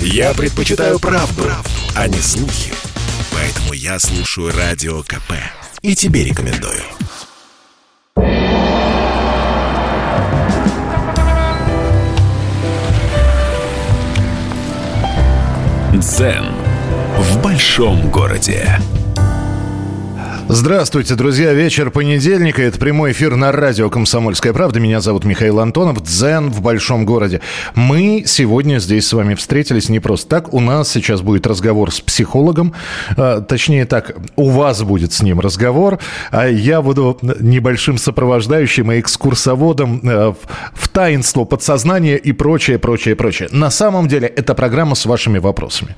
Я 0.00 0.34
предпочитаю 0.34 0.98
правду, 0.98 1.42
правду, 1.42 1.70
а 1.94 2.08
не 2.08 2.18
слухи. 2.18 2.72
Поэтому 3.32 3.72
я 3.72 3.98
слушаю 3.98 4.52
Радио 4.56 5.02
КП. 5.02 5.32
И 5.82 5.94
тебе 5.94 6.24
рекомендую. 6.24 6.82
Дзен 15.94 16.46
в 17.18 17.42
большом 17.42 18.10
городе. 18.10 18.78
Здравствуйте, 20.48 21.16
друзья. 21.16 21.52
Вечер 21.54 21.90
понедельника. 21.90 22.62
Это 22.62 22.78
прямой 22.78 23.10
эфир 23.10 23.34
на 23.34 23.50
радио 23.50 23.90
«Комсомольская 23.90 24.52
правда». 24.52 24.78
Меня 24.78 25.00
зовут 25.00 25.24
Михаил 25.24 25.58
Антонов. 25.58 26.00
Дзен 26.04 26.50
в 26.50 26.62
большом 26.62 27.04
городе. 27.04 27.40
Мы 27.74 28.22
сегодня 28.26 28.78
здесь 28.78 29.08
с 29.08 29.12
вами 29.12 29.34
встретились 29.34 29.88
не 29.88 29.98
просто 29.98 30.28
так. 30.28 30.54
У 30.54 30.60
нас 30.60 30.88
сейчас 30.88 31.20
будет 31.20 31.48
разговор 31.48 31.92
с 31.92 32.00
психологом. 32.00 32.74
А, 33.16 33.40
точнее 33.40 33.86
так, 33.86 34.14
у 34.36 34.50
вас 34.50 34.84
будет 34.84 35.12
с 35.12 35.20
ним 35.20 35.40
разговор. 35.40 35.98
А 36.30 36.46
я 36.46 36.80
буду 36.80 37.18
небольшим 37.40 37.98
сопровождающим 37.98 38.92
и 38.92 39.00
экскурсоводом 39.00 40.00
а, 40.04 40.34
в, 40.74 40.88
таинство 40.88 41.44
подсознания 41.44 42.16
и 42.16 42.30
прочее, 42.30 42.78
прочее, 42.78 43.16
прочее. 43.16 43.48
На 43.50 43.70
самом 43.70 44.06
деле, 44.06 44.28
это 44.28 44.54
программа 44.54 44.94
с 44.94 45.06
вашими 45.06 45.38
вопросами. 45.38 45.96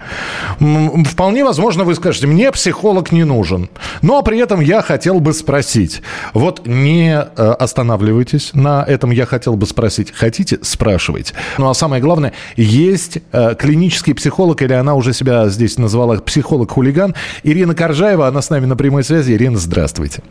Вполне 1.05 1.45
возможно, 1.45 1.85
вы 1.85 1.95
скажете, 1.95 2.27
мне 2.27 2.51
психолог 2.51 3.13
не 3.13 3.25
нужен. 3.25 3.69
Ну, 4.01 4.17
а 4.17 4.23
при 4.23 4.38
при 4.39 4.45
этом 4.45 4.61
я 4.61 4.83
хотел 4.83 5.19
бы 5.19 5.33
спросить. 5.33 6.01
Вот 6.33 6.65
не 6.65 7.11
э, 7.13 7.51
останавливайтесь 7.59 8.53
на 8.55 8.85
этом, 8.85 9.11
я 9.11 9.27
хотел 9.27 9.57
бы 9.57 9.67
спросить. 9.67 10.13
Хотите? 10.13 10.61
Спрашивайте. 10.63 11.35
Ну 11.59 11.69
а 11.69 11.75
самое 11.75 12.01
главное, 12.01 12.33
есть 12.55 13.19
э, 13.33 13.57
клинический 13.59 14.15
психолог, 14.15 14.63
или 14.63 14.75
она 14.75 14.95
уже 14.95 15.13
себя 15.13 15.49
здесь 15.49 15.77
назвала 15.77 16.19
психолог-хулиган, 16.19 17.17
Ирина 17.43 17.75
Коржаева, 17.75 18.29
она 18.29 18.41
с 18.41 18.49
нами 18.49 18.67
на 18.67 18.77
прямой 18.77 19.03
связи. 19.03 19.33
Ирина, 19.33 19.59
здравствуйте. 19.59 20.23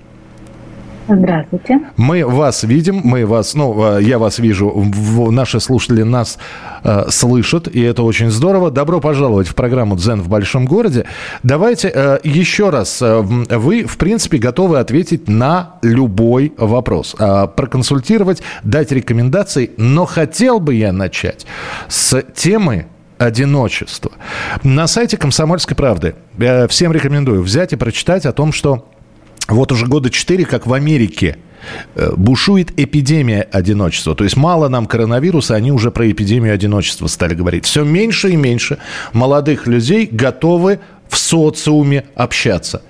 Здравствуйте. 1.08 1.80
Мы 1.96 2.26
вас 2.26 2.64
видим, 2.64 3.02
мы 3.04 3.26
вас, 3.26 3.56
ну, 3.56 3.98
э, 3.98 4.04
я 4.04 4.20
вас 4.20 4.40
вижу, 4.40 4.74
наши 5.32 5.60
слушатели 5.60 6.04
нас 6.04 6.38
э, 6.84 7.06
слышат, 7.10 7.68
и 7.68 7.82
это 7.82 8.04
очень 8.04 8.30
здорово. 8.30 8.72
Добро 8.72 9.00
пожаловать 9.00 9.48
в 9.48 9.56
программу 9.56 9.96
«Дзен 9.96 10.22
в 10.22 10.28
большом 10.28 10.66
городе». 10.66 11.06
Давайте 11.44 11.92
э, 11.94 12.20
еще 12.24 12.70
раз, 12.72 13.02
э, 13.02 13.22
вы, 13.22 13.86
в 13.86 13.98
принципе, 13.98 14.38
готовы 14.38 14.80
ответить 14.80 15.30
на 15.30 15.76
любой 15.82 16.54
вопрос, 16.58 17.16
э, 17.18 17.48
проконсультировать, 17.56 18.42
дать 18.64 18.92
рекомендации, 18.92 19.72
но 19.78 20.06
хотел 20.06 20.60
бы 20.60 20.76
я 20.76 20.92
начать 20.92 21.46
с 21.88 22.22
темы 22.36 22.88
одиночества. 23.18 24.12
На 24.64 24.88
сайте 24.88 25.16
«Комсомольской 25.18 25.76
правды» 25.76 26.16
э, 26.38 26.68
всем 26.68 26.92
рекомендую 26.92 27.42
взять 27.42 27.72
и 27.72 27.76
прочитать 27.78 28.26
о 28.26 28.34
том, 28.34 28.52
что 28.52 28.90
вот 29.48 29.72
уже 29.72 29.86
года 29.86 30.10
четыре, 30.10 30.46
как 30.46 30.68
в 30.68 30.74
Америке 30.74 31.38
э, 31.96 32.12
бушует 32.16 32.78
эпидемия 32.80 33.42
одиночества. 33.52 34.16
То 34.16 34.24
есть 34.24 34.36
мало 34.36 34.68
нам 34.68 34.86
коронавируса, 34.86 35.56
они 35.56 35.72
уже 35.72 35.92
про 35.92 36.10
эпидемию 36.10 36.54
одиночества 36.54 37.08
стали 37.08 37.34
говорить. 37.34 37.66
Все 37.66 37.84
меньше 37.84 38.32
и 38.32 38.36
меньше 38.36 38.78
молодых 39.14 39.68
людей 39.68 40.08
готовы 40.12 40.80
в 41.10 41.18
социуме 41.18 42.06
общаться. 42.16 42.82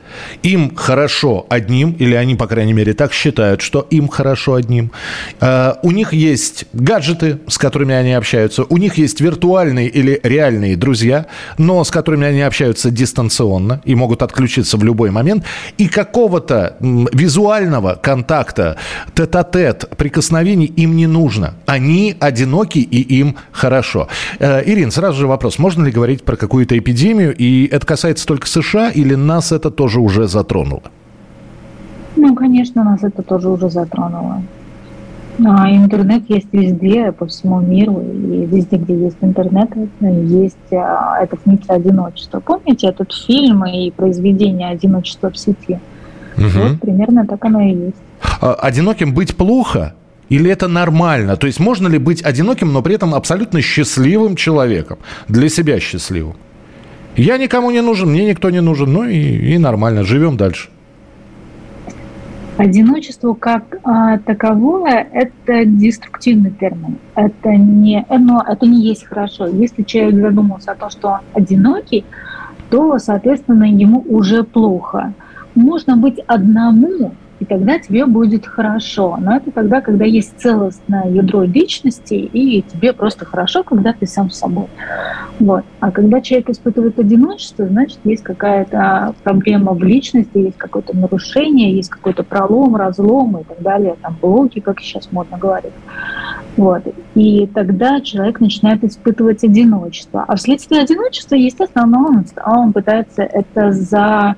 Им 0.43 0.75
хорошо 0.75 1.45
одним, 1.49 1.91
или 1.91 2.15
они, 2.15 2.35
по 2.35 2.47
крайней 2.47 2.73
мере, 2.73 2.93
так 2.93 3.13
считают, 3.13 3.61
что 3.61 3.81
им 3.89 4.07
хорошо 4.07 4.55
одним. 4.55 4.91
Э, 5.39 5.73
у 5.83 5.91
них 5.91 6.13
есть 6.13 6.65
гаджеты, 6.73 7.39
с 7.47 7.57
которыми 7.57 7.93
они 7.93 8.13
общаются. 8.13 8.63
У 8.63 8.77
них 8.77 8.97
есть 8.97 9.21
виртуальные 9.21 9.87
или 9.87 10.19
реальные 10.23 10.75
друзья, 10.75 11.25
но 11.57 11.83
с 11.83 11.91
которыми 11.91 12.27
они 12.27 12.41
общаются 12.41 12.91
дистанционно 12.91 13.81
и 13.85 13.95
могут 13.95 14.21
отключиться 14.21 14.77
в 14.77 14.83
любой 14.83 15.11
момент. 15.11 15.43
И 15.77 15.87
какого-то 15.87 16.77
визуального 16.79 17.95
контакта, 17.95 18.77
тет-а-тет, 19.15 19.89
прикосновений 19.97 20.65
им 20.65 20.95
не 20.95 21.07
нужно. 21.07 21.55
Они 21.65 22.15
одиноки 22.19 22.79
и 22.79 23.01
им 23.19 23.35
хорошо. 23.51 24.07
Э, 24.39 24.61
Ирин, 24.65 24.91
сразу 24.91 25.19
же 25.19 25.27
вопрос. 25.27 25.59
Можно 25.59 25.85
ли 25.85 25.91
говорить 25.91 26.23
про 26.23 26.35
какую-то 26.35 26.77
эпидемию? 26.77 27.35
И 27.35 27.67
это 27.67 27.85
касается 27.85 28.25
только 28.25 28.47
США 28.47 28.89
или 28.89 29.15
нас 29.15 29.51
это 29.51 29.71
тоже 29.71 29.96
тоже 29.97 29.99
уже 29.99 30.27
затронуло? 30.27 30.81
Ну, 32.15 32.35
конечно, 32.35 32.83
нас 32.83 33.03
это 33.03 33.21
тоже 33.21 33.49
уже 33.49 33.69
затронуло. 33.69 34.41
А 35.45 35.69
интернет 35.69 36.23
есть 36.29 36.47
везде, 36.51 37.11
по 37.11 37.25
всему 37.25 37.61
миру, 37.61 38.01
и 38.01 38.45
везде, 38.45 38.77
где 38.77 38.93
есть 39.05 39.17
интернет, 39.21 39.69
есть 40.01 40.73
а, 40.73 41.19
эта 41.21 41.35
функция 41.35 41.75
одиночества. 41.75 42.39
Помните 42.39 42.87
этот 42.87 43.13
фильм 43.13 43.63
и 43.65 43.91
произведение 43.91 44.69
«Одиночество 44.69 45.29
в 45.29 45.37
сети»? 45.37 45.79
Угу. 46.37 46.47
Вот 46.63 46.79
примерно 46.81 47.27
так 47.27 47.45
оно 47.45 47.61
и 47.61 47.75
есть. 47.75 48.01
А, 48.41 48.53
одиноким 48.53 49.13
быть 49.13 49.35
плохо? 49.35 49.93
Или 50.29 50.49
это 50.49 50.67
нормально? 50.67 51.35
То 51.35 51.47
есть 51.47 51.59
можно 51.59 51.87
ли 51.87 51.99
быть 51.99 52.25
одиноким, 52.25 52.73
но 52.73 52.81
при 52.81 52.95
этом 52.95 53.13
абсолютно 53.13 53.61
счастливым 53.61 54.35
человеком? 54.35 54.97
Для 55.27 55.49
себя 55.49 55.79
счастливым? 55.79 56.35
Я 57.17 57.39
никому 57.39 57.71
не 57.71 57.81
нужен, 57.81 58.09
мне 58.11 58.25
никто 58.25 58.51
не 58.51 58.61
нужен. 58.61 58.93
Ну 58.93 59.03
и, 59.03 59.17
и 59.17 59.57
нормально, 59.57 60.03
живем 60.03 60.37
дальше. 60.37 60.69
Одиночество 62.57 63.33
как 63.33 63.77
а, 63.83 64.17
таковое– 64.19 65.07
это 65.13 65.65
деструктивный 65.65 66.51
термин. 66.51 66.97
Это 67.15 67.49
не, 67.49 68.05
но 68.09 68.43
это 68.47 68.65
не 68.65 68.81
есть 68.81 69.05
хорошо. 69.05 69.47
Если 69.47 69.83
человек 69.83 70.21
задумался 70.21 70.71
о 70.71 70.75
том, 70.75 70.89
что 70.89 71.07
он 71.09 71.19
одинокий, 71.33 72.05
то, 72.69 72.97
соответственно, 72.99 73.63
ему 73.63 74.03
уже 74.07 74.43
плохо. 74.43 75.13
Можно 75.55 75.97
быть 75.97 76.19
одному, 76.27 77.13
и 77.39 77.45
тогда 77.45 77.79
тебе 77.79 78.05
будет 78.05 78.45
хорошо. 78.45 79.17
Но 79.19 79.35
это 79.37 79.51
тогда, 79.51 79.81
когда 79.81 80.05
есть 80.05 80.33
целостное 80.37 81.09
ядро 81.09 81.43
личности, 81.43 82.15
и 82.15 82.61
тебе 82.61 82.93
просто 82.93 83.25
хорошо, 83.25 83.63
когда 83.63 83.93
ты 83.93 84.07
сам 84.07 84.29
с 84.29 84.39
собой. 84.39 84.67
Вот. 85.39 85.63
А 85.79 85.91
когда 85.91 86.21
человек 86.21 86.49
испытывает 86.49 86.97
одиночество, 86.99 87.67
значит, 87.67 87.99
есть 88.03 88.23
какая-то 88.23 89.13
проблема 89.23 89.73
в 89.73 89.83
личности, 89.83 90.37
есть 90.37 90.57
какое-то 90.57 90.97
нарушение, 90.97 91.75
есть 91.75 91.89
какой-то 91.89 92.23
пролом, 92.23 92.75
разлом 92.75 93.37
и 93.37 93.43
так 93.43 93.61
далее, 93.61 93.95
там 94.01 94.17
блоки, 94.19 94.59
как 94.59 94.79
сейчас 94.79 95.11
модно 95.11 95.37
говорить. 95.37 95.73
Вот. 96.55 96.81
И 97.13 97.45
тогда 97.53 98.01
человек 98.01 98.39
начинает 98.39 98.83
испытывать 98.83 99.43
одиночество. 99.43 100.25
А 100.27 100.35
вследствие 100.35 100.81
одиночества, 100.81 101.35
естественно, 101.35 101.85
он, 101.85 102.25
он 102.45 102.73
пытается 102.73 103.21
это 103.21 103.71
за 103.71 104.35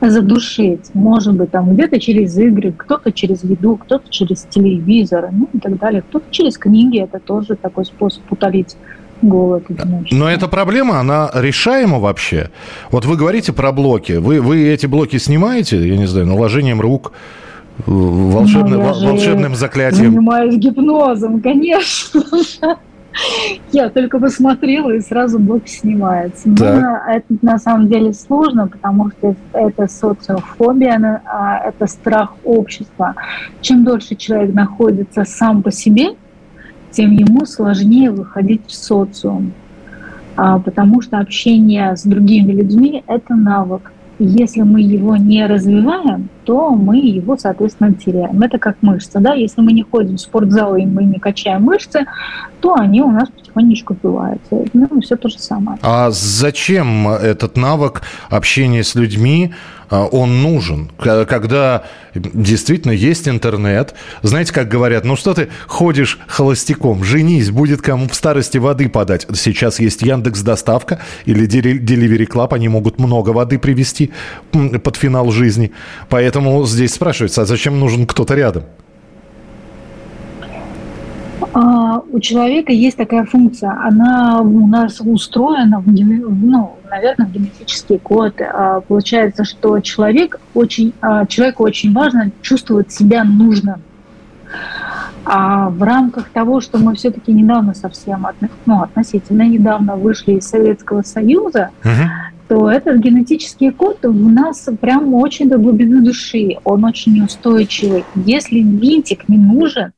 задушить. 0.00 0.94
Может 0.94 1.34
быть, 1.34 1.50
там 1.50 1.74
где-то 1.74 1.98
через 1.98 2.36
игры, 2.38 2.72
кто-то 2.72 3.12
через 3.12 3.42
еду, 3.44 3.76
кто-то 3.76 4.08
через 4.10 4.46
телевизор, 4.48 5.30
ну 5.32 5.48
и 5.52 5.58
так 5.58 5.78
далее. 5.78 6.02
Кто-то 6.02 6.26
через 6.30 6.56
книги. 6.56 7.00
Это 7.00 7.18
тоже 7.18 7.56
такой 7.56 7.84
способ 7.84 8.22
утолить 8.30 8.76
голод. 9.22 9.64
Но 10.10 10.30
эта 10.30 10.48
проблема, 10.48 11.00
она 11.00 11.30
решаема 11.34 11.98
вообще? 11.98 12.50
Вот 12.90 13.04
вы 13.04 13.16
говорите 13.16 13.52
про 13.52 13.72
блоки. 13.72 14.12
Вы, 14.12 14.40
вы 14.40 14.68
эти 14.68 14.86
блоки 14.86 15.16
снимаете, 15.16 15.86
я 15.88 15.96
не 15.96 16.06
знаю, 16.06 16.26
наложением 16.26 16.80
рук, 16.80 17.12
волшебным, 17.86 18.80
ну, 18.80 18.92
волшебным 18.92 19.54
заклятием? 19.54 20.12
занимаюсь 20.12 20.54
гипнозом, 20.56 21.40
конечно. 21.40 22.22
Я 23.72 23.90
только 23.90 24.18
посмотрела, 24.18 24.90
и 24.90 25.00
сразу 25.00 25.38
блок 25.38 25.68
снимается. 25.68 26.48
Но 26.48 26.98
это 27.08 27.26
на 27.42 27.58
самом 27.58 27.88
деле 27.88 28.12
сложно, 28.12 28.68
потому 28.68 29.10
что 29.10 29.34
это 29.52 29.86
социофобия, 29.88 31.22
а, 31.24 31.58
это 31.68 31.86
страх 31.86 32.34
общества. 32.44 33.14
Чем 33.60 33.84
дольше 33.84 34.14
человек 34.14 34.54
находится 34.54 35.24
сам 35.24 35.62
по 35.62 35.70
себе, 35.70 36.16
тем 36.90 37.10
ему 37.12 37.44
сложнее 37.44 38.10
выходить 38.10 38.66
в 38.66 38.72
социум. 38.72 39.52
А, 40.36 40.58
потому 40.58 41.02
что 41.02 41.18
общение 41.18 41.96
с 41.96 42.04
другими 42.04 42.52
людьми– 42.52 43.02
это 43.06 43.34
навык. 43.34 43.92
Если 44.18 44.62
мы 44.62 44.80
его 44.80 45.16
не 45.16 45.46
развиваем, 45.46 46.28
то 46.44 46.70
мы 46.70 46.98
его, 46.98 47.36
соответственно, 47.36 47.92
теряем. 47.94 48.42
Это 48.42 48.58
как 48.58 48.76
мышцы. 48.82 49.20
Да? 49.20 49.34
Если 49.34 49.60
мы 49.60 49.72
не 49.72 49.82
ходим 49.82 50.16
в 50.16 50.20
спортзал 50.20 50.76
и 50.76 50.84
мы 50.84 51.04
не 51.04 51.18
качаем 51.18 51.62
мышцы, 51.62 52.06
то 52.60 52.74
они 52.74 53.00
у 53.00 53.10
нас 53.10 53.28
потихонечку 53.28 53.94
пиваются. 53.94 54.64
Ну, 54.72 55.00
все 55.00 55.16
то 55.16 55.28
же 55.28 55.38
самое. 55.38 55.78
А 55.82 56.10
зачем 56.10 57.08
этот 57.08 57.56
навык 57.56 58.02
общения 58.28 58.82
с 58.82 58.94
людьми, 58.94 59.52
он 59.90 60.42
нужен? 60.42 60.90
Когда 60.98 61.84
действительно 62.14 62.92
есть 62.92 63.28
интернет, 63.28 63.94
знаете, 64.22 64.52
как 64.52 64.68
говорят, 64.68 65.04
ну 65.04 65.16
что 65.16 65.34
ты 65.34 65.48
ходишь 65.66 66.18
холостяком, 66.26 67.04
женись, 67.04 67.50
будет 67.50 67.82
кому 67.82 68.08
в 68.08 68.14
старости 68.14 68.58
воды 68.58 68.88
подать. 68.88 69.26
Сейчас 69.34 69.80
есть 69.80 70.02
Яндекс 70.02 70.42
Доставка 70.42 71.00
или 71.24 71.46
Delivery 71.46 72.26
Club, 72.26 72.54
они 72.54 72.68
могут 72.68 72.98
много 72.98 73.30
воды 73.30 73.58
привезти 73.58 74.12
под 74.52 74.96
финал 74.96 75.30
жизни. 75.30 75.72
Поэтому 76.08 76.66
здесь 76.66 76.94
спрашивается, 76.94 77.42
а 77.42 77.46
зачем 77.46 77.78
нужен 77.80 78.06
кто-то 78.06 78.34
рядом? 78.34 78.64
А, 81.40 82.00
у 82.10 82.20
человека 82.20 82.72
есть 82.72 82.96
такая 82.96 83.24
функция, 83.24 83.70
она 83.70 84.40
у 84.40 84.66
нас 84.66 85.00
устроена, 85.00 85.80
в, 85.80 85.86
ну, 85.86 86.76
наверное, 86.90 87.26
в 87.26 87.32
генетический 87.32 87.98
код. 87.98 88.40
А, 88.40 88.80
получается, 88.80 89.44
что 89.44 89.78
человек 89.80 90.40
очень, 90.54 90.92
а, 91.00 91.26
человеку 91.26 91.64
очень 91.64 91.92
важно 91.92 92.30
чувствовать 92.42 92.92
себя 92.92 93.24
нужным. 93.24 93.82
А 95.24 95.68
в 95.68 95.82
рамках 95.82 96.30
того, 96.30 96.60
что 96.60 96.78
мы 96.78 96.94
все-таки 96.94 97.32
недавно 97.32 97.74
совсем, 97.74 98.26
ну, 98.66 98.82
относительно 98.82 99.42
недавно 99.42 99.96
вышли 99.96 100.34
из 100.34 100.48
Советского 100.48 101.02
Союза, 101.02 101.68
uh-huh. 101.82 102.06
то 102.48 102.70
этот 102.70 102.96
генетический 103.00 103.70
код 103.70 103.98
в 104.02 104.28
нас 104.28 104.70
прям 104.80 105.12
очень 105.12 105.50
до 105.50 105.58
глубины 105.58 106.00
души, 106.00 106.56
он 106.64 106.84
очень 106.84 107.16
неустойчивый. 107.16 108.06
Если 108.14 108.60
винтик 108.60 109.28
не 109.28 109.36
нужен, 109.36 109.92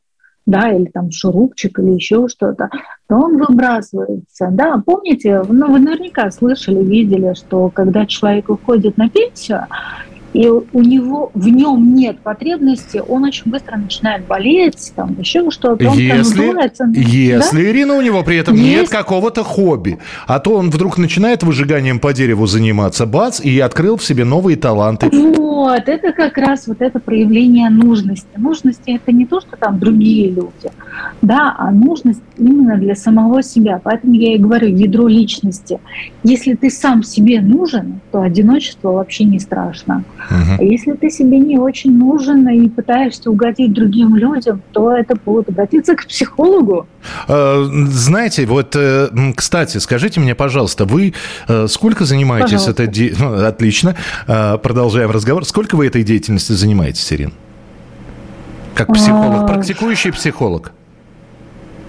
да, 0.50 0.72
или 0.72 0.86
там 0.86 1.10
шурупчик, 1.10 1.78
или 1.78 1.92
еще 1.92 2.26
что-то, 2.28 2.68
то 3.08 3.16
он 3.16 3.38
выбрасывается. 3.38 4.48
Да, 4.50 4.82
помните, 4.84 5.42
ну, 5.48 5.72
вы 5.72 5.78
наверняка 5.78 6.30
слышали, 6.30 6.82
видели, 6.82 7.34
что 7.34 7.70
когда 7.70 8.04
человек 8.04 8.48
уходит 8.48 8.96
на 8.96 9.08
пенсию, 9.08 9.66
и 10.32 10.48
у 10.48 10.82
него 10.82 11.30
в 11.34 11.48
нем 11.48 11.94
нет 11.94 12.20
потребности, 12.20 13.02
он 13.06 13.24
очень 13.24 13.50
быстро 13.50 13.76
начинает 13.76 14.26
болеть, 14.26 14.92
там 14.94 15.16
еще 15.18 15.50
что-то. 15.50 15.88
Он 15.88 15.98
если, 15.98 16.54
если 17.02 17.62
да? 17.62 17.70
Ирина, 17.70 17.94
у 17.94 18.00
него 18.00 18.22
при 18.22 18.36
этом 18.36 18.54
Есть. 18.54 18.66
нет 18.66 18.88
какого-то 18.88 19.42
хобби, 19.42 19.98
а 20.26 20.38
то 20.38 20.54
он 20.54 20.70
вдруг 20.70 20.98
начинает 20.98 21.42
выжиганием 21.42 21.98
по 21.98 22.12
дереву 22.12 22.46
заниматься, 22.46 23.06
бац, 23.06 23.40
и 23.40 23.58
открыл 23.58 23.96
в 23.96 24.04
себе 24.04 24.24
новые 24.24 24.56
таланты. 24.56 25.08
Вот, 25.10 25.88
это 25.88 26.12
как 26.12 26.38
раз 26.38 26.66
вот 26.66 26.80
это 26.80 27.00
проявление 27.00 27.68
нужности. 27.70 28.28
Нужности 28.36 28.90
это 28.90 29.12
не 29.12 29.26
то, 29.26 29.40
что 29.40 29.56
там 29.56 29.78
другие 29.78 30.30
люди, 30.30 30.70
да, 31.22 31.54
а 31.58 31.70
нужность 31.70 32.22
именно 32.38 32.76
для 32.76 32.94
самого 32.94 33.42
себя. 33.42 33.80
Поэтому 33.82 34.14
я 34.14 34.34
и 34.34 34.38
говорю, 34.38 34.68
ядро 34.68 35.08
личности. 35.08 35.80
Если 36.22 36.54
ты 36.54 36.70
сам 36.70 37.02
себе 37.02 37.40
нужен, 37.40 38.00
то 38.12 38.22
одиночество 38.22 38.92
вообще 38.92 39.24
не 39.24 39.38
страшно. 39.38 40.04
Угу. 40.28 40.64
если 40.64 40.92
ты 40.92 41.10
себе 41.10 41.38
не 41.38 41.58
очень 41.58 41.96
нужен 41.96 42.48
и 42.48 42.68
пытаешься 42.68 43.30
угодить 43.30 43.72
другим 43.72 44.16
людям, 44.16 44.62
то 44.72 44.92
это 44.92 45.16
будет 45.16 45.48
обратиться 45.48 45.94
к 45.96 46.06
психологу. 46.06 46.86
А, 47.28 47.64
знаете, 47.88 48.46
вот, 48.46 48.76
э, 48.76 49.08
кстати, 49.34 49.78
скажите 49.78 50.20
мне, 50.20 50.34
пожалуйста, 50.34 50.84
вы 50.84 51.14
э, 51.48 51.66
сколько 51.68 52.04
занимаетесь 52.04 52.52
пожалуйста. 52.52 52.82
этой... 52.82 52.86
Де... 52.88 53.14
Ну, 53.18 53.44
отлично, 53.46 53.96
продолжаем 54.26 55.10
разговор. 55.10 55.44
Сколько 55.44 55.76
вы 55.76 55.86
этой 55.86 56.02
деятельностью 56.02 56.56
занимаетесь, 56.56 57.12
Ирин? 57.12 57.32
Как 58.74 58.92
психолог, 58.92 59.42
а, 59.42 59.46
практикующий 59.46 60.12
психолог? 60.12 60.72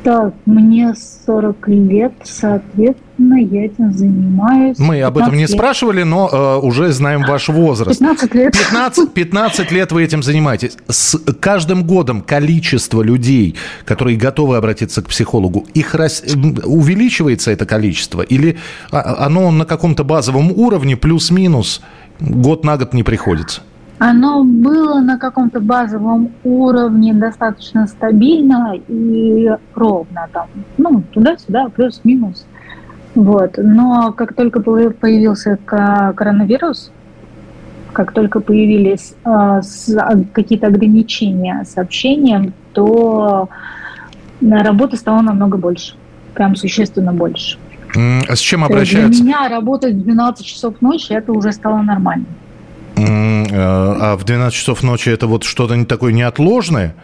Так, 0.04 0.34
мне 0.46 0.96
40 1.26 1.68
лет, 1.68 2.14
соответственно, 2.24 3.36
я 3.36 3.66
этим 3.66 3.94
занимаюсь. 3.94 4.80
Мы 4.80 5.02
об 5.02 5.18
этом 5.18 5.34
не 5.34 5.42
лет. 5.42 5.52
спрашивали, 5.52 6.02
но 6.02 6.28
э, 6.32 6.66
уже 6.66 6.92
знаем 6.92 7.22
ваш 7.24 7.50
возраст. 7.50 8.00
15 8.00 8.34
лет. 8.34 8.54
15, 8.58 9.14
15 9.14 9.72
лет 9.72 9.92
вы 9.92 10.04
этим 10.04 10.24
занимаетесь. 10.24 10.78
С 10.88 11.20
каждым 11.40 11.84
годом 11.84 12.22
количество 12.22 13.04
людей, 13.04 13.56
которые 13.86 14.18
готовы 14.18 14.58
обратиться 14.58 15.04
к 15.04 15.08
психологу, 15.08 15.68
их 15.76 15.94
рас... 15.94 16.24
увеличивается 16.64 17.52
это 17.52 17.68
количество? 17.68 18.22
Или 18.24 18.58
а, 18.92 19.26
оно 19.26 19.52
на 19.52 19.66
каком-то 19.66 20.04
базовом 20.04 20.52
уровне 20.52 20.98
плюс-минус 20.98 21.82
год 22.20 22.66
на 22.66 22.78
год 22.78 22.94
не 22.94 23.04
приходится? 23.04 23.62
Оно 24.04 24.44
было 24.44 25.00
на 25.00 25.20
каком-то 25.20 25.60
базовом 25.60 26.32
уровне 26.44 27.14
достаточно 27.14 27.86
стабильно 27.86 28.74
и 28.88 29.48
ровно 29.76 30.28
там, 30.34 30.48
ну, 30.80 31.04
туда-сюда, 31.14 31.70
плюс-минус. 31.70 32.48
Вот. 33.14 33.58
Но 33.58 34.12
как 34.14 34.34
только 34.34 34.60
появился 34.60 35.60
коронавирус, 35.66 36.92
как 37.94 38.12
только 38.14 38.40
появились 38.40 39.14
э, 39.24 39.62
какие-то 40.34 40.66
ограничения 40.66 41.64
с 41.64 41.78
общением, 41.78 42.54
то 42.74 43.50
работы 44.42 44.98
стало 44.98 45.22
намного 45.22 45.58
больше, 45.58 45.94
прям 46.34 46.56
существенно 46.56 47.14
больше. 47.14 47.60
А 47.96 48.36
с 48.36 48.40
чем 48.40 48.64
обращаются? 48.64 49.22
Для 49.22 49.38
меня 49.38 49.48
работать 49.48 49.94
в 49.94 50.04
12 50.04 50.44
часов 50.44 50.82
ночи 50.82 51.14
это 51.14 51.34
уже 51.34 51.52
стало 51.52 51.84
нормально. 51.84 52.26
Э, 53.52 53.56
а 53.56 54.18
в 54.18 54.24
12 54.24 54.58
часов 54.58 54.84
ночи 54.84 55.10
это 55.10 55.28
вот 55.28 55.44
что-то 55.44 55.76
не 55.76 55.86
такое 55.86 56.14
неотложное? 56.14 56.96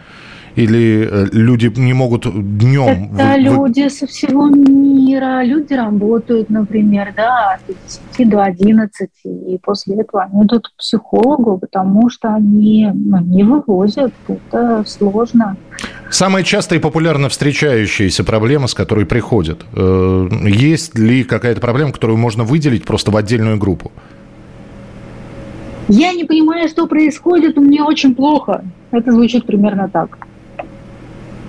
Или 0.56 1.08
э, 1.08 1.26
люди 1.32 1.70
не 1.76 1.92
могут 1.92 2.24
днем... 2.24 3.14
Это 3.14 3.34
вы... 3.34 3.68
люди 3.68 3.88
со 3.88 4.06
всего 4.06 4.48
мира. 4.48 5.44
Люди 5.44 5.74
работают, 5.74 6.50
например, 6.50 7.12
да, 7.14 7.58
с 7.86 8.00
10 8.16 8.30
до 8.30 8.42
11, 8.42 9.08
и 9.24 9.58
после 9.62 10.00
этого 10.00 10.24
они 10.24 10.44
идут 10.44 10.68
к 10.68 10.76
психологу, 10.78 11.58
потому 11.58 12.10
что 12.10 12.34
они 12.34 12.90
ну, 12.92 13.20
не 13.20 13.44
вывозят. 13.44 14.12
Это 14.26 14.84
сложно. 14.86 15.56
Самая 16.10 16.42
частая 16.42 16.78
и 16.78 16.82
популярно 16.82 17.28
встречающаяся 17.28 18.24
проблема, 18.24 18.66
с 18.66 18.74
которой 18.74 19.06
приходят. 19.06 19.64
Э, 19.74 20.28
есть 20.44 20.98
ли 20.98 21.22
какая-то 21.22 21.60
проблема, 21.60 21.92
которую 21.92 22.16
можно 22.16 22.42
выделить 22.42 22.84
просто 22.84 23.10
в 23.10 23.16
отдельную 23.16 23.58
группу? 23.58 23.92
Я 25.88 26.12
не 26.12 26.24
понимаю, 26.24 26.68
что 26.68 26.86
происходит, 26.86 27.58
у 27.58 27.62
меня 27.62 27.84
очень 27.84 28.14
плохо. 28.14 28.64
Это 28.90 29.12
звучит 29.12 29.46
примерно 29.46 29.88
так. 29.88 30.18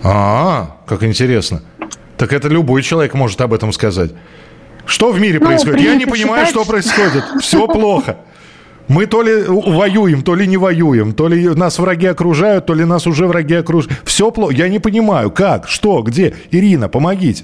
А, 0.03 0.77
как 0.85 1.03
интересно. 1.03 1.61
Так 2.17 2.33
это 2.33 2.47
любой 2.47 2.81
человек 2.81 3.13
может 3.13 3.39
об 3.41 3.53
этом 3.53 3.71
сказать. 3.73 4.11
Что 4.85 5.11
в 5.11 5.19
мире 5.19 5.39
ну, 5.39 5.45
происходит? 5.45 5.81
Я 5.81 5.95
не 5.95 6.05
понимаю, 6.05 6.45
считать... 6.45 6.61
что 6.61 6.65
происходит. 6.65 7.23
Все 7.41 7.67
плохо. 7.67 8.17
Мы 8.87 9.05
то 9.05 9.21
ли 9.21 9.43
воюем, 9.47 10.23
то 10.23 10.33
ли 10.33 10.47
не 10.47 10.57
воюем, 10.57 11.13
то 11.13 11.27
ли 11.27 11.49
нас 11.49 11.77
враги 11.77 12.07
окружают, 12.07 12.65
то 12.65 12.73
ли 12.73 12.85
нас 12.85 13.05
уже 13.05 13.27
враги 13.27 13.53
окружают. 13.53 14.01
Все 14.03 14.31
плохо. 14.31 14.53
Я 14.53 14.67
не 14.67 14.79
понимаю, 14.79 15.29
как, 15.31 15.67
что, 15.67 16.01
где. 16.01 16.33
Ирина, 16.49 16.89
помогите. 16.89 17.43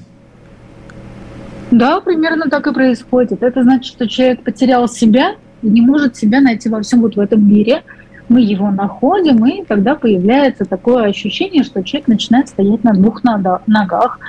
Да, 1.69 1.99
примерно 1.99 2.49
так 2.49 2.65
и 2.67 2.73
происходит. 2.73 3.43
Это 3.43 3.63
значит, 3.63 3.85
что 3.85 4.07
человек 4.07 4.43
потерял 4.43 4.87
себя, 4.87 5.35
не 5.69 5.81
может 5.81 6.15
себя 6.15 6.41
найти 6.41 6.69
во 6.69 6.81
всем 6.81 7.01
вот 7.01 7.15
в 7.15 7.19
этом 7.19 7.47
мире. 7.47 7.83
Мы 8.27 8.41
его 8.41 8.71
находим, 8.71 9.45
и 9.45 9.63
тогда 9.63 9.95
появляется 9.95 10.65
такое 10.65 11.05
ощущение, 11.05 11.63
что 11.63 11.83
человек 11.83 12.07
начинает 12.07 12.49
стоять 12.49 12.83
на 12.83 12.93
двух 12.93 13.23
ногах, 13.23 14.19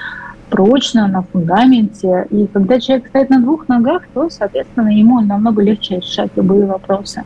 прочно 0.48 1.08
на 1.08 1.22
фундаменте. 1.22 2.26
И 2.31 2.46
когда 2.52 2.81
человек 2.81 3.08
стоит 3.08 3.31
на 3.31 3.40
двух 3.40 3.69
ногах, 3.69 4.02
то, 4.14 4.28
соответственно, 4.31 4.88
ему 4.88 5.20
намного 5.20 5.62
легче 5.62 5.96
решать 5.96 6.31
любые 6.36 6.67
вопросы. 6.67 7.22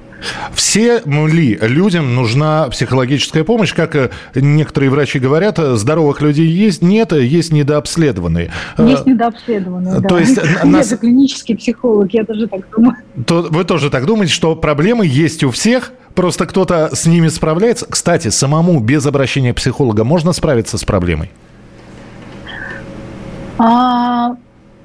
Все 0.53 1.03
ли 1.05 1.59
людям 1.61 2.15
нужна 2.15 2.69
психологическая 2.69 3.45
помощь? 3.45 3.75
Как 3.75 3.97
э, 3.97 4.11
некоторые 4.35 4.91
врачи 4.91 5.19
говорят, 5.19 5.59
э, 5.59 5.77
здоровых 5.77 6.21
людей 6.21 6.47
есть, 6.47 6.83
нет, 6.83 7.13
есть 7.13 7.53
недообследованные. 7.53 8.51
Есть 8.79 9.07
э, 9.07 9.11
недообследованные, 9.11 10.01
да. 10.01 10.09
То 10.09 10.19
есть, 10.19 10.39
нас... 10.65 10.87
Это 10.87 10.99
клинический 10.99 11.57
психолог, 11.57 12.13
я 12.13 12.25
тоже 12.25 12.49
так 12.49 12.63
думаю. 12.71 12.97
То, 13.27 13.47
вы 13.51 13.65
тоже 13.65 13.91
так 13.91 14.07
думаете, 14.07 14.33
что 14.33 14.57
проблемы 14.57 15.07
есть 15.07 15.43
у 15.45 15.51
всех, 15.51 15.93
просто 16.15 16.47
кто-то 16.47 16.95
с 16.95 17.07
ними 17.07 17.29
справляется? 17.29 17.87
Кстати, 17.89 18.29
самому 18.29 18.81
без 18.81 19.07
обращения 19.07 19.55
психолога 19.55 20.05
можно 20.05 20.33
справиться 20.33 20.77
с 20.79 20.85
проблемой? 20.85 21.31
А, 23.63 24.37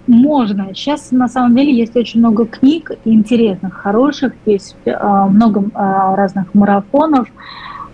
можно. 0.05 0.75
Сейчас 0.75 1.11
на 1.11 1.29
самом 1.29 1.55
деле 1.55 1.73
есть 1.73 1.95
очень 1.95 2.19
много 2.19 2.45
книг 2.45 2.91
интересных, 3.05 3.73
хороших, 3.73 4.33
есть 4.45 4.75
а, 4.85 5.27
много 5.27 5.63
а, 5.73 6.15
разных 6.17 6.53
марафонов. 6.53 7.29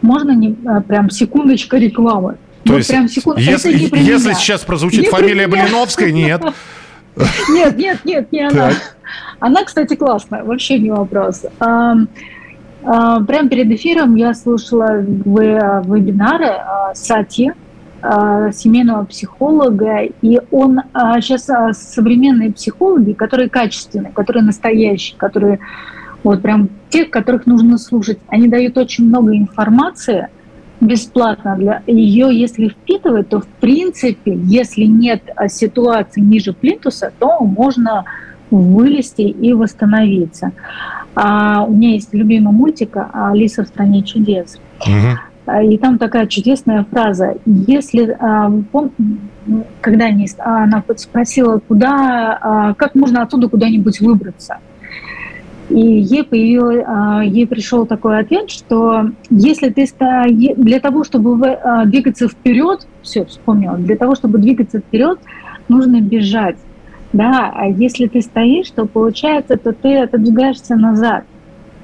Можно 0.02 0.32
не 0.32 0.58
а, 0.66 0.82
прям 0.82 1.12
секундочка 1.12 1.78
рекламы. 1.78 2.38
То 2.64 2.74
вот 2.74 2.78
есть, 2.80 2.90
прям 2.90 3.08
секунд... 3.08 3.38
если, 3.38 3.72
если 3.72 4.34
сейчас 4.34 4.62
прозвучит 4.62 5.04
не 5.04 5.10
фамилия 5.10 5.48
Блиновская, 5.48 6.12
нет. 6.12 6.42
Нет, 7.50 7.78
нет, 7.78 8.06
нет, 8.06 8.32
не 8.32 8.48
она. 8.48 8.72
Она, 9.42 9.66
кстати, 9.66 9.96
классная, 9.98 10.46
вообще 10.46 10.80
не 10.80 10.92
вопрос. 10.92 11.44
Прямо 11.60 12.08
перед 13.50 13.70
эфиром 13.70 14.16
я 14.16 14.34
слушала 14.34 15.02
вебинары 15.02 16.54
Сати, 16.94 17.52
семейного 18.54 19.06
психолога, 19.06 20.02
и 20.22 20.40
он 20.52 20.82
сейчас 21.22 21.50
э, 21.50 21.54
э, 21.54 21.74
современные 21.74 22.52
психологи, 22.52 23.14
которые 23.14 23.50
качественные, 23.50 24.12
которые 24.12 24.44
настоящие, 24.44 25.18
которые 25.18 25.60
вот 26.24 26.42
прям 26.42 26.70
тех, 26.90 27.10
которых 27.10 27.46
нужно 27.46 27.78
слушать, 27.78 28.20
они 28.28 28.48
дают 28.48 28.78
очень 28.78 29.06
много 29.06 29.36
информации 29.36 30.28
бесплатно 30.80 31.56
для 31.58 31.84
ее, 31.86 32.30
если 32.32 32.70
впитывать, 32.70 33.30
то 33.30 33.40
в 33.40 33.48
принципе, 33.48 34.34
если 34.46 34.86
нет 34.86 35.22
ситуации 35.48 36.22
ниже 36.22 36.54
плинтуса, 36.54 37.12
то 37.20 37.40
можно 37.40 38.06
вылезти 38.50 39.22
и 39.22 39.54
восстановиться. 39.54 40.52
А 41.14 41.66
у 41.66 41.74
меня 41.74 41.92
есть 41.92 42.14
любимый 42.14 42.52
мультик 42.52 42.98
«Алиса 43.14 43.64
в 43.64 43.68
стране 43.68 44.04
чудес». 44.04 44.60
Угу. 44.82 45.31
И 45.64 45.78
там 45.78 45.98
такая 45.98 46.28
чудесная 46.28 46.86
фраза. 46.90 47.36
Если, 47.46 48.16
когда 49.82 50.10
она 50.38 50.84
спросила, 50.98 51.60
куда, 51.68 52.76
как 52.78 52.96
можно 52.96 53.24
оттуда 53.24 53.50
куда-нибудь 53.50 54.00
выбраться– 54.02 54.58
и 55.72 55.80
ей, 55.80 56.24
появилось, 56.24 56.84
а, 56.86 57.24
ей 57.24 57.48
пришел 57.48 57.86
такой 57.86 58.20
ответ, 58.20 58.50
что 58.50 59.12
если 59.30 59.70
ты 59.70 59.88
для 60.58 60.80
того, 60.82 61.06
чтобы 61.06 61.48
а, 61.48 61.86
двигаться 61.86 62.28
вперед, 62.28 62.86
все, 63.02 63.24
вспомнила, 63.24 63.78
для 63.78 63.96
того, 63.96 64.16
чтобы 64.16 64.38
двигаться 64.40 64.80
вперед, 64.80 65.20
нужно 65.70 66.02
бежать. 66.02 66.58
Да, 67.14 67.52
а 67.56 67.68
если 67.68 68.08
ты 68.08 68.22
стоишь, 68.22 68.70
то 68.72 68.86
получается, 68.86 69.56
то 69.58 69.72
ты 69.72 69.98
отодвигаешься 69.98 70.76
назад. 70.76 71.24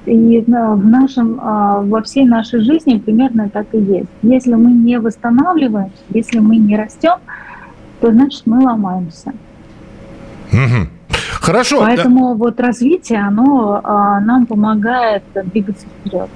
И 0.08 0.44
в 0.46 0.86
нашем, 0.86 1.38
а, 1.40 1.80
во 1.80 2.02
всей 2.02 2.24
нашей 2.24 2.60
жизни 2.60 2.98
примерно 2.98 3.48
так 3.48 3.66
и 3.72 3.78
есть. 3.78 4.08
Если 4.22 4.54
мы 4.54 4.70
не 4.72 4.98
восстанавливаемся, 4.98 5.96
если 6.10 6.38
мы 6.38 6.56
не 6.56 6.76
растем, 6.76 7.16
то 8.00 8.10
значит 8.10 8.42
мы 8.46 8.62
ломаемся. 8.62 9.32
Угу. 10.52 10.88
Хорошо. 11.40 11.80
Поэтому 11.80 12.30
да. 12.30 12.34
вот 12.34 12.60
развитие, 12.60 13.20
оно 13.20 13.80
а, 13.82 14.20
нам 14.20 14.46
помогает 14.46 15.22
двигаться 15.34 15.86
вперед. 15.86 16.28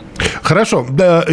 Хорошо. 0.52 0.86
Да, 0.90 1.24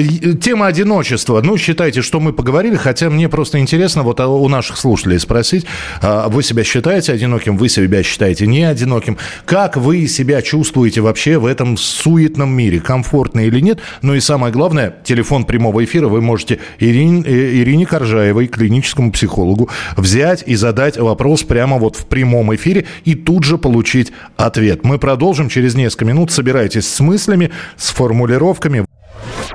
тема 0.41 0.67
одиночества. 0.67 1.41
Ну, 1.43 1.57
считайте, 1.57 2.01
что 2.01 2.21
мы 2.21 2.31
поговорили, 2.31 2.77
хотя 2.77 3.09
мне 3.09 3.27
просто 3.27 3.59
интересно 3.59 4.03
вот 4.03 4.21
у 4.21 4.47
наших 4.47 4.77
слушателей 4.77 5.19
спросить, 5.19 5.65
а, 6.01 6.29
вы 6.29 6.41
себя 6.41 6.63
считаете 6.63 7.11
одиноким, 7.11 7.57
вы 7.57 7.67
себя 7.67 8.01
считаете 8.01 8.47
не 8.47 8.63
одиноким? 8.63 9.17
Как 9.43 9.75
вы 9.75 10.07
себя 10.07 10.41
чувствуете 10.41 11.01
вообще 11.01 11.37
в 11.37 11.47
этом 11.47 11.75
суетном 11.75 12.49
мире? 12.51 12.79
Комфортно 12.79 13.41
или 13.41 13.59
нет? 13.59 13.79
Ну 14.01 14.15
и 14.15 14.21
самое 14.21 14.53
главное, 14.53 14.95
телефон 15.03 15.43
прямого 15.43 15.83
эфира 15.83 16.07
вы 16.07 16.21
можете 16.21 16.59
Ирине, 16.79 17.21
э, 17.25 17.57
Ирине 17.61 17.85
Коржаевой, 17.85 18.47
клиническому 18.47 19.11
психологу, 19.11 19.69
взять 19.97 20.45
и 20.47 20.55
задать 20.55 20.97
вопрос 20.97 21.43
прямо 21.43 21.77
вот 21.77 21.97
в 21.97 22.05
прямом 22.05 22.55
эфире 22.55 22.85
и 23.03 23.15
тут 23.15 23.43
же 23.43 23.57
получить 23.57 24.13
ответ. 24.37 24.85
Мы 24.85 24.97
продолжим 24.97 25.49
через 25.49 25.75
несколько 25.75 26.05
минут. 26.05 26.31
Собирайтесь 26.31 26.87
с 26.87 27.01
мыслями, 27.01 27.51
с 27.75 27.89
формулировками. 27.89 28.85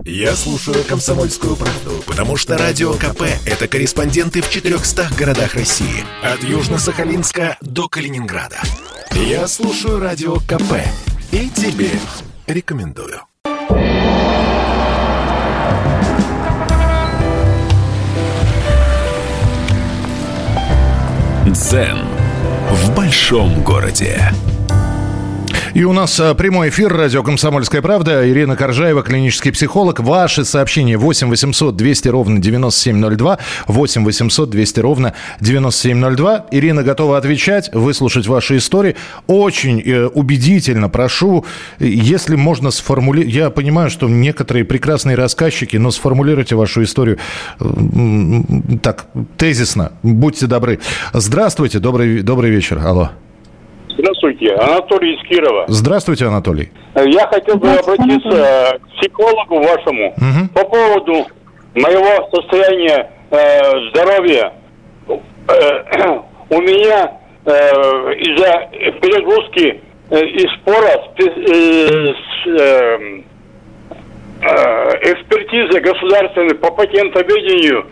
Я 0.03 0.35
слушаю 0.35 0.85
«Комсомольскую 0.85 1.55
правду», 1.57 2.03
потому 2.07 2.37
что 2.37 2.59
«Радио 2.59 2.95
КП»— 2.95 3.23
это 3.47 3.69
корреспонденты 3.69 4.43
в 4.43 4.51
400 4.51 5.11
городах 5.17 5.55
России. 5.55 6.05
От 6.23 6.41
Южно-Сахалинска 6.41 7.57
до 7.61 7.89
Калининграда. 7.89 8.61
Я 9.13 9.47
слушаю 9.47 10.01
«Радио 10.01 10.37
КП» 10.41 10.83
и 11.31 11.49
тебе 11.51 11.91
рекомендую. 12.47 13.21
Дзен 21.47 22.01
в 22.71 22.95
большом 22.97 23.63
городе. 23.63 24.33
И 25.75 25.83
у 25.83 25.93
нас 25.93 26.21
э, 26.21 26.37
прямой 26.37 26.69
эфир, 26.69 26.93
радио 26.97 27.25
«Комсомольская 27.25 27.83
правда». 27.83 28.31
Ирина 28.31 28.55
Коржаева, 28.55 29.03
клинический 29.03 29.51
психолог. 29.51 29.99
Ваши 29.99 30.45
сообщения 30.45 30.97
8 30.97 31.29
800 31.29 31.75
200 31.75 32.09
ровно 32.11 32.41
9702. 32.41 33.39
8 33.67 34.05
800 34.05 34.51
200 34.51 34.81
ровно 34.81 35.15
9702. 35.41 36.47
Ирина 36.53 36.85
готова 36.85 37.19
отвечать, 37.19 37.75
выслушать 37.75 38.29
ваши 38.29 38.59
истории. 38.59 38.95
Очень 39.27 39.81
э, 39.81 40.07
убедительно 40.07 40.89
прошу, 40.89 41.45
если 41.81 42.37
можно 42.37 42.71
сформулировать... 42.71 43.35
Я 43.35 43.51
понимаю, 43.51 43.91
что 43.91 44.09
некоторые 44.09 44.65
прекрасные 44.65 45.17
рассказчики, 45.17 45.77
но 45.77 45.91
сформулируйте 45.91 46.55
вашу 46.55 46.85
историю 46.85 47.19
э, 47.59 47.67
так, 48.81 49.07
тезисно. 49.37 49.91
Будьте 50.05 50.47
добры. 50.47 50.79
Здравствуйте, 51.13 51.81
добрый, 51.81 52.23
добрый 52.23 52.53
вечер. 52.53 52.79
Алло. 52.79 53.11
Здравствуйте, 53.97 54.55
Анатолий 54.55 55.15
из 55.15 55.29
Кирова. 55.29 55.65
Здравствуйте, 55.69 56.27
Анатолий. 56.27 56.71
Я 56.97 57.27
хотел 57.29 57.57
бы 57.57 57.71
обратиться 57.71 58.79
к 58.81 58.89
психологу 58.99 59.61
вашему 59.61 60.09
угу. 60.11 60.49
по 60.55 60.65
поводу 60.65 61.27
моего 61.75 62.29
состояния 62.33 63.11
э, 63.31 63.91
здоровья. 63.91 64.53
Э, 65.09 66.19
у 66.51 66.61
меня 66.61 67.13
э, 67.45 67.51
из-за 67.51 68.69
перегрузки 69.01 69.81
э, 70.11 70.25
и 70.25 70.49
спора 70.57 71.03
с, 71.17 71.21
э, 71.21 72.15
с 72.15 72.47
э, 72.47 73.23
э, 74.41 75.13
экспертизы 75.13 75.81
государственной 75.81 76.55
по 76.57 76.71
патентоведению 76.71 77.87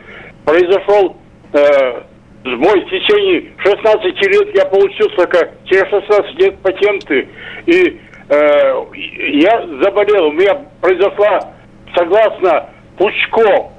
произошел 0.44 1.16
э, 1.52 2.02
Сбой 2.44 2.80
в 2.84 2.90
течение 2.90 3.52
16 3.58 4.02
лет 4.04 4.56
я 4.56 4.64
получил 4.64 5.08
только 5.11 5.50
через 5.64 5.88
16 5.90 6.38
лет 6.40 6.58
патенты. 6.58 7.28
И 7.66 8.00
э, 8.28 8.84
я 9.32 9.66
заболел. 9.82 10.26
У 10.26 10.32
меня 10.32 10.54
произошла, 10.80 11.52
согласно 11.94 12.68
Пучко, 12.99 13.70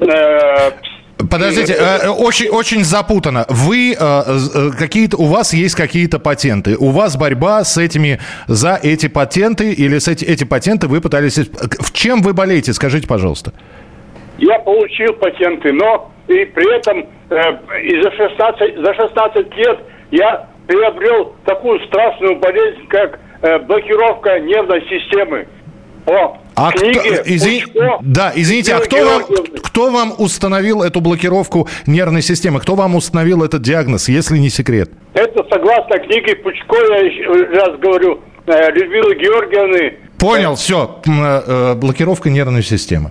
э, 0.00 0.70
Подождите, 1.28 1.74
э, 1.74 2.08
очень, 2.08 2.48
очень 2.48 2.84
запутано. 2.84 3.44
Вы 3.48 3.94
э, 3.98 4.70
какие-то, 4.78 5.16
у 5.16 5.26
вас 5.26 5.52
есть 5.52 5.74
какие-то 5.74 6.18
патенты. 6.18 6.76
У 6.78 6.90
вас 6.90 7.16
борьба 7.16 7.64
с 7.64 7.76
этими 7.76 8.20
за 8.46 8.78
эти 8.82 9.08
патенты 9.08 9.72
или 9.72 9.98
с 9.98 10.08
эти, 10.08 10.24
эти 10.24 10.44
патенты 10.44 10.88
вы 10.88 11.00
пытались. 11.00 11.38
В 11.38 11.92
чем 11.92 12.22
вы 12.22 12.32
болеете? 12.32 12.72
Скажите, 12.72 13.06
пожалуйста. 13.06 13.52
Я 14.38 14.58
получил 14.60 15.12
патенты, 15.14 15.72
но 15.72 16.09
и 16.28 16.44
при 16.44 16.76
этом 16.76 17.06
э, 17.30 17.80
и 17.82 18.02
за 18.02 18.10
16, 18.10 18.76
за 18.78 18.94
16 18.94 19.56
лет 19.56 19.78
я 20.10 20.48
приобрел 20.66 21.34
такую 21.44 21.80
страшную 21.86 22.36
болезнь, 22.36 22.86
как 22.88 23.18
э, 23.42 23.58
блокировка 23.60 24.38
нервной 24.40 24.82
системы. 24.82 25.46
О, 26.06 26.38
а 26.54 26.72
книге 26.72 27.00
кто, 27.00 27.22
извини, 27.24 27.60
Пучко, 27.62 27.98
да, 28.02 28.32
извините, 28.34 28.74
а 28.74 28.80
кто 28.80 28.96
вам, 29.04 29.22
кто 29.62 29.90
вам 29.90 30.14
установил 30.18 30.82
эту 30.82 31.00
блокировку 31.00 31.68
нервной 31.86 32.22
системы? 32.22 32.60
Кто 32.60 32.74
вам 32.74 32.96
установил 32.96 33.44
этот 33.44 33.62
диагноз, 33.62 34.08
если 34.08 34.38
не 34.38 34.50
секрет? 34.50 34.90
Это 35.14 35.44
согласно 35.50 35.98
книге 35.98 36.36
Пучко, 36.36 36.76
я 36.76 36.98
еще 36.98 37.24
раз 37.54 37.78
говорю, 37.78 38.20
э, 38.46 38.70
Людмилы 38.72 39.14
Георгиевны. 39.16 39.98
Понял, 40.18 40.54
все, 40.54 41.00
э, 41.06 41.74
блокировка 41.74 42.30
нервной 42.30 42.62
системы. 42.62 43.10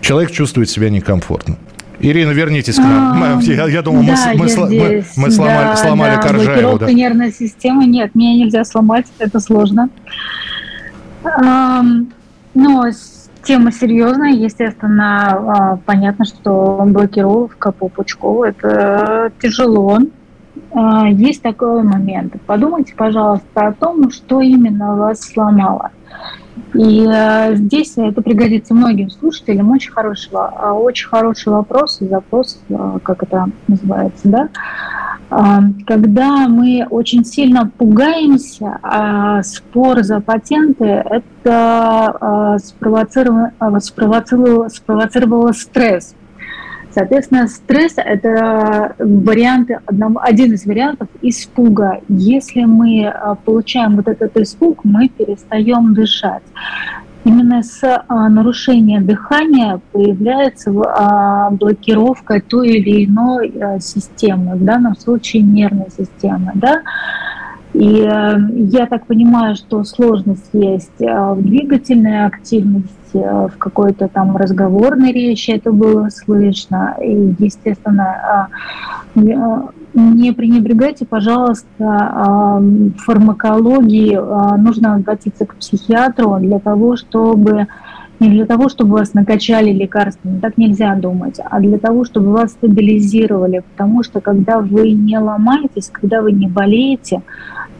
Человек 0.00 0.30
чувствует 0.30 0.68
себя 0.68 0.90
некомфортно. 0.90 1.56
Ирина, 1.98 2.30
вернитесь 2.30 2.76
к 2.76 2.82
нам. 2.82 3.22
А, 3.22 3.40
я, 3.42 3.66
я 3.68 3.82
думал, 3.82 4.04
да, 4.04 4.32
мы, 4.34 4.46
мы, 4.46 4.68
мы, 4.68 5.04
мы 5.16 5.30
сломали, 5.30 5.64
да, 5.64 5.76
сломали 5.76 6.16
да, 6.16 6.22
Коржаеву. 6.22 6.52
Блокировка 6.52 6.86
да. 6.86 6.92
нервной 6.92 7.32
системы. 7.32 7.86
Нет, 7.86 8.14
меня 8.14 8.34
нельзя 8.34 8.64
сломать, 8.64 9.06
это 9.18 9.40
сложно. 9.40 9.88
Но 12.54 12.90
тема 13.42 13.72
серьезная, 13.72 14.32
естественно, 14.32 15.30
а, 15.30 15.76
понятно, 15.84 16.24
что 16.24 16.82
блокировка 16.86 17.72
по 17.72 17.88
Пучкову– 17.88 18.44
это 18.44 19.30
тяжело. 19.40 19.98
А, 20.72 21.08
есть 21.08 21.42
такой 21.42 21.82
момент. 21.82 22.34
Подумайте, 22.46 22.94
пожалуйста, 22.96 23.68
о 23.68 23.72
том, 23.72 24.10
что 24.10 24.40
именно 24.40 24.96
вас 24.96 25.20
сломало. 25.20 25.90
И 26.74 27.06
э, 27.06 27.54
здесь 27.56 27.94
это 27.96 28.22
пригодится 28.22 28.74
многим 28.74 29.10
слушателям. 29.10 29.70
Очень 29.70 29.92
хороший, 29.92 30.30
э, 30.32 30.70
очень 30.70 31.08
хороший 31.08 31.52
вопрос 31.52 31.98
запрос, 32.00 32.60
э, 32.68 32.98
как 33.02 33.22
это 33.22 33.46
называется, 33.68 34.28
да? 34.28 34.48
Э, 35.30 35.58
когда 35.86 36.48
мы 36.48 36.86
очень 36.90 37.24
сильно 37.24 37.70
пугаемся, 37.78 38.78
э, 38.82 39.42
спор 39.42 40.02
за 40.02 40.20
патенты 40.20 40.84
это 40.84 42.58
спровоцировало, 42.62 43.52
спровоцировало, 43.80 44.68
спровоцировало 44.68 45.52
стресс 45.52 46.14
Соответственно, 46.96 47.46
стресс– 47.46 47.92
это 47.96 48.94
вариант, 48.98 49.70
один 50.22 50.54
из 50.54 50.64
вариантов 50.64 51.08
испуга. 51.20 52.00
Если 52.08 52.64
мы 52.64 53.06
а, 53.06 53.34
получаем 53.34 53.96
вот 53.96 54.08
этот 54.08 54.34
испуг, 54.38 54.82
мы 54.82 55.10
перестаем 55.10 55.92
дышать. 55.92 56.42
Именно 57.24 57.62
с 57.62 57.82
а, 57.84 58.30
нарушением 58.30 59.04
дыхания 59.04 59.78
появляется 59.92 60.70
а, 60.70 61.50
блокировка 61.50 62.40
той 62.40 62.78
или 62.78 63.04
иной 63.04 63.52
системы, 63.78 64.54
в 64.54 64.64
данном 64.64 64.96
случае 64.96 65.42
нервной 65.42 65.90
системы. 65.90 66.52
Да? 66.54 66.80
И 67.78 68.00
э, 68.00 68.38
я 68.50 68.86
так 68.86 69.06
понимаю, 69.06 69.54
что 69.56 69.84
сложность 69.84 70.50
есть 70.52 70.98
в 70.98 71.42
двигательной 71.42 72.26
активности, 72.26 72.96
Э, 73.16 73.48
в 73.48 73.58
какой-то 73.58 74.08
там 74.08 74.36
разговорной 74.36 75.12
речи 75.12 75.50
это 75.50 75.72
было 75.72 76.08
слышно. 76.10 76.96
И, 77.02 77.34
естественно, 77.38 78.50
э, 79.14 79.24
не 79.94 80.32
пренебрегайте, 80.32 81.06
пожалуйста, 81.06 82.60
фармакологией. 82.98 84.18
А, 84.18 84.58
нужно 84.58 84.94
обратиться 84.94 85.46
к 85.46 85.54
психиатру 85.54 86.36
для 86.38 86.58
того, 86.58 86.96
чтобы 86.96 87.66
не 88.20 88.30
для 88.30 88.46
того, 88.46 88.68
чтобы 88.68 88.96
вас 88.96 89.14
накачали 89.14 89.72
лекарствами, 89.72 90.40
так 90.40 90.56
нельзя 90.56 90.94
думать, 90.94 91.38
а 91.44 91.60
для 91.60 91.78
того, 91.78 92.04
чтобы 92.04 92.32
вас 92.32 92.52
стабилизировали, 92.52 93.62
потому 93.70 94.02
что 94.02 94.20
когда 94.20 94.60
вы 94.60 94.90
не 94.92 95.18
ломаетесь, 95.18 95.90
когда 95.92 96.22
вы 96.22 96.32
не 96.32 96.48
болеете, 96.48 97.22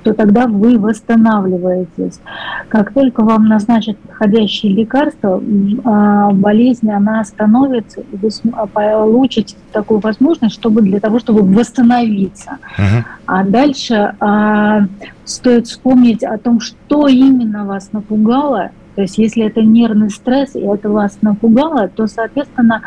то 0.06 0.14
тогда 0.14 0.46
вы 0.46 0.78
восстанавливаетесь. 0.78 2.20
Как 2.68 2.92
только 2.92 3.24
вам 3.24 3.48
назначат 3.48 3.98
подходящее 3.98 4.72
лекарство, 4.72 5.42
а, 5.84 6.30
болезнь 6.30 6.88
она 6.92 7.18
остановится, 7.18 8.02
и 8.02 8.16
вы 8.16 8.30
получите 8.72 9.56
такую 9.72 9.98
возможность, 9.98 10.54
чтобы 10.54 10.82
для 10.82 11.00
того, 11.00 11.18
чтобы 11.18 11.42
восстановиться. 11.42 12.58
Uh-huh. 12.78 13.02
А 13.26 13.42
дальше 13.42 14.14
а, 14.20 14.86
стоит 15.24 15.66
вспомнить 15.66 16.22
о 16.22 16.38
том, 16.38 16.60
что 16.60 17.08
именно 17.08 17.64
вас 17.64 17.90
напугало, 17.92 18.70
то 18.96 19.02
есть 19.02 19.18
если 19.18 19.44
это 19.44 19.60
нервный 19.62 20.08
стресс, 20.08 20.56
и 20.56 20.60
это 20.60 20.88
вас 20.88 21.18
напугало, 21.20 21.88
то, 21.88 22.06
соответственно, 22.06 22.80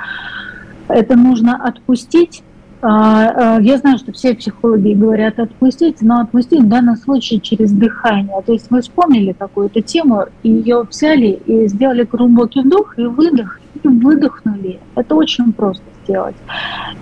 это 0.88 1.16
нужно 1.16 1.56
отпустить. 1.56 2.42
А, 2.82 3.58
а, 3.58 3.62
я 3.62 3.78
знаю, 3.78 4.00
что 4.00 4.12
все 4.12 4.34
психологи 4.34 4.94
говорят 4.94 5.38
отпустить, 5.38 6.02
но 6.02 6.22
отпустить 6.22 6.62
в 6.62 6.68
данном 6.68 6.96
случае 6.96 7.42
через 7.42 7.72
дыхание. 7.72 8.42
То 8.44 8.54
есть 8.54 8.72
вы 8.72 8.82
вспомнили 8.82 9.34
какую-то 9.34 9.84
тему, 9.84 10.26
ее 10.42 10.82
взяли 10.90 11.40
и 11.46 11.68
сделали 11.68 12.04
глубокий 12.04 12.62
вдох 12.62 12.98
и 12.98 13.04
выдох, 13.04 13.60
и 13.84 13.88
выдохнули. 13.88 14.80
Это 14.96 15.14
очень 15.14 15.54
просто 15.54 15.84
сделать. 16.10 16.36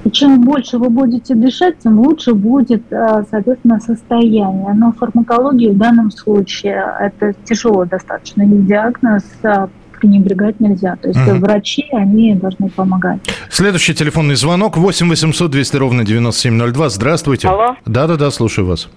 И 0.04 0.12
чем 0.12 0.42
больше 0.42 0.78
вы 0.78 0.90
будете 0.90 1.34
дышать, 1.36 1.80
тем 1.80 2.00
лучше 2.00 2.34
будет, 2.34 2.84
э, 2.92 3.24
соответственно, 3.30 3.80
состояние. 3.80 4.74
Но 4.74 4.92
фармакология 4.92 5.72
в 5.72 5.78
данном 5.78 6.12
случае 6.12 6.84
это 7.00 7.34
тяжелый 7.46 7.88
достаточно 7.88 8.46
диагноз, 8.46 9.24
э, 9.44 9.68
пренебрегать 10.00 10.60
нельзя. 10.60 10.96
То 11.02 11.08
есть 11.08 11.20
угу. 11.20 11.40
врачи, 11.40 11.86
они 11.92 12.36
должны 12.36 12.70
помогать. 12.70 13.20
Следующий 13.50 13.96
телефонный 13.96 14.36
звонок 14.36 14.78
8 14.78 15.10
800 15.10 15.50
200 15.50 15.78
ровно 15.78 16.06
9702. 16.06 16.90
Здравствуйте. 16.90 17.48
Алло. 17.48 17.76
Да-да-да, 17.86 18.30
слушаю 18.30 18.68
вас. 18.68 18.90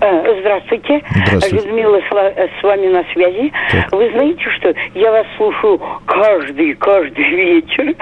Э, 0.00 0.40
здравствуйте. 0.40 1.02
Здравствуйте. 1.26 1.66
Людмила 1.66 2.00
с 2.00 2.62
вами 2.62 2.86
на 2.88 3.04
связи. 3.12 3.52
Так. 3.70 3.92
Вы 3.92 4.10
знаете, 4.10 4.44
что 4.58 4.74
я 4.94 5.10
вас 5.10 5.26
слушаю 5.36 5.80
каждый, 6.04 6.74
каждый 6.74 7.24
вечер. 7.30 7.94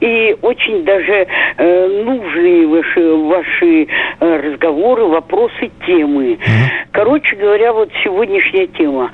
И 0.00 0.36
очень 0.42 0.84
даже 0.84 1.26
э, 1.56 2.02
нужны 2.04 2.66
ваши, 2.66 3.14
ваши 3.14 3.86
э, 4.20 4.50
разговоры, 4.50 5.04
вопросы, 5.04 5.70
темы. 5.86 6.32
Угу. 6.32 6.40
Короче 6.92 7.36
говоря, 7.36 7.72
вот 7.72 7.90
сегодняшняя 8.02 8.66
тема. 8.68 9.10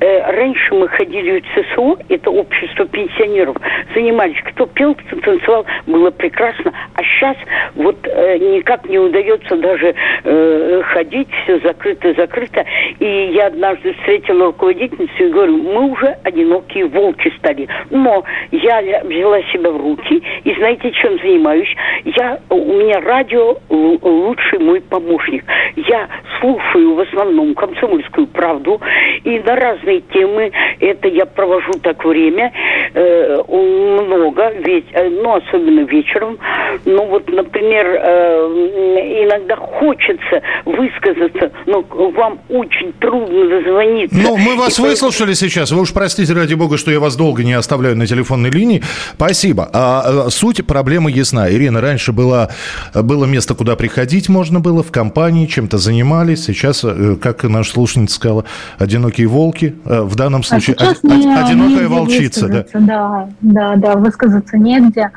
Э, 0.00 0.30
раньше 0.32 0.74
мы 0.74 0.88
ходили 0.88 1.40
в 1.40 1.44
ЦСО, 1.54 1.98
это 2.08 2.30
общество 2.30 2.86
пенсионеров, 2.86 3.56
занимались. 3.94 4.36
Кто 4.44 4.66
пел, 4.66 4.94
кто 4.94 5.16
танцевал, 5.20 5.64
было 5.86 6.10
прекрасно. 6.10 6.72
А 6.94 7.02
сейчас 7.02 7.36
вот 7.74 7.96
э, 8.04 8.38
никак 8.38 8.88
не 8.88 8.98
удается 8.98 9.56
даже 9.56 9.94
э, 10.24 10.82
ходить, 10.84 11.28
все 11.54 11.66
закрыто, 11.66 12.14
закрыто. 12.14 12.64
И 12.98 13.32
я 13.34 13.46
однажды 13.46 13.92
встретила 13.94 14.46
руководительницу 14.46 15.24
и 15.24 15.28
говорю, 15.28 15.58
мы 15.58 15.90
уже 15.90 16.16
одинокие 16.22 16.86
волки 16.86 17.32
стали. 17.38 17.68
Но 17.90 18.24
я 18.50 19.02
взяла 19.04 19.40
себя 19.52 19.70
в 19.70 19.76
руки 19.76 20.22
и 20.44 20.54
знаете, 20.54 20.90
чем 20.92 21.18
занимаюсь? 21.18 21.68
Я, 22.04 22.38
у 22.50 22.72
меня 22.74 23.00
радио 23.00 23.56
лучший 23.68 24.58
мой 24.58 24.80
помощник. 24.80 25.44
Я 25.76 26.08
слушаю 26.40 26.94
в 26.94 27.00
основном 27.00 27.54
комсомольскую 27.54 28.26
правду 28.28 28.80
и 29.24 29.38
на 29.40 29.56
разные 29.56 30.00
темы. 30.00 30.52
Это 30.80 31.08
я 31.08 31.26
провожу 31.26 31.72
так 31.82 32.04
время 32.04 32.52
э, 32.94 33.42
много, 33.48 34.52
ведь, 34.58 34.86
э, 34.92 35.08
ну 35.08 35.36
особенно 35.36 35.80
вечером. 35.80 36.38
Ну 36.84 37.06
вот, 37.06 37.28
например, 37.30 37.86
э, 37.86 39.24
иногда 39.24 39.56
хочется 39.56 40.42
высказаться, 40.64 41.43
но 41.66 41.82
вам 42.10 42.40
очень 42.48 42.92
трудно 43.00 43.48
дозвониться. 43.48 44.16
Ну, 44.16 44.36
мы 44.36 44.56
вас 44.56 44.78
и 44.78 44.82
выслушали 44.82 45.28
поэтому... 45.28 45.50
сейчас. 45.50 45.70
Вы 45.70 45.82
уж 45.82 45.92
простите, 45.92 46.32
ради 46.32 46.54
бога, 46.54 46.76
что 46.76 46.90
я 46.90 47.00
вас 47.00 47.16
долго 47.16 47.44
не 47.44 47.52
оставляю 47.52 47.96
на 47.96 48.06
телефонной 48.06 48.50
линии. 48.50 48.82
Спасибо. 49.14 49.68
А, 49.72 50.26
а 50.26 50.30
суть 50.30 50.66
проблемы 50.66 51.10
ясна. 51.10 51.50
Ирина, 51.50 51.80
раньше 51.80 52.12
было, 52.12 52.50
было 52.94 53.24
место, 53.24 53.54
куда 53.54 53.76
приходить 53.76 54.28
можно 54.28 54.60
было, 54.60 54.82
в 54.82 54.90
компании, 54.90 55.46
чем-то 55.46 55.78
занимались. 55.78 56.44
Сейчас, 56.44 56.84
э, 56.84 57.16
как 57.20 57.44
наш 57.44 57.70
слушательница 57.70 58.16
сказала, 58.16 58.44
одинокие 58.78 59.26
волки. 59.26 59.74
Э, 59.84 60.02
в 60.02 60.14
данном 60.16 60.40
а 60.40 60.44
случае 60.44 60.76
а 60.78 60.90
од, 60.90 61.04
не, 61.04 61.34
одинокая 61.34 61.88
волчица. 61.88 62.48
Да? 62.48 62.64
да, 62.74 63.28
да, 63.40 63.76
да, 63.76 63.94
высказаться 63.96 64.56
негде. 64.58 65.10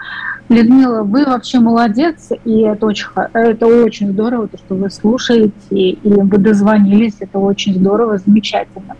Людмила, 0.50 1.04
вы 1.04 1.26
вообще 1.26 1.60
молодец, 1.60 2.30
и 2.46 2.62
это 2.62 2.86
очень, 2.86 3.08
это 3.34 3.68
очень 3.68 4.12
здорово, 4.12 4.48
то, 4.48 4.58
что 4.58 4.76
вы 4.76 4.90
слушаете, 4.90 5.52
и 5.72 6.00
вы 6.04 6.38
дозвонились, 6.38 7.16
это 7.20 7.38
очень 7.38 7.76
здорово, 7.76 8.18
замечательно. 8.18 8.96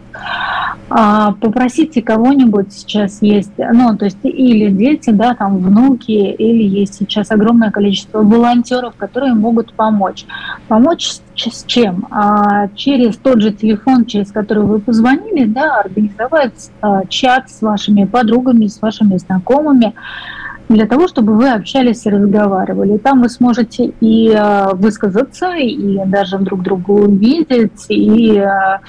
А, 0.90 1.34
попросите 1.34 2.02
кого-нибудь 2.02 2.72
сейчас 2.72 3.22
есть, 3.22 3.52
ну, 3.58 3.96
то 3.98 4.06
есть 4.06 4.18
или 4.24 4.70
дети, 4.70 5.10
да, 5.10 5.36
там 5.36 5.58
внуки, 5.58 6.12
или 6.12 6.64
есть 6.64 6.96
сейчас 6.96 7.30
огромное 7.32 7.72
количество 7.72 8.20
волонтеров, 8.20 8.96
которые 8.96 9.34
могут 9.34 9.74
помочь. 9.74 10.26
Помочь 10.68 11.20
с 11.36 11.64
чем? 11.66 12.08
А, 12.10 12.70
через 12.76 13.18
тот 13.18 13.42
же 13.42 13.52
телефон, 13.52 14.06
через 14.06 14.32
который 14.32 14.64
вы 14.64 14.80
позвонили, 14.80 15.46
да, 15.46 15.80
организовать 15.80 16.72
а, 16.82 17.06
чат 17.06 17.50
с 17.50 17.62
вашими 17.62 18.06
подругами, 18.06 18.68
с 18.68 18.82
вашими 18.82 19.18
знакомыми, 19.18 19.94
для 20.70 20.86
того, 20.86 21.08
чтобы 21.08 21.34
вы 21.38 21.50
общались 21.50 22.06
и 22.06 22.10
разговаривали. 22.10 22.98
Там 22.98 23.22
вы 23.22 23.30
сможете 23.30 23.94
и 24.02 24.30
э, 24.30 24.74
высказаться, 24.74 25.56
и 25.56 26.00
даже 26.06 26.38
друг 26.40 26.62
друга 26.62 26.92
увидеть, 26.92 27.86
и 27.90 28.38
э, 28.38 28.80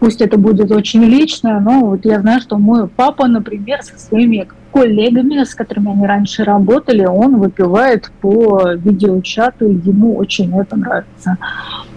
пусть 0.00 0.20
это 0.20 0.36
будет 0.36 0.70
очень 0.72 1.04
лично, 1.04 1.60
но 1.60 1.80
вот 1.80 2.04
я 2.04 2.20
знаю, 2.20 2.40
что 2.40 2.58
мой 2.58 2.88
папа, 2.88 3.28
например, 3.28 3.82
со 3.82 3.98
своими 3.98 4.48
коллегами, 4.72 5.44
с 5.44 5.54
которыми 5.54 5.92
они 5.92 6.06
раньше 6.06 6.44
работали, 6.44 7.04
он 7.04 7.38
выпивает 7.38 8.10
по 8.20 8.72
видеочату, 8.74 9.68
и 9.68 9.74
ему 9.74 10.16
очень 10.16 10.56
это 10.58 10.76
нравится. 10.76 11.36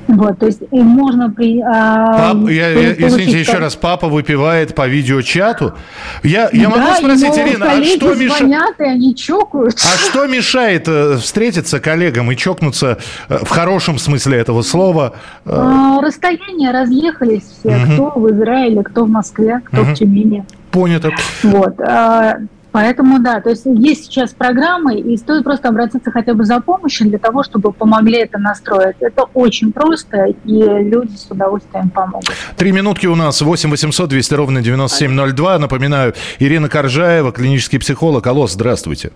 Вот, 0.07 0.37
то 0.37 0.45
есть 0.45 0.61
можно 0.71 1.31
при... 1.31 1.61
А, 1.61 2.33
Пап, 2.33 2.49
я, 2.49 2.69
я, 2.69 2.93
извините, 2.93 3.39
еще 3.39 3.57
раз, 3.57 3.75
папа 3.75 4.07
выпивает 4.07 4.75
по 4.75 4.87
видеочату. 4.87 5.73
Я, 6.21 6.49
я 6.53 6.69
да, 6.69 6.77
могу 6.77 6.93
спросить, 6.93 7.37
Ирина, 7.37 7.71
а 7.71 7.83
что 7.83 8.13
мешает... 8.13 8.79
они 8.79 9.15
чокаются. 9.15 9.87
А 9.87 9.97
что 9.97 10.27
мешает 10.27 10.87
э, 10.87 11.17
встретиться 11.17 11.79
коллегам 11.79 12.31
и 12.31 12.35
чокнуться 12.35 12.99
э, 13.29 13.39
в 13.43 13.49
хорошем 13.49 13.97
смысле 13.97 14.37
этого 14.37 14.61
слова? 14.61 15.13
А, 15.45 15.99
расстояние, 16.01 16.71
разъехались 16.71 17.43
все, 17.59 17.75
угу. 17.75 17.93
кто 17.93 18.19
в 18.19 18.31
Израиле, 18.31 18.83
кто 18.83 19.05
в 19.05 19.09
Москве, 19.09 19.61
кто 19.65 19.81
угу. 19.81 19.91
в 19.91 19.93
Тюмени. 19.95 20.45
Понято. 20.69 21.11
Вот. 21.41 21.79
А, 21.81 22.35
Поэтому 22.75 23.19
да, 23.19 23.39
то 23.39 23.51
есть 23.51 23.65
есть 23.65 24.07
сейчас 24.07 24.33
программы, 24.33 24.99
и 24.99 25.15
стоит 25.15 25.45
просто 25.45 25.69
обратиться 25.69 26.11
хотя 26.11 26.33
бы 26.33 26.43
за 26.43 26.59
помощью 26.59 27.07
для 27.07 27.19
того, 27.19 27.41
чтобы 27.41 27.71
помогли 27.71 28.17
это 28.17 28.37
настроить. 28.37 28.97
Это 28.99 29.23
очень 29.33 29.71
просто, 29.71 30.25
и 30.43 30.61
люди 30.83 31.15
с 31.15 31.25
удовольствием 31.31 31.89
помогут. 31.89 32.33
Три 32.57 32.73
минутки 32.73 33.07
у 33.07 33.15
нас. 33.15 33.41
8 33.41 33.69
800 33.69 34.09
200 34.09 34.33
ровно 34.33 34.61
9702. 34.61 35.57
Напоминаю, 35.57 36.15
Ирина 36.39 36.67
Коржаева, 36.67 37.31
клинический 37.31 37.79
психолог. 37.79 38.27
Алло, 38.27 38.45
здравствуйте. 38.45 39.13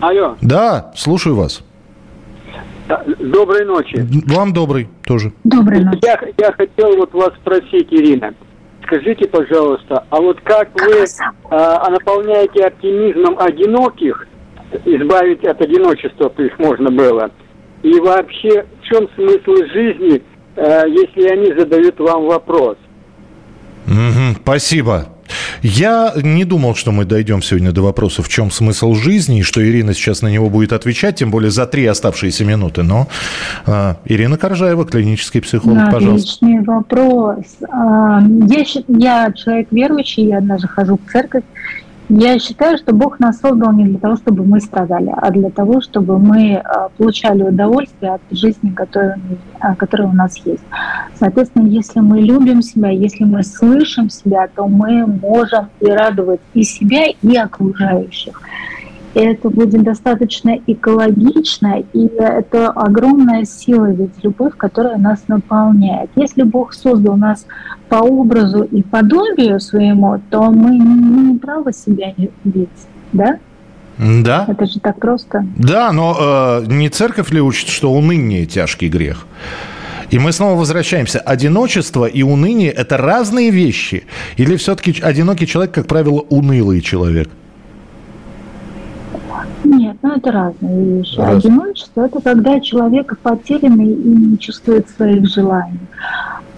Алло. 0.00 0.38
Да, 0.40 0.92
слушаю 0.96 1.36
вас. 1.36 1.60
Доброй 3.18 3.66
ночи. 3.66 4.06
Вам 4.26 4.54
добрый 4.54 4.88
тоже. 5.04 5.34
Доброй 5.44 5.84
ночи. 5.84 5.98
Я, 6.02 6.18
я 6.38 6.52
хотел 6.52 6.96
вот 6.96 7.12
вас 7.12 7.34
спросить, 7.42 7.88
Ирина. 7.90 8.32
Скажите, 8.88 9.28
пожалуйста, 9.28 10.06
а 10.08 10.18
вот 10.18 10.40
как 10.40 10.70
вы 10.80 11.04
а, 11.50 11.90
наполняете 11.90 12.64
оптимизмом 12.64 13.38
одиноких, 13.38 14.26
избавить 14.86 15.44
от 15.44 15.60
одиночества, 15.60 16.30
то 16.30 16.42
их 16.42 16.58
можно 16.58 16.90
было, 16.90 17.30
и 17.82 17.92
вообще 18.00 18.64
в 18.80 18.84
чем 18.86 19.06
смысл 19.14 19.56
жизни, 19.74 20.22
а, 20.56 20.86
если 20.86 21.28
они 21.28 21.52
задают 21.58 22.00
вам 22.00 22.28
вопрос? 22.28 22.78
Угу, 23.86 24.40
спасибо. 24.40 25.08
Я 25.62 26.12
не 26.16 26.44
думал, 26.44 26.74
что 26.74 26.92
мы 26.92 27.04
дойдем 27.04 27.42
сегодня 27.42 27.72
до 27.72 27.82
вопроса, 27.82 28.22
в 28.22 28.28
чем 28.28 28.50
смысл 28.50 28.94
жизни, 28.94 29.40
и 29.40 29.42
что 29.42 29.64
Ирина 29.64 29.94
сейчас 29.94 30.22
на 30.22 30.28
него 30.28 30.50
будет 30.50 30.72
отвечать, 30.72 31.16
тем 31.16 31.30
более 31.30 31.50
за 31.50 31.66
три 31.66 31.86
оставшиеся 31.86 32.44
минуты. 32.44 32.82
Но 32.82 33.08
э, 33.66 33.94
Ирина 34.04 34.36
Коржаева, 34.36 34.84
клинический 34.84 35.40
психолог, 35.40 35.78
да, 35.78 35.90
пожалуйста. 35.90 36.36
Отличный 36.36 36.64
вопрос. 36.64 37.44
А, 37.70 38.22
я, 38.48 38.64
я 38.88 39.32
человек 39.32 39.68
верующий, 39.70 40.26
я 40.26 40.40
даже 40.40 40.68
хожу 40.68 40.98
в 40.98 41.12
церковь, 41.12 41.44
Я 42.10 42.38
считаю, 42.38 42.78
что 42.78 42.94
Бог 42.94 43.20
нас 43.20 43.38
создал 43.38 43.70
не 43.72 43.84
для 43.84 43.98
того, 43.98 44.16
чтобы 44.16 44.42
мы 44.44 44.60
страдали, 44.60 45.12
а 45.14 45.30
для 45.30 45.50
того, 45.50 45.82
чтобы 45.82 46.18
мы 46.18 46.56
а, 46.56 46.88
получали 46.96 47.42
удовольствие 47.42 48.14
от 48.14 48.22
жизни, 48.30 48.70
которая, 48.70 49.20
а, 49.60 49.74
которая 49.74 50.08
у 50.08 50.12
нас 50.12 50.38
есть. 50.46 50.64
Соответственно, 51.18 51.66
если 51.66 52.00
мы 52.00 52.20
любим 52.20 52.62
себя, 52.62 52.88
если 52.88 53.24
мы 53.24 53.42
слышим 53.42 54.08
себя, 54.08 54.48
то 54.54 54.66
мы 54.66 55.06
можем 55.06 55.68
и 55.80 55.86
радовать 55.86 56.40
и 56.54 56.62
себя, 56.62 57.08
и 57.20 57.36
окружающих 57.36 58.40
это 59.14 59.50
будет 59.50 59.82
достаточно 59.82 60.58
экологично, 60.66 61.82
и 61.92 62.06
это 62.06 62.68
огромная 62.70 63.44
сила, 63.44 63.90
ведь 63.90 64.22
любовь, 64.22 64.54
которая 64.56 64.98
нас 64.98 65.24
наполняет. 65.28 66.10
Если 66.16 66.42
Бог 66.42 66.72
создал 66.72 67.16
нас 67.16 67.46
по 67.88 67.96
образу 67.96 68.62
и 68.62 68.82
подобию 68.82 69.60
своему, 69.60 70.20
то 70.30 70.50
мы 70.50 70.70
не 70.70 70.98
имеем 70.98 71.38
права 71.38 71.72
себя 71.72 72.12
не 72.16 72.30
любить, 72.44 72.68
да? 73.12 73.38
Да. 73.98 74.44
Это 74.46 74.66
же 74.66 74.78
так 74.78 75.00
просто. 75.00 75.44
Да, 75.56 75.90
но 75.90 76.62
э, 76.62 76.66
не 76.68 76.88
церковь 76.88 77.30
ли 77.32 77.40
учит, 77.40 77.68
что 77.68 77.92
уныние 77.92 78.46
тяжкий 78.46 78.88
грех? 78.88 79.26
И 80.10 80.18
мы 80.18 80.32
снова 80.32 80.58
возвращаемся. 80.58 81.18
Одиночество 81.18 82.06
и 82.06 82.22
уныние– 82.22 82.70
это 82.76 82.96
разные 82.96 83.50
вещи? 83.50 84.04
Или 84.36 84.56
все-таки 84.56 85.00
одинокий 85.02 85.46
человек, 85.46 85.74
как 85.74 85.86
правило, 85.86 86.20
унылый 86.30 86.80
человек? 86.80 87.28
Ну 90.08 90.16
это 90.16 90.32
разные 90.32 91.00
вещи. 91.00 91.18
Раз. 91.18 91.44
Одиночество– 91.44 92.06
это 92.06 92.20
когда 92.22 92.58
человек 92.60 93.18
потерянный 93.18 93.92
и 93.92 94.08
не 94.08 94.38
чувствует 94.38 94.88
своих 94.88 95.28
желаний. 95.28 95.80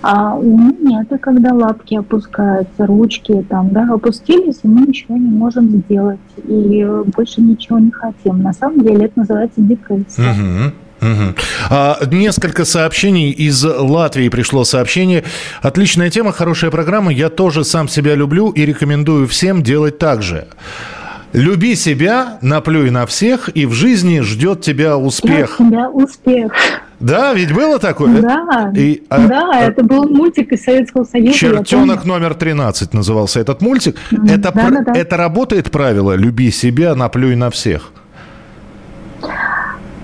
А 0.03 0.37
уныние– 0.37 1.03
это 1.03 1.19
когда 1.19 1.53
лапки 1.53 1.97
опускаются, 1.97 2.87
ручки 2.87 3.45
там, 3.49 3.71
да, 3.71 3.89
опустились, 3.93 4.61
и 4.63 4.69
мы 4.69 4.87
ничего 4.87 5.17
не 5.17 5.31
можем 5.31 5.69
сделать, 5.69 6.21
и 6.45 6.87
больше 7.17 7.41
ничего 7.41 7.81
не 7.81 7.91
хотим. 7.91 8.41
На 8.41 8.53
самом 8.53 8.83
деле 8.83 9.07
это 9.07 9.19
называется 9.19 9.61
депрессия. 9.61 10.31
Угу. 10.31 11.11
Угу. 11.13 11.35
А, 11.71 11.99
несколько 12.09 12.65
сообщений 12.65 13.31
из 13.31 13.65
Латвии 13.65 14.29
пришло 14.29 14.63
сообщение. 14.63 15.25
Отличная 15.61 16.11
тема, 16.11 16.31
хорошая 16.31 16.71
программа. 16.71 17.13
Я 17.13 17.31
тоже 17.31 17.65
сам 17.65 17.89
себя 17.89 18.15
люблю 18.15 18.51
и 18.51 18.65
рекомендую 18.65 19.27
всем 19.27 19.65
делать 19.65 19.99
так 19.99 20.23
же. 20.23 20.47
Люби 21.33 21.77
себя, 21.77 22.38
наплюй 22.43 22.90
на 22.90 23.07
всех, 23.07 23.51
и 23.55 23.64
в 23.66 23.73
жизни 23.73 24.21
ждет 24.21 24.62
тебя 24.62 24.97
успех. 24.97 25.57
Тебя 25.59 25.88
успех. 25.88 26.53
Да, 26.99 27.33
ведь 27.33 27.55
было 27.55 27.79
такое? 27.79 28.21
Да, 28.21 28.73
и, 28.77 29.05
а, 29.09 29.27
да, 29.27 29.51
а, 29.53 29.61
это 29.62 29.83
был 29.83 30.09
мультик 30.09 30.53
из 30.53 30.64
Советского 30.64 31.05
Союза. 31.05 31.33
Чертенок 31.33 32.05
номер 32.05 32.35
13 32.35 32.93
назывался 32.93 33.40
этот 33.40 33.62
мультик. 33.62 33.97
Mm, 34.11 34.31
это, 34.31 34.53
да, 34.53 34.71
да, 34.71 34.81
да. 34.83 34.93
это 34.93 35.16
работает 35.16 35.71
правило 35.71 36.14
«люби 36.14 36.51
себя, 36.51 36.95
наплюй 36.95 37.37
на 37.37 37.51
всех»? 37.51 37.93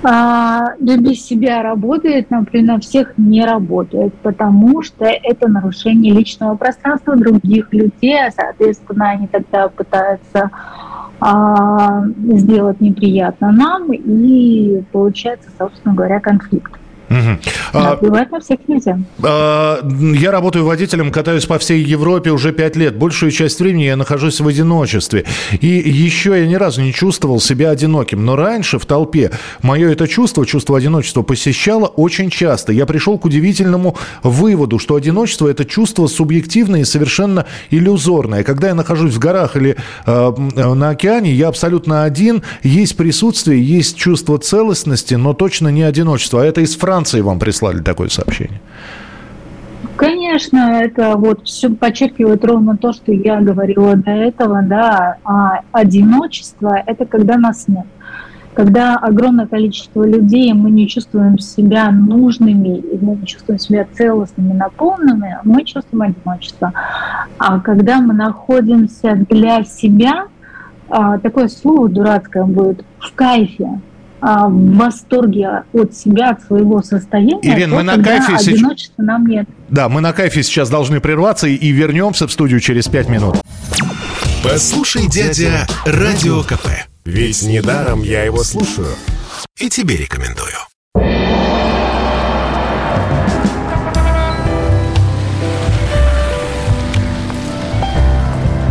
А, 0.09 0.77
люби 0.79 1.17
себя 1.17 1.63
работает, 1.63 2.31
например, 2.31 2.75
на 2.75 2.81
всех 2.81 3.15
не 3.17 3.45
работает, 3.45 4.15
потому 4.23 4.81
что 4.83 5.05
это 5.05 5.49
нарушение 5.49 6.15
личного 6.15 6.55
пространства 6.55 7.17
других 7.17 7.73
людей, 7.73 8.17
а, 8.17 8.31
соответственно, 8.31 9.11
они 9.11 9.27
тогда 9.27 9.67
пытаются 9.67 10.53
а, 11.19 12.05
сделать 12.35 12.81
неприятно 12.81 13.51
нам, 13.51 13.93
и 13.93 14.81
получается, 14.93 15.51
собственно 15.59 15.93
говоря, 15.93 16.21
конфликт. 16.21 16.73
Угу. 17.09 17.39
А, 17.73 17.99
всех 18.41 18.59
нельзя. 18.69 18.99
А, 19.23 19.81
я 20.15 20.31
работаю 20.31 20.65
водителем, 20.65 21.13
катаюсь 21.13 21.47
по 21.47 21.59
всей 21.59 21.83
Европе 21.83 22.31
уже 22.31 22.53
пять 22.53 22.77
лет. 22.77 22.97
Большую 22.97 23.31
часть 23.31 23.61
времени 23.61 23.85
я 23.85 23.97
нахожусь 23.97 24.41
в 24.41 24.47
одиночестве. 24.47 25.25
И 25.61 25.67
еще 25.67 26.31
я 26.31 26.47
ни 26.47 26.55
разу 26.55 26.83
не 26.83 26.93
чувствовал 26.93 27.41
себя 27.41 27.71
одиноким. 27.71 28.25
Но 28.25 28.37
раньше 28.37 28.79
в 28.79 28.87
толпе 28.87 29.31
мое 29.63 29.93
это 29.93 30.09
чувство, 30.09 30.45
чувство 30.45 30.79
одиночества 30.79 31.23
посещало 31.23 31.87
очень 31.87 32.31
часто. 32.31 32.73
Я 32.73 32.87
пришел 32.87 33.19
к 33.19 33.25
удивительному 33.25 33.97
выводу, 34.23 34.79
что 34.79 34.97
одиночество– 34.97 35.49
это 35.49 35.65
чувство 35.65 36.07
субъективное 36.09 36.81
и 36.81 36.85
совершенно 36.85 37.47
иллюзорное. 37.71 38.43
Когда 38.43 38.69
я 38.69 38.75
нахожусь 38.75 39.15
в 39.15 39.19
горах 39.19 39.57
или 39.57 39.77
э, 40.07 40.33
на 40.57 40.91
океане, 40.91 41.33
я 41.33 41.49
абсолютно 41.49 42.05
один. 42.05 42.43
Есть 42.63 42.97
присутствие, 42.97 43.63
есть 43.63 43.97
чувство 43.97 44.39
целостности, 44.39 45.15
но 45.15 45.35
точно 45.35 45.69
не 45.69 45.83
одиночество. 45.83 46.43
А 46.43 46.45
это 46.45 46.61
из 46.61 46.77
Франции 46.77 46.96
Франции 46.97 47.21
вам 47.21 47.39
прислали 47.39 47.83
такое 47.83 48.09
сообщение. 48.09 48.59
Конечно, 49.97 50.81
это 50.81 51.15
вот 51.17 51.47
все 51.47 51.69
подчеркивает 51.69 52.43
ровно 52.43 52.79
то, 52.79 52.95
что 52.95 53.13
я 53.13 53.39
говорила 53.43 53.97
до 53.97 54.13
этого, 54.13 54.63
да, 54.63 55.17
а 55.23 55.61
одиночество– 55.73 56.75
это 56.87 57.05
когда 57.05 57.37
нас 57.37 57.69
нет. 57.69 57.85
Когда 58.55 58.97
огромное 58.97 59.47
количество 59.47 60.07
людей, 60.07 60.55
мы 60.55 60.71
не 60.71 60.89
чувствуем 60.89 61.39
себя 61.39 61.91
нужными, 61.91 62.83
мы 62.99 63.17
не 63.17 63.27
чувствуем 63.27 63.59
себя 63.59 63.87
целостными, 63.93 64.55
наполненными, 64.55 65.37
мы 65.45 65.65
чувствуем 65.65 66.15
одиночество. 66.15 66.73
А 67.37 67.61
когда 67.61 68.01
мы 68.01 68.15
находимся 68.15 69.17
для 69.29 69.65
себя, 69.65 70.29
а, 70.89 71.19
такое 71.19 71.49
слово 71.49 71.91
дурацкое 71.91 72.45
будет, 72.45 72.87
в 73.01 73.15
кайфе, 73.15 73.81
а, 74.21 74.49
в 74.49 74.77
восторге 74.77 75.65
от 75.73 75.95
себя, 75.95 76.31
от 76.31 76.43
своего 76.43 76.83
состояния. 76.83 77.39
Ирина, 77.43 77.71
то, 77.71 77.77
мы 77.77 77.83
на 77.83 78.03
кайфе 78.03 78.39
сейчас... 78.39 78.93
нам 78.97 79.27
нет. 79.27 79.49
Да, 79.69 79.89
мы 79.89 80.01
на 80.01 80.13
кайфе 80.13 80.43
сейчас 80.43 80.69
должны 80.71 81.01
прерваться 81.01 81.47
и 81.47 81.69
вернемся 81.69 82.27
в 82.27 82.33
студию 82.33 82.61
через 82.61 82.89
пять 82.89 83.09
минут. 83.09 83.37
Послушай, 84.43 85.09
дядя, 85.09 85.67
Радио 85.85 86.43
КП. 86.43 86.69
Ведь 87.05 87.43
недаром 87.43 88.03
я 88.03 88.25
его 88.25 88.43
слушаю. 88.43 88.89
И 89.59 89.69
тебе 89.69 89.97
рекомендую. 89.97 90.55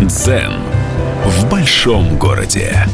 Дзен 0.01 0.53
в 1.25 1.49
большом 1.49 2.17
городе. 2.17 2.85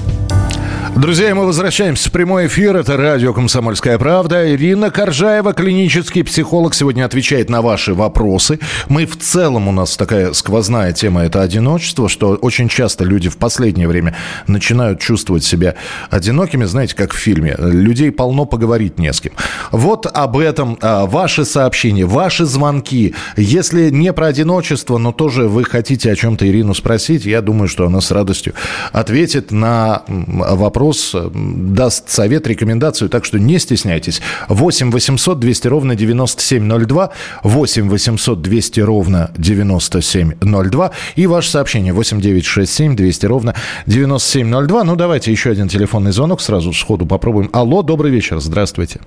Друзья, 0.98 1.34
мы 1.34 1.46
возвращаемся 1.46 2.10
в 2.10 2.12
прямой 2.12 2.48
эфир. 2.48 2.76
Это 2.76 2.98
радио 2.98 3.34
«Комсомольская 3.34 3.98
правда». 3.98 4.54
Ирина 4.54 4.92
Коржаева, 4.92 5.54
клинический 5.54 6.22
психолог, 6.24 6.76
сегодня 6.76 7.06
отвечает 7.06 7.50
на 7.50 7.62
ваши 7.62 7.94
вопросы. 7.94 8.60
Мы 8.90 9.06
в 9.06 9.18
целом, 9.18 9.70
у 9.70 9.72
нас 9.72 9.96
такая 9.96 10.34
сквозная 10.34 10.92
тема– 10.92 11.22
это 11.24 11.42
одиночество, 11.42 12.10
что 12.10 12.36
очень 12.36 12.68
часто 12.68 13.06
люди 13.06 13.30
в 13.30 13.38
последнее 13.38 13.88
время 13.88 14.16
начинают 14.48 15.00
чувствовать 15.00 15.46
себя 15.46 15.76
одинокими, 16.10 16.66
знаете, 16.66 16.94
как 16.94 17.14
в 17.14 17.18
фильме. 17.18 17.56
Людей 17.58 18.12
полно, 18.12 18.46
поговорить 18.46 19.00
не 19.00 19.14
с 19.14 19.22
кем. 19.22 19.32
Вот 19.72 20.06
об 20.06 20.38
этом 20.38 20.78
а, 20.82 21.06
ваши 21.06 21.46
сообщения, 21.46 22.06
ваши 22.06 22.46
звонки. 22.46 23.16
Если 23.38 23.90
не 23.92 24.12
про 24.12 24.28
одиночество, 24.28 24.98
но 24.98 25.14
тоже 25.14 25.48
вы 25.48 25.64
хотите 25.64 26.12
о 26.12 26.16
чем-то 26.16 26.46
Ирину 26.46 26.74
спросить, 26.74 27.26
я 27.26 27.42
думаю, 27.42 27.70
что 27.70 27.88
она 27.88 28.02
с 28.02 28.12
радостью 28.12 28.54
ответит 28.92 29.52
на 29.52 30.04
вопрос 30.08 30.81
вопрос, 30.82 31.14
э, 31.14 31.30
даст 31.34 32.10
совет, 32.10 32.48
рекомендацию, 32.48 33.10
так 33.10 33.24
что 33.26 33.38
не 33.38 33.60
стесняйтесь. 33.60 34.22
8 34.50 34.92
800 34.92 35.40
200 35.40 35.68
ровно 35.68 35.96
9702, 35.96 37.12
8 37.44 37.90
800 37.90 38.42
200 38.42 38.80
ровно 38.80 39.30
9702 39.38 40.92
и 41.16 41.28
ваше 41.28 41.50
сообщение 41.50 41.94
8 41.94 42.20
967 42.20 42.96
200 42.96 43.26
ровно 43.28 43.54
9702. 43.86 44.84
Ну, 44.84 44.96
давайте 44.96 45.32
еще 45.32 45.52
один 45.52 45.68
телефонный 45.68 46.12
звонок 46.12 46.42
сразу 46.42 46.74
сходу 46.74 47.06
попробуем. 47.06 47.50
Алло, 47.54 47.84
добрый 47.84 48.12
вечер, 48.12 48.40
здравствуйте. 48.40 49.02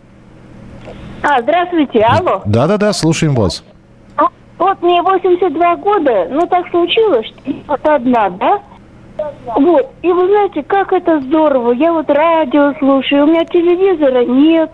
А, 1.22 1.42
здравствуйте, 1.42 2.02
алло. 2.02 2.42
Да-да-да, 2.46 2.92
слушаем 2.92 3.34
вас. 3.34 3.64
А, 4.16 4.28
вот 4.58 4.80
мне 4.80 5.02
82 5.02 5.76
года, 5.76 6.28
ну 6.30 6.46
так 6.46 6.68
случилось, 6.70 7.26
что 7.26 7.50
я 7.50 7.62
вот 7.66 7.80
одна, 7.82 8.30
да? 8.30 8.62
Вот. 9.56 9.90
И 10.02 10.12
вы 10.12 10.26
знаете, 10.28 10.62
как 10.62 10.92
это 10.92 11.20
здорово. 11.20 11.72
Я 11.72 11.92
вот 11.92 12.08
радио 12.10 12.74
слушаю, 12.78 13.24
у 13.24 13.26
меня 13.26 13.44
телевизора 13.44 14.24
нет. 14.24 14.70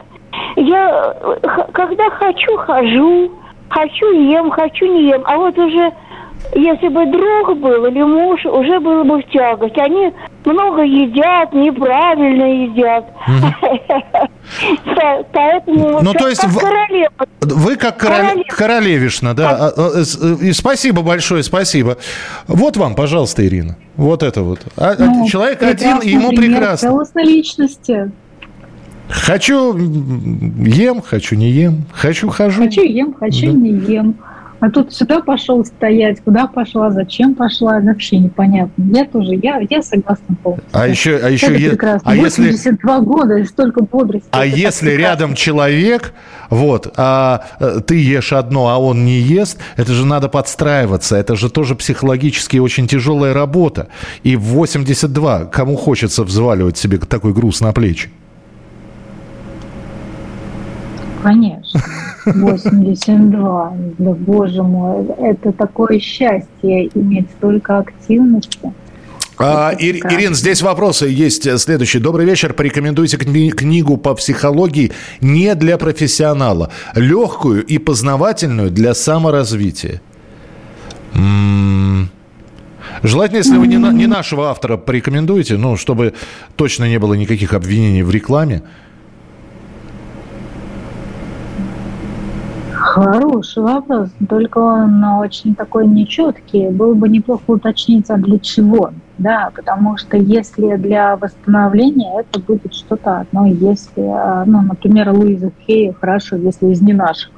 Я 0.57 1.15
э, 1.21 1.37
когда 1.73 2.11
хочу, 2.11 2.57
хожу. 2.57 3.33
Хочу, 3.69 4.11
ем, 4.13 4.51
хочу, 4.51 4.87
не 4.87 5.11
ем. 5.11 5.23
А 5.27 5.37
вот 5.37 5.57
уже, 5.57 5.93
если 6.55 6.89
бы 6.89 7.07
друг 7.07 7.59
был 7.59 7.87
или 7.87 8.03
муж, 8.03 8.45
уже 8.45 8.81
было 8.81 9.05
бы 9.05 9.23
в 9.23 9.31
тягость. 9.31 9.79
Они 9.79 10.13
много 10.45 10.83
едят, 10.83 11.53
неправильно 11.53 12.45
едят. 12.45 13.05
Поэтому 15.33 16.01
ну, 16.03 16.13
то 16.13 16.29
есть 16.29 16.41
как 16.41 16.53
королева. 16.55 17.11
Вы 17.41 17.77
как 17.77 17.99
королевишна, 17.99 19.35
да. 19.35 19.51
А, 19.51 19.73
а, 19.77 20.01
и 20.41 20.53
спасибо 20.53 21.03
большое, 21.03 21.43
спасибо. 21.43 21.99
Вот 22.49 22.77
вам, 22.77 22.95
пожалуйста, 22.95 23.47
Ирина. 23.47 23.77
Вот 23.97 24.23
это 24.23 24.43
вот. 24.43 24.61
А, 24.77 24.95
ну, 24.99 25.29
Человек 25.29 25.63
один, 25.63 25.99
и 25.99 26.11
ему 26.11 26.31
прекрасно. 26.31 27.05
личности. 27.17 28.11
Хочу 29.09 29.77
ем, 29.77 31.03
хочу 31.03 31.35
не 31.35 31.51
ем, 31.51 31.85
хочу 31.93 32.29
хожу. 32.29 32.63
Хочу 32.63 32.83
ем, 32.83 33.15
хочу 33.19 33.47
да. 33.47 33.53
не 33.53 33.71
ем. 33.71 34.15
А 34.61 34.71
тут 34.71 34.93
сюда 34.93 35.21
пошел 35.21 35.65
стоять, 35.65 36.21
куда 36.21 36.47
пошла, 36.47 36.91
зачем 36.91 37.35
пошла, 37.35 37.81
вообще 37.81 38.19
непонятно. 38.19 38.85
Я 38.93 39.07
тоже, 39.07 39.35
я, 39.43 39.61
я 39.69 39.83
согласна 39.83 40.37
полностью. 40.43 40.69
А 40.73 40.87
еще, 40.87 41.17
а 41.17 41.31
еще 41.31 41.47
это 41.47 41.55
е... 41.55 41.71
прекрасно. 41.71 42.13
А 42.13 42.15
82 42.15 42.95
если... 42.95 43.05
года 43.07 43.45
столько 43.47 43.83
бодрости. 43.83 44.29
А 44.31 44.45
если 44.45 44.91
рядом 44.91 45.35
человек, 45.35 46.13
вот, 46.51 46.93
а 46.97 47.47
э, 47.59 47.81
ты 47.87 47.97
ешь 48.03 48.35
одно, 48.35 48.69
а 48.69 48.79
он 48.79 49.07
не 49.07 49.19
ест, 49.19 49.59
это 49.77 49.93
же 49.95 50.05
надо 50.05 50.29
подстраиваться, 50.29 51.17
это 51.17 51.37
же 51.37 51.49
тоже 51.49 51.75
психологически 51.75 52.59
очень 52.59 52.87
тяжелая 52.87 53.33
работа. 53.33 53.89
И 54.23 54.37
в 54.37 54.43
82 54.43 55.47
кому 55.47 55.77
хочется 55.77 56.23
взваливать 56.23 56.77
себе 56.77 56.99
такой 56.99 57.33
груз 57.33 57.63
на 57.63 57.73
плечи? 57.73 58.11
Конечно. 61.23 61.81
82. 62.27 63.73
Да 63.99 64.11
боже 64.13 64.63
мой, 64.63 65.07
это 65.19 65.53
такое 65.53 65.99
счастье 65.99 66.89
иметь 66.95 67.29
столько 67.39 67.79
активности. 67.79 68.73
А, 69.43 69.71
Ир, 69.71 69.97
Ирин, 70.13 70.35
здесь 70.35 70.61
вопросы 70.61 71.07
есть 71.07 71.49
следующий. 71.59 71.99
Добрый 71.99 72.27
вечер. 72.27 72.53
Порекомендуйте 72.53 73.17
кни- 73.17 73.51
книгу 73.51 73.97
по 73.97 74.15
психологии 74.15 74.93
не 75.23 75.55
для 75.55 75.79
профессионала. 75.79 76.71
Легкую 76.95 77.65
и 77.65 77.79
познавательную 77.79 78.71
для 78.71 78.93
саморазвития. 78.93 80.03
М-м- 81.15 82.11
Желательно, 83.03 83.39
если 83.39 83.57
вы 83.57 83.67
не, 83.67 83.79
на, 83.79 83.93
не 83.93 84.07
нашего 84.07 84.51
автора 84.51 84.77
порекомендуете, 84.77 85.57
ну, 85.57 85.77
чтобы 85.79 86.13
точно 86.57 86.85
не 86.85 86.99
было 86.99 87.15
никаких 87.15 87.55
обвинений 87.55 88.03
в 88.03 88.11
рекламе. 88.11 88.63
Хороший 92.81 93.63
вопрос, 93.63 94.09
только 94.27 94.59
он 94.59 95.05
очень 95.05 95.55
такой 95.55 95.87
нечеткий. 95.87 96.71
Было 96.71 96.95
бы 96.95 97.11
неплохо 97.11 97.43
уточнить, 97.47 98.09
а 98.09 98.17
для 98.17 98.39
чего, 98.39 98.91
да, 99.19 99.51
потому 99.55 99.99
что 99.99 100.17
если 100.17 100.77
для 100.77 101.17
восстановления, 101.17 102.21
это 102.21 102.41
будет 102.41 102.73
что-то 102.73 103.21
одно. 103.21 103.45
Если, 103.45 104.01
а, 104.03 104.45
ну, 104.47 104.63
например, 104.63 105.11
Луиза 105.11 105.53
Хей, 105.67 105.93
хорошо, 105.93 106.37
если 106.37 106.69
из 106.69 106.81
не 106.81 106.95
наших, 106.95 107.31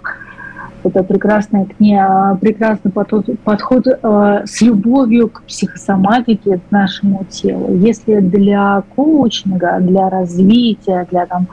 это 0.85 1.03
прекрасная 1.03 1.65
книга, 1.65 2.39
прекрасный 2.41 2.93
подход, 2.93 3.27
подход 3.43 3.87
э, 3.87 4.43
с 4.47 4.61
любовью 4.61 5.29
к 5.29 5.43
психосоматике, 5.43 6.59
к 6.59 6.71
нашему 6.71 7.25
телу. 7.29 7.77
Если 7.77 8.21
для 8.21 8.83
коучинга, 8.95 9.79
для 9.81 10.09
развития, 10.09 11.07
для 11.11 11.27
там, 11.27 11.49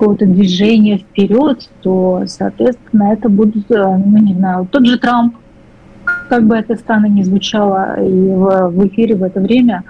какого-то 0.00 0.24
движения 0.24 0.96
вперед, 0.96 1.68
то, 1.82 2.22
соответственно, 2.26 3.12
это 3.12 3.28
будет, 3.28 3.70
э, 3.70 3.96
ну, 3.98 4.18
не 4.18 4.32
знаю, 4.32 4.66
тот 4.70 4.86
же 4.86 4.98
Трамп, 4.98 5.36
как 6.30 6.46
бы 6.46 6.56
это 6.56 6.74
странно 6.76 7.04
не 7.04 7.22
звучало 7.22 8.00
и 8.00 8.32
в, 8.32 8.70
в 8.70 8.88
эфире 8.88 9.14
в 9.16 9.22
это 9.22 9.40
время, 9.40 9.84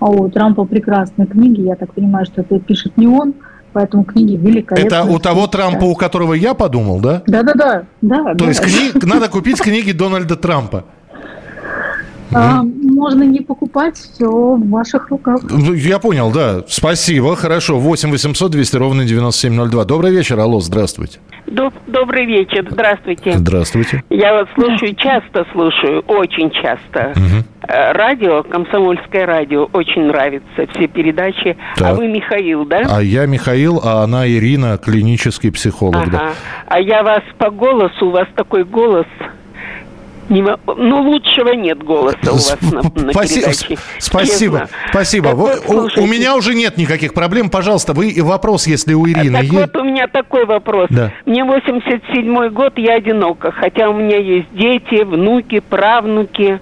а 0.00 0.06
у 0.06 0.30
Трампа 0.30 0.64
прекрасные 0.64 1.26
книги, 1.26 1.60
я 1.60 1.76
так 1.76 1.92
понимаю, 1.92 2.24
что 2.24 2.40
это 2.40 2.58
пишет 2.60 2.96
не 2.96 3.06
он, 3.06 3.34
поэтому 3.74 4.04
книги 4.04 4.36
великолепные. 4.36 4.86
Это 4.86 5.04
у 5.04 5.18
того 5.18 5.46
Трампа, 5.46 5.84
у 5.84 5.94
которого 5.96 6.32
я 6.32 6.54
подумал, 6.54 7.00
да? 7.00 7.22
Да-да-да. 7.26 7.84
да, 8.00 8.34
То 8.34 8.34
да. 8.34 8.44
есть 8.46 8.60
кни... 8.60 9.06
надо 9.06 9.28
купить 9.28 9.60
книги 9.60 9.92
Дональда 9.92 10.36
Трампа. 10.36 10.86
А, 12.34 12.62
можно 12.62 13.22
не 13.24 13.40
покупать, 13.40 13.96
все 13.96 14.26
в 14.26 14.70
ваших 14.70 15.08
руках. 15.10 15.40
Ну, 15.42 15.72
я 15.72 15.98
понял, 15.98 16.30
да. 16.30 16.62
Спасибо, 16.68 17.36
хорошо. 17.36 17.78
8 17.78 18.10
800 18.10 18.50
200 18.50 18.76
ровно 18.76 19.04
9702. 19.04 19.84
Добрый 19.84 20.12
вечер, 20.12 20.38
алло, 20.38 20.60
здравствуйте. 20.60 21.18
Добрый 21.46 22.24
вечер, 22.24 22.66
здравствуйте. 22.70 23.32
Здравствуйте. 23.32 24.02
Я 24.08 24.32
вас 24.32 24.48
слушаю, 24.54 24.94
часто 24.94 25.44
слушаю, 25.52 26.00
очень 26.06 26.50
часто. 26.50 27.12
Угу. 27.14 27.44
Радио, 27.68 28.42
комсомольское 28.42 29.26
радио, 29.26 29.68
очень 29.72 30.06
нравится, 30.06 30.66
все 30.74 30.86
передачи. 30.86 31.56
А 31.76 31.78
так. 31.78 31.88
А 31.90 31.94
вы 31.94 32.08
Михаил, 32.08 32.64
да? 32.64 32.82
А 32.88 33.02
я 33.02 33.26
Михаил, 33.26 33.80
а 33.84 34.02
она 34.02 34.26
Ирина, 34.28 34.78
клинический 34.78 35.52
психолог. 35.52 35.96
Ага. 35.96 36.10
Да. 36.10 36.32
А 36.68 36.80
я 36.80 37.02
вас 37.02 37.22
по 37.38 37.50
голосу, 37.50 38.06
у 38.06 38.10
вас 38.10 38.26
такой 38.34 38.64
голос 38.64 39.06
не, 40.28 40.42
ну, 40.66 41.02
лучшего 41.02 41.52
нет 41.52 41.82
голоса 41.82 42.16
у 42.24 42.32
вас 42.32 42.56
на, 42.60 42.82
на 42.82 43.12
передаче. 43.12 43.76
Спасибо, 43.98 44.60
честно. 44.60 44.68
спасибо. 44.90 45.28
Так 45.28 45.36
вот, 45.36 45.62
у, 45.68 46.02
у 46.02 46.06
меня 46.06 46.36
уже 46.36 46.54
нет 46.54 46.76
никаких 46.76 47.14
проблем. 47.14 47.50
Пожалуйста, 47.50 47.92
вы 47.92 48.14
вопрос, 48.18 48.66
если 48.66 48.94
у 48.94 49.06
Ирины 49.06 49.32
так 49.32 49.42
есть. 49.42 49.54
вот 49.54 49.76
у 49.76 49.84
меня 49.84 50.06
такой 50.06 50.44
вопрос. 50.44 50.88
Да. 50.90 51.12
Мне 51.26 51.42
87-й 51.42 52.50
год, 52.50 52.78
я 52.78 52.94
одинока, 52.94 53.52
хотя 53.52 53.88
у 53.90 53.94
меня 53.94 54.18
есть 54.18 54.48
дети, 54.52 55.02
внуки, 55.02 55.60
правнуки. 55.60 56.60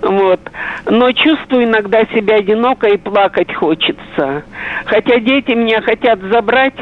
Вот. 0.00 0.40
Но 0.86 1.12
чувствую 1.12 1.64
иногда 1.64 2.04
себя 2.06 2.36
одиноко 2.36 2.88
и 2.88 2.96
плакать 2.96 3.54
хочется. 3.54 4.42
Хотя 4.84 5.20
дети 5.20 5.52
меня 5.52 5.80
хотят 5.80 6.20
забрать, 6.22 6.74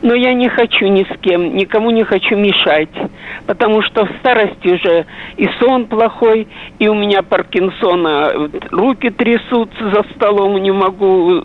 но 0.00 0.14
я 0.14 0.32
не 0.32 0.48
хочу 0.48 0.86
ни 0.86 1.04
с 1.04 1.20
кем, 1.20 1.54
никому 1.54 1.90
не 1.90 2.02
хочу 2.02 2.36
мешать. 2.36 2.88
Потому 3.46 3.82
что 3.82 4.06
в 4.06 4.10
старости 4.20 4.68
уже 4.68 5.06
и 5.36 5.48
сон 5.60 5.86
плохой, 5.86 6.48
и 6.78 6.88
у 6.88 6.94
меня 6.94 7.22
Паркинсона, 7.22 8.32
руки 8.70 9.10
трясутся 9.10 9.90
за 9.90 10.02
столом, 10.14 10.56
не 10.62 10.70
могу, 10.70 11.44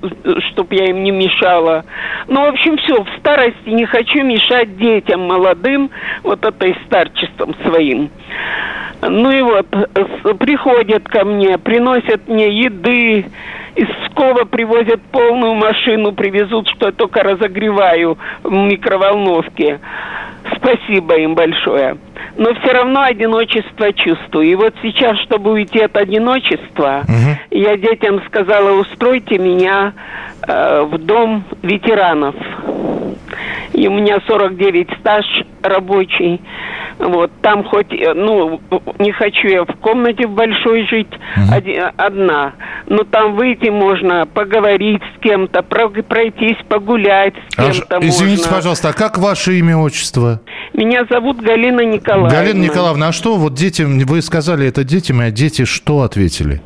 чтобы 0.52 0.76
я 0.76 0.86
им 0.86 1.04
не 1.04 1.12
мешала. 1.12 1.84
Ну, 2.28 2.46
в 2.46 2.50
общем, 2.50 2.78
все, 2.78 3.04
в 3.04 3.10
старости 3.20 3.70
не 3.70 3.86
хочу 3.86 4.24
мешать 4.24 4.78
детям 4.78 5.28
молодым, 5.28 5.90
вот 6.24 6.46
этой 6.46 6.76
старчеством 6.86 7.54
своим. 7.66 8.10
Ну 9.02 9.32
и 9.32 9.42
вот, 9.42 9.68
приходят 10.40 11.08
ко 11.08 11.24
мне, 11.24 11.58
приносят 11.58 11.97
мне 12.28 12.50
еды, 12.50 13.26
из 13.76 13.88
Пскова 13.88 14.46
привозят 14.46 15.02
полную 15.12 15.54
машину, 15.54 16.12
привезут, 16.12 16.68
что 16.70 16.88
я 16.88 16.92
только 16.92 17.22
разогреваю 17.22 18.18
в 18.44 18.52
микроволновке. 18.52 19.80
Спасибо 20.56 21.16
им 21.16 21.36
большое. 21.36 21.98
Но 22.38 22.54
все 22.56 22.72
равно 22.72 23.02
одиночество 23.02 23.92
чувствую. 23.94 24.48
И 24.48 24.56
вот 24.56 24.74
сейчас, 24.82 25.18
чтобы 25.20 25.52
уйти 25.52 25.80
от 25.80 25.96
одиночества, 25.96 27.04
угу. 27.04 27.38
я 27.52 27.78
детям 27.78 28.22
сказала, 28.28 28.80
устройте 28.80 29.38
меня 29.38 29.94
э, 30.48 30.82
в 30.84 30.98
дом 30.98 31.44
ветеранов. 31.62 32.36
И 33.74 33.88
у 33.88 33.92
меня 33.92 34.20
49 34.28 34.90
стаж 35.00 35.26
рабочий. 35.62 36.42
Вот, 37.00 37.32
там 37.42 37.64
хоть, 37.64 37.94
э, 37.94 38.14
ну, 38.16 38.60
не 38.98 39.12
хочу 39.12 39.48
я 39.48 39.64
в 39.64 39.76
комнате 39.82 40.26
в 40.26 40.32
большой 40.32 40.88
жить, 40.88 41.08
угу. 41.36 41.54
один, 41.54 41.84
одна. 41.96 42.54
Но 42.88 43.04
там 43.04 43.36
выйти 43.36 43.70
можно, 43.70 44.26
поговорить 44.26 45.02
с 45.16 45.22
кем-то, 45.22 45.62
пройтись, 45.62 46.58
погулять 46.68 47.36
с 47.50 47.56
кем-то 47.56 47.98
а, 47.98 48.00
Извините, 48.00 48.44
можно. 48.44 48.56
пожалуйста, 48.56 48.90
а 48.90 48.94
как 48.94 49.20
ваше 49.20 49.60
имя, 49.60 49.78
отчество? 49.78 50.42
Меня 50.74 51.06
зовут 51.10 51.40
Галина 51.40 51.82
Николаевна. 51.82 52.30
Галина 52.30 52.64
Николаевна, 52.64 53.08
а 53.10 53.12
что 53.12 53.36
вот 53.36 53.54
детям, 53.54 54.00
вы 54.00 54.22
сказали 54.24 54.68
это 54.68 54.84
детям, 54.84 55.20
а 55.20 55.30
дети 55.30 55.66
что 55.66 56.02
ответили? 56.02 56.62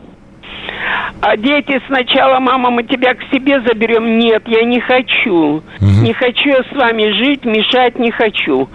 А 1.21 1.37
дети 1.37 1.79
сначала, 1.85 2.39
мама, 2.39 2.71
мы 2.71 2.83
тебя 2.83 3.13
к 3.13 3.21
себе 3.31 3.61
заберем. 3.61 4.17
Нет, 4.17 4.41
я 4.47 4.63
не 4.63 4.79
хочу. 4.79 5.57
Угу. 5.57 5.63
Не 6.01 6.13
хочу 6.13 6.49
я 6.49 6.63
с 6.63 6.75
вами 6.75 7.11
жить, 7.11 7.45
мешать 7.45 7.99
не 7.99 8.09
хочу. 8.09 8.67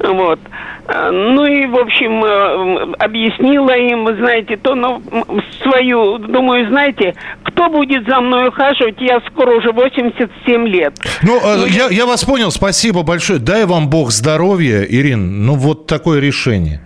Вот. 0.00 0.40
Ну 0.88 1.44
и, 1.44 1.66
в 1.66 1.76
общем, 1.76 2.24
э, 2.24 2.94
объяснила 2.98 3.76
им, 3.76 4.06
знаете, 4.18 4.56
то, 4.56 4.74
ну, 4.74 5.02
свою, 5.62 6.18
думаю, 6.18 6.68
знаете, 6.68 7.14
кто 7.42 7.68
будет 7.68 8.06
за 8.06 8.20
мной 8.20 8.48
ухаживать, 8.48 9.00
я 9.00 9.20
скоро 9.30 9.56
уже 9.56 9.72
87 9.72 10.68
лет. 10.68 10.94
Ну, 11.22 11.38
э, 11.38 11.56
ну 11.56 11.66
я, 11.66 11.88
я 11.88 12.06
вас 12.06 12.24
понял, 12.24 12.52
спасибо 12.52 13.02
большое. 13.02 13.40
Дай 13.40 13.66
вам 13.66 13.90
Бог 13.90 14.12
здоровья, 14.12 14.82
Ирин. 14.82 15.44
Ну, 15.44 15.54
вот 15.54 15.86
такое 15.86 16.20
решение. 16.20 16.80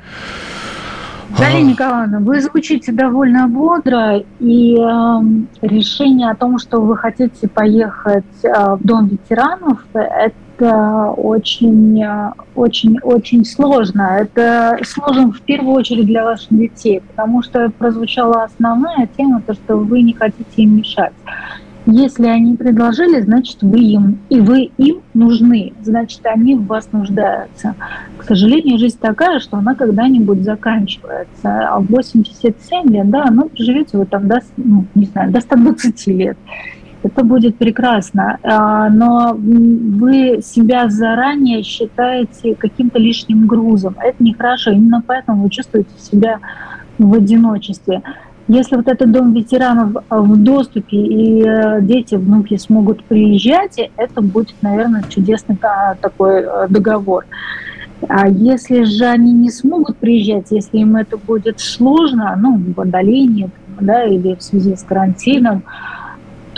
Дарья 1.39 1.63
Николаевна, 1.63 2.19
вы 2.19 2.41
звучите 2.41 2.93
довольно 2.93 3.47
бодро, 3.47 4.23
и 4.41 4.77
э, 4.77 5.21
решение 5.63 6.31
о 6.31 6.35
том, 6.35 6.59
что 6.59 6.81
вы 6.81 6.97
хотите 6.97 7.49
поехать 7.49 8.25
э, 8.43 8.49
в 8.75 8.81
Дом 8.83 9.09
ветеранов, 9.09 9.79
это 9.93 10.35
очень, 10.61 12.05
очень, 12.55 12.99
очень 13.03 13.45
сложно. 13.45 14.19
Это 14.21 14.79
сложно 14.85 15.33
в 15.33 15.41
первую 15.43 15.75
очередь 15.75 16.07
для 16.07 16.25
ваших 16.25 16.51
детей, 16.51 17.01
потому 17.01 17.43
что 17.43 17.71
прозвучала 17.71 18.45
основная 18.45 19.09
тема, 19.17 19.43
то, 19.47 19.55
что 19.55 19.77
вы 19.77 20.03
не 20.03 20.13
хотите 20.13 20.63
им 20.63 20.77
мешать. 20.79 21.13
Если 21.87 22.27
они 22.27 22.57
предложили, 22.57 23.21
значит, 23.23 23.63
вы 23.63 23.81
им, 23.81 24.19
и 24.29 24.41
вы 24.41 24.71
им 24.77 25.01
нужны, 25.15 25.73
значит, 25.83 26.21
они 26.25 26.55
в 26.55 26.67
вас 26.67 26.89
нуждаются. 26.93 27.75
К 28.19 28.25
сожалению, 28.25 28.79
жизнь 28.79 28.99
такая, 29.01 29.41
что 29.41 29.57
она 29.57 29.75
когда-нибудь 29.75 30.43
заканчивается. 30.43 31.69
А 31.69 31.81
в 31.81 31.87
87 31.87 32.91
лет, 32.91 33.09
да, 33.09 33.31
ну, 33.31 33.49
проживете 33.49 33.97
вы 33.97 34.05
там 34.05 34.29
до, 34.29 34.41
ну, 34.59 34.85
не 34.95 35.07
знаю, 35.07 35.33
до 35.33 35.41
120 35.41 36.07
лет. 36.09 36.37
Это 37.03 37.25
будет 37.25 37.57
прекрасно, 37.57 38.39
а, 38.43 38.91
но 38.91 39.35
вы 39.35 40.41
себя 40.43 40.89
заранее 40.91 41.63
считаете 41.63 42.55
каким-то 42.55 42.99
лишним 42.99 43.47
грузом. 43.47 43.97
Это 43.99 44.23
нехорошо. 44.23 44.73
Именно 44.73 45.03
поэтому 45.07 45.45
вы 45.45 45.51
чувствуете 45.51 45.91
себя 45.99 46.41
в 46.99 47.15
одиночестве. 47.15 48.03
Если 48.49 48.77
вот 48.77 48.89
этот 48.89 49.13
дом 49.13 49.33
ветеранов 49.33 50.03
в 50.11 50.37
доступе 50.37 50.97
и 50.97 51.43
э, 51.47 51.81
дети, 51.83 52.17
внуки 52.17 52.57
смогут 52.57 53.05
приезжать, 53.05 53.79
это 53.97 54.21
будет, 54.21 54.57
наверное, 54.61 55.05
чудесный 55.09 55.57
такой 56.01 56.43
э, 56.43 56.67
договор. 56.69 57.27
А 58.09 58.29
если 58.29 58.83
же 58.83 59.05
они 59.05 59.33
не 59.33 59.51
смогут 59.51 59.99
приезжать, 59.99 60.51
если 60.51 60.79
им 60.79 60.97
это 60.97 61.17
будет 61.17 61.61
сложно, 61.61 62.37
ну, 62.37 62.61
в 62.75 62.81
отдалении, 62.81 63.51
да, 63.81 64.05
или 64.05 64.35
в 64.35 64.43
связи 64.43 64.75
с 64.75 64.83
карантином, 64.83 65.63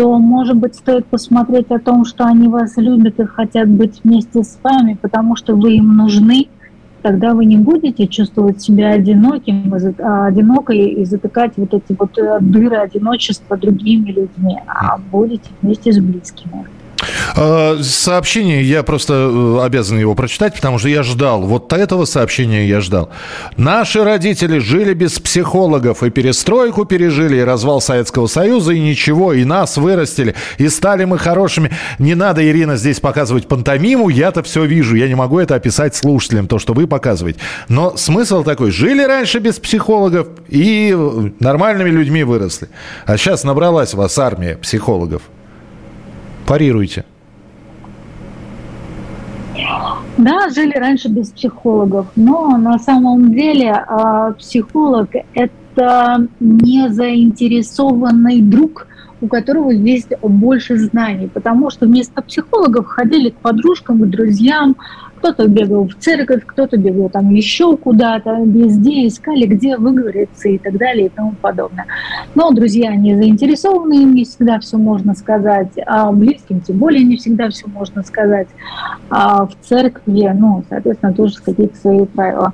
то, 0.02 0.18
может 0.18 0.56
быть, 0.56 0.74
стоит 0.74 1.06
посмотреть 1.06 1.70
о 1.70 1.78
том, 1.78 2.04
что 2.04 2.24
они 2.24 2.48
вас 2.48 2.76
любят 2.76 3.20
и 3.20 3.24
хотят 3.24 3.68
быть 3.68 4.00
вместе 4.02 4.42
с 4.42 4.58
вами, 4.60 4.98
потому 5.00 5.36
что 5.36 5.54
вы 5.54 5.76
им 5.76 5.96
нужны, 5.96 6.48
тогда 7.02 7.34
вы 7.34 7.44
не 7.44 7.56
будете 7.56 8.08
чувствовать 8.08 8.60
себя 8.60 8.88
одиноким, 8.94 9.72
а, 10.00 10.26
одинокой 10.26 10.78
и 10.78 11.04
затыкать 11.04 11.52
вот 11.56 11.72
эти 11.72 11.96
вот 11.96 12.18
э, 12.18 12.38
дыры 12.40 12.78
одиночества 12.78 13.56
другими 13.56 14.10
людьми, 14.10 14.58
а 14.66 14.98
будете 14.98 15.50
вместе 15.62 15.92
с 15.92 16.00
близкими. 16.00 16.66
А, 17.36 17.78
сообщение, 17.82 18.62
я 18.62 18.82
просто 18.82 19.14
э, 19.14 19.64
обязан 19.64 19.98
его 19.98 20.14
прочитать, 20.14 20.54
потому 20.54 20.78
что 20.78 20.88
я 20.88 21.02
ждал. 21.02 21.42
Вот 21.42 21.72
этого 21.72 22.04
сообщения 22.04 22.66
я 22.66 22.80
ждал. 22.80 23.10
Наши 23.56 24.04
родители 24.04 24.58
жили 24.58 24.94
без 24.94 25.18
психологов, 25.18 26.02
и 26.02 26.10
перестройку 26.10 26.84
пережили, 26.84 27.38
и 27.38 27.42
развал 27.42 27.80
Советского 27.80 28.26
Союза, 28.26 28.72
и 28.72 28.80
ничего, 28.80 29.32
и 29.32 29.44
нас 29.44 29.76
вырастили, 29.76 30.34
и 30.58 30.68
стали 30.68 31.04
мы 31.04 31.18
хорошими. 31.18 31.72
Не 31.98 32.14
надо, 32.14 32.46
Ирина, 32.46 32.76
здесь 32.76 33.00
показывать 33.00 33.48
пантомиму, 33.48 34.08
я-то 34.08 34.42
все 34.42 34.64
вижу, 34.64 34.96
я 34.96 35.08
не 35.08 35.14
могу 35.14 35.38
это 35.38 35.54
описать 35.54 35.94
слушателям, 35.94 36.46
то, 36.46 36.58
что 36.58 36.72
вы 36.72 36.86
показываете. 36.86 37.40
Но 37.68 37.96
смысл 37.96 38.42
такой, 38.42 38.70
жили 38.70 39.02
раньше 39.02 39.38
без 39.38 39.58
психологов, 39.58 40.28
и 40.48 40.96
нормальными 41.40 41.90
людьми 41.90 42.24
выросли. 42.24 42.68
А 43.06 43.16
сейчас 43.16 43.44
набралась 43.44 43.94
у 43.94 43.96
вас 43.96 44.18
армия 44.18 44.56
психологов. 44.56 45.22
Парируйте. 46.46 47.05
Да, 50.18 50.50
жили 50.50 50.76
раньше 50.76 51.09
без 51.09 51.31
психологов, 51.31 52.07
но 52.16 52.57
на 52.59 52.78
самом 52.78 53.33
деле 53.33 53.72
а, 53.72 54.33
психолог– 54.33 55.11
это 55.35 56.28
не 56.38 56.88
заинтересованный 56.90 58.42
друг, 58.42 58.87
у 59.22 59.28
которого 59.28 59.70
есть 59.70 60.09
больше 60.20 60.76
знаний, 60.76 61.28
потому 61.33 61.70
что 61.70 61.87
вместо 61.87 62.20
психологов 62.22 62.87
ходили 62.87 63.31
к 63.31 63.37
подружкам, 63.37 64.00
к 64.00 64.11
друзьям, 64.11 64.76
кто-то 65.22 65.46
бегал 65.46 65.87
в 65.87 65.94
церковь, 65.94 66.42
кто-то 66.44 66.76
бегал 66.76 67.08
там 67.08 67.30
еще 67.30 67.76
куда-то, 67.76 68.42
везде 68.44 69.06
искали, 69.06 69.46
где 69.46 69.76
выговориться 69.76 70.48
и 70.48 70.58
так 70.58 70.76
далее 70.76 71.06
и 71.06 71.08
тому 71.11 71.35
подобное. 71.40 71.87
Но 72.35 72.50
друзья 72.50 72.94
не 72.96 73.14
заинтересованы, 73.14 74.02
им 74.02 74.14
не 74.16 74.24
всегда 74.24 74.58
все 74.58 74.78
можно 74.78 75.14
сказать, 75.14 75.70
а 75.87 76.11
близким 76.11 76.61
тем 76.61 76.78
более 76.78 77.04
не 77.04 77.16
всегда 77.18 77.50
все 77.50 77.68
можно 77.68 78.02
сказать. 78.02 78.48
А 79.11 79.46
в 79.46 79.52
церкви, 79.61 80.28
ну, 80.35 80.64
соответственно, 80.68 81.14
тоже 81.14 81.37
какие-то 81.40 81.76
свои 81.76 82.04
правила. 82.04 82.52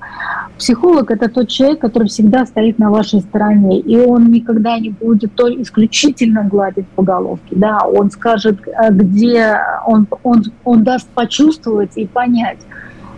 Психолог– 0.58 1.10
это 1.12 1.28
тот 1.28 1.48
человек, 1.48 1.78
который 1.78 2.08
всегда 2.08 2.44
стоит 2.44 2.80
на 2.80 2.90
вашей 2.90 3.20
стороне, 3.20 3.78
и 3.78 3.96
он 3.96 4.30
никогда 4.32 4.76
не 4.78 4.90
будет 4.90 5.32
то 5.36 5.48
исключительно 5.48 6.42
гладить 6.44 6.86
по 6.88 7.02
головке, 7.02 7.54
да, 7.54 7.78
он 7.78 8.10
скажет, 8.10 8.58
э, 8.66 8.90
где 8.90 9.56
он, 9.86 10.08
он, 10.24 10.42
он 10.64 10.82
даст 10.82 11.08
почувствовать 11.10 11.92
и 11.96 12.06
понять, 12.06 12.57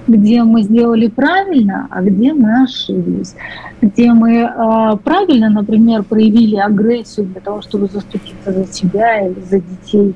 где 0.07 0.43
мы 0.43 0.63
сделали 0.63 1.09
правильно, 1.09 1.87
а 1.91 2.03
где 2.03 2.33
мы 2.33 2.63
ошиблись. 2.63 3.35
Где 3.81 4.13
мы 4.13 4.39
э, 4.39 4.97
правильно, 5.05 5.51
например, 5.51 6.03
проявили 6.03 6.57
агрессию 6.57 7.27
для 7.27 7.41
того, 7.41 7.63
чтобы 7.63 7.87
заступиться 7.87 8.53
за 8.53 8.65
себя 8.67 9.27
или 9.27 9.41
за 9.41 9.61
детей, 9.61 10.15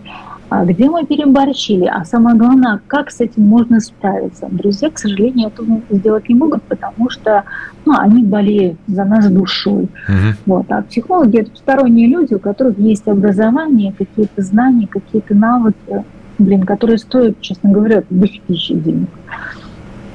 а 0.50 0.64
где 0.64 0.90
мы 0.90 1.04
переборщили. 1.04 1.86
А 1.86 2.04
самое 2.04 2.36
главное, 2.36 2.80
как 2.86 3.10
с 3.10 3.20
этим 3.20 3.44
можно 3.44 3.80
справиться. 3.80 4.48
Друзья, 4.50 4.90
к 4.90 4.98
сожалению, 4.98 5.48
этого 5.48 5.80
сделать 5.90 6.28
не 6.28 6.34
могут, 6.34 6.62
потому 6.64 7.08
что 7.10 7.44
ну, 7.86 7.94
они 7.98 8.22
болеют 8.22 8.78
за 8.86 9.04
нас 9.04 9.28
душой. 9.28 9.84
Угу. 9.84 10.34
Вот. 10.46 10.66
А 10.70 10.82
психологи– 10.82 11.38
это 11.40 11.50
посторонние 11.50 12.08
люди, 12.08 12.34
у 12.34 12.38
которых 12.38 12.78
есть 12.78 13.06
образование, 13.06 13.92
какие-то 13.96 14.42
знания, 14.42 14.86
какие-то 14.86 15.34
навыки, 15.34 16.04
блин, 16.38 16.64
которые 16.64 16.98
стоят, 16.98 17.40
честно 17.40 17.70
говоря, 17.70 18.02
дофигища 18.10 18.74
денег. 18.74 19.08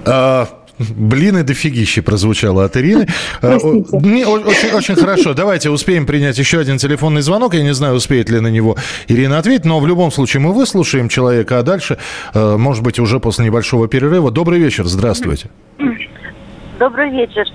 А, 0.05 0.47
блин, 0.79 1.37
и 1.37 1.43
дофигище 1.43 2.01
прозвучало 2.01 2.65
от 2.65 2.77
Ирины. 2.77 3.07
А, 3.41 3.55
очень, 3.55 4.71
очень 4.73 4.95
хорошо. 4.95 5.33
Давайте 5.33 5.69
успеем 5.69 6.05
принять 6.05 6.37
еще 6.37 6.59
один 6.59 6.77
телефонный 6.77 7.21
звонок. 7.21 7.53
Я 7.53 7.63
не 7.63 7.73
знаю, 7.73 7.95
успеет 7.95 8.29
ли 8.29 8.39
на 8.39 8.47
него 8.47 8.75
Ирина 9.07 9.37
ответить, 9.37 9.65
но 9.65 9.79
в 9.79 9.87
любом 9.87 10.11
случае 10.11 10.41
мы 10.41 10.53
выслушаем 10.53 11.09
человека, 11.09 11.59
а 11.59 11.63
дальше, 11.63 11.97
а, 12.33 12.57
может 12.57 12.83
быть, 12.83 12.99
уже 12.99 13.19
после 13.19 13.45
небольшого 13.45 13.87
перерыва. 13.87 14.31
Добрый 14.31 14.59
вечер, 14.59 14.85
здравствуйте. 14.85 15.49
Добрый 16.79 17.11
вечер. 17.11 17.45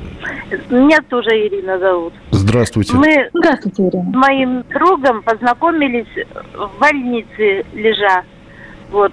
Меня 0.69 0.99
тоже 1.09 1.31
Ирина 1.31 1.79
зовут. 1.79 2.13
Здравствуйте. 2.31 2.95
Мы 2.95 3.31
Здравствуйте, 3.33 3.89
Ирина. 3.89 4.11
с 4.11 4.15
моим 4.15 4.65
другом 4.69 5.23
познакомились 5.23 6.07
в 6.55 6.79
больнице 6.79 7.65
лежа. 7.73 8.23
Вот. 8.95 9.13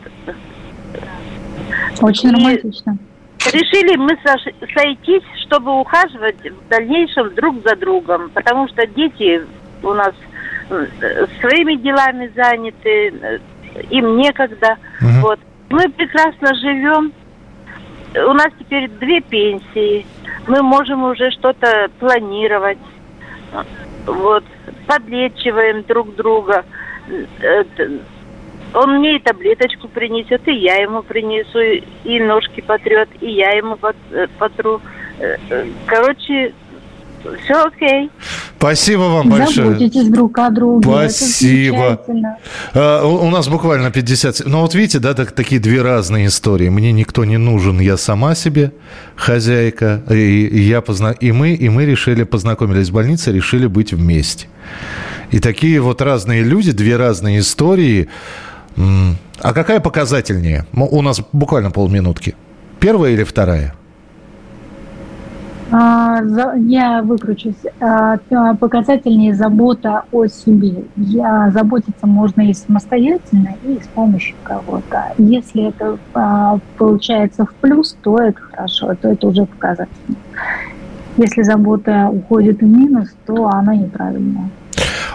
Очень 2.02 2.30
и... 2.30 2.34
романтично. 2.36 2.98
Решили 3.52 3.96
мы 3.96 4.16
сойтись, 4.76 5.24
чтобы 5.46 5.80
ухаживать 5.80 6.38
в 6.44 6.70
дальнейшем 6.70 7.34
друг 7.34 7.56
за 7.66 7.76
другом, 7.76 8.30
потому 8.30 8.68
что 8.68 8.86
дети 8.86 9.42
у 9.82 9.94
нас 9.94 10.14
своими 11.40 11.76
делами 11.76 12.32
заняты, 12.36 13.42
им 13.90 14.18
некогда. 14.18 14.78
Угу. 15.02 15.22
Вот. 15.22 15.40
Мы 15.70 15.90
прекрасно 15.90 16.54
живем. 16.54 17.12
У 18.14 18.34
нас 18.34 18.50
теперь 18.60 18.88
две 18.88 19.22
пенсии. 19.22 20.06
Мы 20.48 20.62
можем 20.62 21.04
уже 21.04 21.32
что-то 21.32 21.90
планировать. 22.00 22.78
Вот. 24.06 24.44
Подлечиваем 24.86 25.82
друг 25.84 26.16
друга 26.16 26.64
он 28.74 29.00
мне 29.00 29.18
и 29.18 29.20
таблеточку 29.20 29.88
принесет, 29.88 30.48
и 30.48 30.54
я 30.54 30.76
ему 30.76 31.04
принесу, 31.04 31.60
и 32.04 32.20
ножки 32.20 32.62
потрет, 32.62 33.10
и 33.20 33.30
я 33.32 33.52
ему 33.52 33.78
э, 34.12 34.28
потру. 34.38 34.82
Э, 35.20 35.36
э, 35.50 35.68
короче, 35.86 36.54
все 37.44 37.66
окей. 37.66 38.10
Спасибо 38.58 39.02
вам 39.02 39.30
большое. 39.30 39.68
Заботитесь 39.68 40.08
друг 40.08 40.38
о 40.38 40.50
друге. 40.50 40.88
Спасибо. 40.88 42.02
А, 42.74 43.06
у, 43.06 43.28
у 43.28 43.30
нас 43.30 43.48
буквально 43.48 43.92
50... 43.92 44.44
Ну 44.46 44.62
вот 44.62 44.74
видите, 44.74 45.00
да, 45.00 45.14
так, 45.14 45.32
такие 45.32 45.60
две 45.60 45.82
разные 45.82 46.28
истории. 46.28 46.70
Мне 46.70 46.92
никто 46.92 47.26
не 47.26 47.38
нужен, 47.38 47.80
я 47.80 47.98
сама 47.98 48.36
себе 48.36 48.72
хозяйка. 49.16 50.02
И, 50.10 50.48
и, 50.48 50.62
я 50.62 50.82
позна... 50.82 51.12
и, 51.12 51.32
мы, 51.32 51.54
и 51.54 51.70
мы 51.70 51.86
решили, 51.86 52.24
познакомились 52.24 52.90
в 52.90 52.94
больнице, 52.94 53.32
решили 53.32 53.68
быть 53.68 53.94
вместе. 53.94 54.48
И 55.32 55.40
такие 55.40 55.80
вот 55.80 56.02
разные 56.02 56.44
люди, 56.44 56.72
две 56.72 56.98
разные 56.98 57.40
истории. 57.40 58.10
А 58.76 59.54
какая 59.54 59.80
показательнее? 59.80 60.66
У 60.74 61.02
нас 61.02 61.22
буквально 61.32 61.72
полминутки. 61.72 62.36
Первая 62.80 63.12
или 63.12 63.24
вторая? 63.24 63.74
А, 65.72 66.20
я 66.58 67.02
выкручусь. 67.02 67.56
А, 67.80 68.18
показательнее 68.60 69.34
забота 69.34 70.04
о 70.12 70.28
себе. 70.28 70.84
Я, 70.98 71.50
заботиться 71.52 72.06
можно 72.06 72.42
и 72.42 72.54
самостоятельно, 72.54 73.56
и 73.64 73.80
с 73.82 73.88
помощью 73.88 74.36
кого-то. 74.44 75.14
Если 75.18 75.70
это 75.70 75.98
а, 76.14 76.60
получается 76.78 77.46
в 77.46 77.54
плюс, 77.54 77.96
то 78.04 78.18
это 78.18 78.40
хорошо, 78.42 78.96
то 78.96 79.10
это 79.10 79.28
уже 79.28 79.46
показательно. 79.46 80.18
Если 81.18 81.42
забота 81.42 82.10
уходит 82.12 82.60
в 82.60 82.66
минус, 82.66 83.10
то 83.26 83.48
она 83.48 83.76
неправильная. 83.76 84.50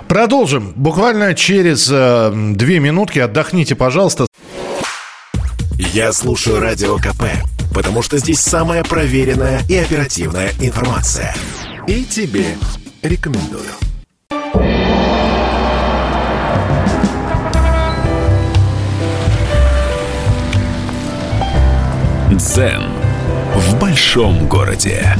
Продолжим. 0.08 0.72
Буквально 0.76 1.34
через 1.34 1.88
э, 1.90 2.32
две 2.54 2.78
минутки. 2.78 3.18
Отдохните, 3.18 3.74
пожалуйста. 3.74 4.26
Я 5.78 6.12
слушаю 6.12 6.60
Радио 6.60 6.96
КП, 6.96 7.24
потому 7.74 8.02
что 8.02 8.18
здесь 8.18 8.40
самая 8.40 8.84
проверенная 8.84 9.60
и 9.68 9.76
оперативная 9.76 10.50
информация. 10.60 11.34
И 11.86 12.04
тебе 12.04 12.56
рекомендую. 13.02 13.70
Дзен 22.30 22.82
в 23.54 23.78
большом 23.78 24.48
городе. 24.48 25.16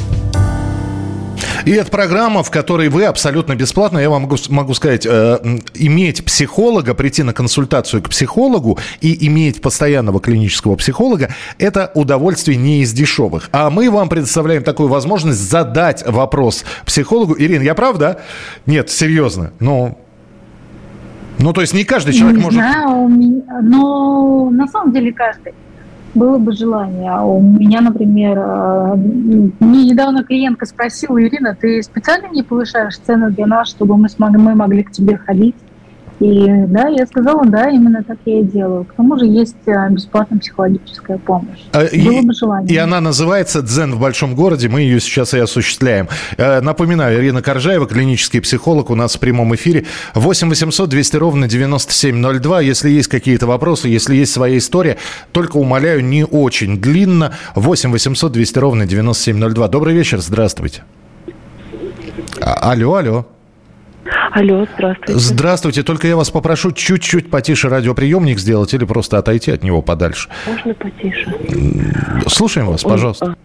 И 1.65 1.73
это 1.73 1.91
программа, 1.91 2.43
в 2.43 2.51
которой 2.51 2.89
вы 2.89 3.05
абсолютно 3.05 3.55
бесплатно, 3.55 3.99
я 3.99 4.11
вам 4.11 4.23
могу, 4.23 4.37
могу 4.49 4.75
сказать, 4.75 5.07
э, 5.07 5.39
иметь 5.75 6.25
психолога, 6.25 6.95
прийти 6.95 7.23
на 7.23 7.33
консультацию 7.33 8.03
к 8.03 8.11
психологу 8.11 8.79
и 9.01 9.27
иметь 9.27 9.61
постоянного 9.61 10.21
клинического 10.21 10.77
психолога, 10.77 11.35
это 11.59 11.91
удовольствие 11.95 12.57
не 12.57 12.83
из 12.83 12.93
дешевых. 12.93 13.49
А 13.53 13.71
мы 13.71 13.91
вам 13.91 14.09
предоставляем 14.09 14.63
такую 14.63 14.89
возможность 14.89 15.39
задать 15.39 16.05
вопрос 16.07 16.65
психологу. 16.85 17.37
Ирина, 17.39 17.63
я 17.63 17.75
прав, 17.75 17.99
да? 17.99 18.19
Нет, 18.67 18.91
серьезно. 18.91 19.53
Ну, 19.61 19.99
ну, 21.39 21.53
то 21.53 21.61
есть 21.61 21.75
не 21.75 21.85
каждый 21.85 22.15
человек 22.15 22.39
не 22.39 22.45
может... 22.45 22.59
Знаю, 22.59 23.09
но 23.63 24.51
на 24.51 24.67
самом 24.69 24.93
деле 24.93 25.13
каждый 25.13 25.53
было 26.17 26.39
бы 26.39 26.53
желание. 26.53 27.11
А 27.11 27.25
у 27.25 27.41
меня, 27.41 27.81
например, 27.81 28.37
мне 29.61 29.85
недавно 29.91 30.25
клиентка 30.25 30.67
спросила, 30.67 31.23
Ирина, 31.23 31.57
ты 31.59 31.83
специально 31.83 32.27
не 32.29 32.43
повышаешь 32.43 32.99
цены 32.99 33.31
для 33.31 33.47
нас, 33.47 33.69
чтобы 33.69 33.97
мы, 33.97 34.09
смогли, 34.09 34.39
мы 34.41 34.55
могли 34.55 34.83
к 34.83 34.91
тебе 34.91 35.17
ходить? 35.17 35.55
И 36.19 36.47
да, 36.69 36.89
я 36.89 37.07
сказала, 37.07 37.45
да, 37.45 37.69
именно 37.69 38.03
так 38.03 38.17
я 38.25 38.41
и 38.41 38.43
делаю. 38.43 38.85
К 38.85 38.95
тому 38.95 39.19
же 39.19 39.27
есть 39.27 39.57
э, 39.67 39.91
бесплатная 39.91 40.39
психологическая 40.39 41.19
помощь. 41.19 41.61
А, 41.73 41.81
Было 41.81 42.23
бы 42.23 42.33
желание. 42.33 42.75
И 42.75 42.77
она 42.79 43.03
называется 43.03 43.61
«Дзен 43.61 43.95
в 43.95 44.01
большом 44.01 44.35
городе». 44.35 44.69
Мы 44.69 44.81
ее 44.81 44.99
сейчас 44.99 45.35
и 45.35 45.39
осуществляем. 45.39 46.09
Э, 46.39 46.61
напоминаю, 46.63 47.21
Ирина 47.21 47.43
Коржаева, 47.43 47.87
клинический 47.87 48.41
психолог, 48.41 48.89
у 48.89 48.95
нас 48.95 49.17
в 49.17 49.21
прямом 49.21 49.55
эфире. 49.57 49.85
8 50.15 50.49
800 50.49 50.89
200 50.89 51.17
ровно 51.17 51.49
9702. 51.49 52.61
Если 52.63 52.89
есть 52.89 53.09
какие-то 53.09 53.47
вопросы, 53.47 53.89
если 53.89 54.17
есть 54.17 54.33
своя 54.33 54.57
история, 54.57 54.97
только 55.33 55.59
умоляю, 55.59 56.03
не 56.03 56.25
очень 56.25 56.81
длинно. 56.81 57.33
8 57.55 57.91
800 57.91 58.33
200 58.33 58.59
ровно 58.59 58.87
9702. 58.87 59.69
Добрый 59.69 59.95
вечер, 59.95 60.21
здравствуйте. 60.23 60.83
А, 62.41 62.71
алло, 62.73 62.95
алло. 62.95 63.27
Алло, 64.33 64.67
здравствуйте. 64.75 65.21
Здравствуйте. 65.21 65.83
Только 65.83 66.09
я 66.09 66.17
вас 66.17 66.31
попрошу 66.31 66.73
чуть-чуть 66.73 67.31
потише 67.31 67.69
радиоприемник 67.69 68.39
сделать 68.39 68.75
или 68.75 68.85
просто 68.85 69.19
отойти 69.19 69.51
от 69.51 69.63
него 69.63 69.83
подальше. 69.83 70.29
Можно 70.47 70.75
потише? 70.75 71.35
Слушаем 72.27 72.69
вас, 72.69 72.83
пожалуйста. 72.83 73.37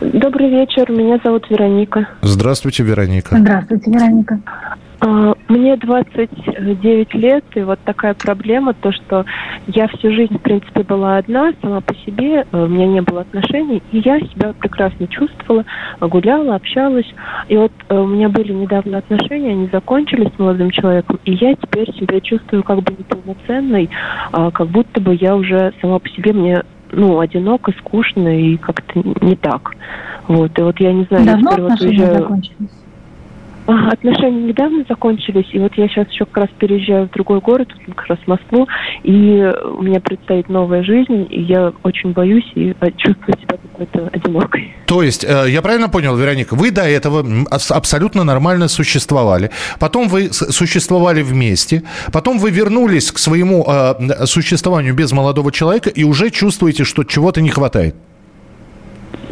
Добрый 0.00 0.50
вечер. 0.50 0.90
Меня 0.90 1.18
зовут 1.22 1.48
Вероника. 1.50 2.08
Здравствуйте, 2.22 2.82
Вероника. 2.82 3.36
Здравствуйте, 3.38 3.90
Вероника. 3.90 4.40
А, 5.04 5.34
мне 5.48 5.76
29 5.76 7.14
лет, 7.14 7.44
и 7.54 7.60
вот 7.60 7.78
такая 7.84 8.14
проблема, 8.14 8.72
то, 8.72 8.90
что 8.90 9.26
я 9.66 9.86
всю 9.88 10.10
жизнь, 10.10 10.38
в 10.38 10.40
принципе, 10.40 10.82
была 10.82 11.18
одна, 11.18 11.52
сама 11.60 11.82
по 11.82 11.94
себе, 11.94 12.46
э, 12.50 12.64
у 12.64 12.66
меня 12.66 12.86
не 12.86 13.02
было 13.02 13.20
отношений, 13.20 13.82
и 13.92 13.98
я 13.98 14.18
себя 14.20 14.54
прекрасно 14.58 15.06
чувствовала, 15.08 15.66
гуляла, 16.00 16.54
общалась. 16.54 17.06
И 17.48 17.56
вот 17.56 17.72
э, 17.90 17.94
у 17.94 18.06
меня 18.06 18.30
были 18.30 18.52
недавно 18.52 18.98
отношения, 18.98 19.50
они 19.50 19.68
закончились 19.70 20.32
с 20.34 20.38
молодым 20.38 20.70
человеком, 20.70 21.20
и 21.26 21.32
я 21.32 21.54
теперь 21.54 21.92
себя 21.96 22.20
чувствую 22.20 22.62
как 22.62 22.82
бы 22.82 22.94
неполноценной, 22.98 23.90
а, 24.32 24.50
как 24.50 24.68
будто 24.68 25.02
бы 25.02 25.14
я 25.20 25.36
уже 25.36 25.74
сама 25.82 25.98
по 25.98 26.08
себе, 26.08 26.32
мне 26.32 26.62
ну, 26.92 27.20
одиноко, 27.20 27.72
скучно 27.78 28.40
и 28.40 28.56
как-то 28.56 29.02
не 29.20 29.36
так. 29.36 29.72
Вот, 30.28 30.58
и 30.58 30.62
вот 30.62 30.80
я 30.80 30.92
не 30.92 31.04
знаю, 31.04 31.26
Давно 31.26 31.50
я 31.50 31.56
теперь 31.56 31.62
вот 31.62 31.80
уезжаю... 31.80 32.18
закончились? 32.20 32.83
Отношения 33.66 34.48
недавно 34.48 34.84
закончились, 34.86 35.46
и 35.52 35.58
вот 35.58 35.72
я 35.76 35.88
сейчас 35.88 36.08
еще 36.10 36.26
как 36.26 36.36
раз 36.36 36.48
переезжаю 36.58 37.08
в 37.08 37.12
другой 37.12 37.40
город, 37.40 37.68
как 37.96 38.06
раз 38.08 38.18
в 38.18 38.26
Москву, 38.26 38.68
и 39.02 39.52
у 39.78 39.82
меня 39.82 40.00
предстоит 40.00 40.50
новая 40.50 40.82
жизнь, 40.82 41.26
и 41.30 41.42
я 41.42 41.72
очень 41.82 42.12
боюсь 42.12 42.44
и 42.54 42.74
э, 42.78 42.90
чувствую 42.98 43.38
себя 43.40 43.56
какой-то 43.56 44.10
одинокой. 44.12 44.74
То 44.86 45.02
есть, 45.02 45.24
э, 45.24 45.46
я 45.48 45.62
правильно 45.62 45.88
понял, 45.88 46.14
Вероника, 46.14 46.54
вы 46.54 46.70
до 46.70 46.82
этого 46.82 47.24
абсолютно 47.70 48.22
нормально 48.22 48.68
существовали, 48.68 49.50
потом 49.80 50.08
вы 50.08 50.30
существовали 50.32 51.22
вместе, 51.22 51.84
потом 52.12 52.38
вы 52.38 52.50
вернулись 52.50 53.10
к 53.12 53.18
своему 53.18 53.64
э, 53.66 54.26
существованию 54.26 54.94
без 54.94 55.12
молодого 55.12 55.50
человека 55.50 55.88
и 55.88 56.04
уже 56.04 56.28
чувствуете, 56.28 56.84
что 56.84 57.02
чего-то 57.02 57.40
не 57.40 57.48
хватает? 57.48 57.94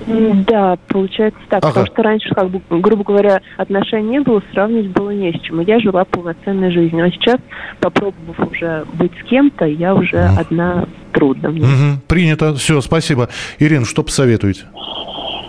Да, 0.06 0.76
получается 0.88 1.40
так. 1.48 1.64
Ага. 1.64 1.68
Потому 1.68 1.86
что 1.86 2.02
раньше, 2.02 2.34
как 2.34 2.50
бы, 2.50 2.60
грубо 2.80 3.04
говоря, 3.04 3.40
отношений 3.56 4.10
не 4.10 4.20
было, 4.20 4.42
сравнивать 4.52 4.88
было 4.88 5.10
не 5.10 5.32
с 5.32 5.40
чем. 5.42 5.60
И 5.60 5.64
я 5.64 5.78
жила 5.80 6.04
полноценной 6.04 6.70
жизнью. 6.70 7.06
А 7.06 7.10
сейчас, 7.10 7.36
попробовав 7.80 8.38
уже 8.50 8.84
быть 8.94 9.12
с 9.20 9.28
кем-то, 9.28 9.64
я 9.64 9.94
уже 9.94 10.16
mm. 10.16 10.38
одна 10.38 10.86
трудно 11.12 11.50
мне. 11.50 11.64
Угу. 11.64 12.00
Принято. 12.08 12.54
Все, 12.54 12.80
спасибо. 12.80 13.28
Ирина, 13.58 13.84
что 13.84 14.02
посоветуете? 14.02 14.64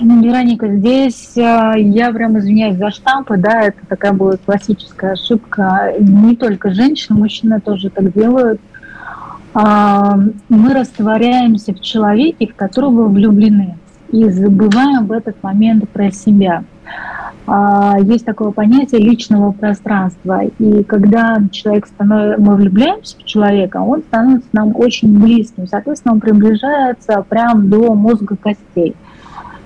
Ну, 0.02 0.22
Вероника, 0.22 0.68
здесь 0.68 1.38
э, 1.38 1.74
я 1.78 2.12
прям 2.12 2.38
извиняюсь 2.38 2.78
за 2.78 2.92
штампы, 2.92 3.38
да, 3.38 3.62
это 3.62 3.78
такая 3.88 4.12
была 4.12 4.36
классическая 4.44 5.14
ошибка. 5.14 5.94
Не 6.00 6.36
только 6.36 6.74
женщины, 6.74 7.20
мужчины 7.20 7.62
тоже 7.62 7.90
так 7.90 8.12
делают. 8.12 8.60
Э, 9.54 10.16
мы 10.50 10.74
растворяемся 10.74 11.74
в 11.74 11.80
человеке, 11.80 12.48
в 12.48 12.56
которого 12.56 13.08
влюблены 13.08 13.78
и 14.14 14.30
забываем 14.30 15.08
в 15.08 15.12
этот 15.12 15.42
момент 15.44 15.90
про 15.90 16.12
себя. 16.12 16.64
А, 17.46 17.98
есть 18.00 18.26
такое 18.26 18.52
понятие 18.52 19.02
личного 19.02 19.52
пространства. 19.52 20.44
И 20.60 20.84
когда 20.84 21.42
человек 21.52 21.88
становится, 21.88 22.42
мы 22.42 22.56
влюбляемся 22.56 23.18
в 23.18 23.24
человека, 23.26 23.78
он 23.78 24.02
становится 24.04 24.48
нам 24.54 24.74
очень 24.76 25.20
близким. 25.20 25.68
Соответственно, 25.68 26.14
он 26.14 26.20
приближается 26.22 27.26
прямо 27.28 27.62
до 27.62 27.94
мозга 27.96 28.38
костей. 28.38 28.96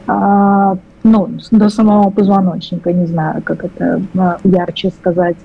А, 0.07 0.77
ну, 1.03 1.29
до 1.51 1.69
самого 1.69 2.09
позвоночника, 2.09 2.91
не 2.93 3.05
знаю, 3.05 3.41
как 3.43 3.65
это 3.65 4.01
а, 4.17 4.37
ярче 4.43 4.89
сказать. 4.89 5.37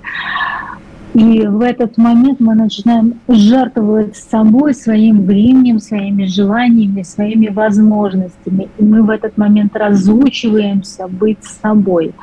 И 1.15 1.47
в 1.47 1.61
этот 1.61 1.99
момент 1.99 2.41
мы 2.41 2.55
начинаем 2.55 3.21
жертвовать 3.29 4.17
собой, 4.17 4.75
своим 4.75 5.27
временем, 5.27 5.79
своими 5.79 6.25
желаниями, 6.25 7.03
своими 7.03 7.49
возможностями. 7.49 8.69
И 8.79 8.83
мы 8.83 9.03
в 9.03 9.11
этот 9.11 9.37
момент 9.37 9.77
разучиваемся 9.77 11.09
быть 11.09 11.45
собой. 11.45 12.15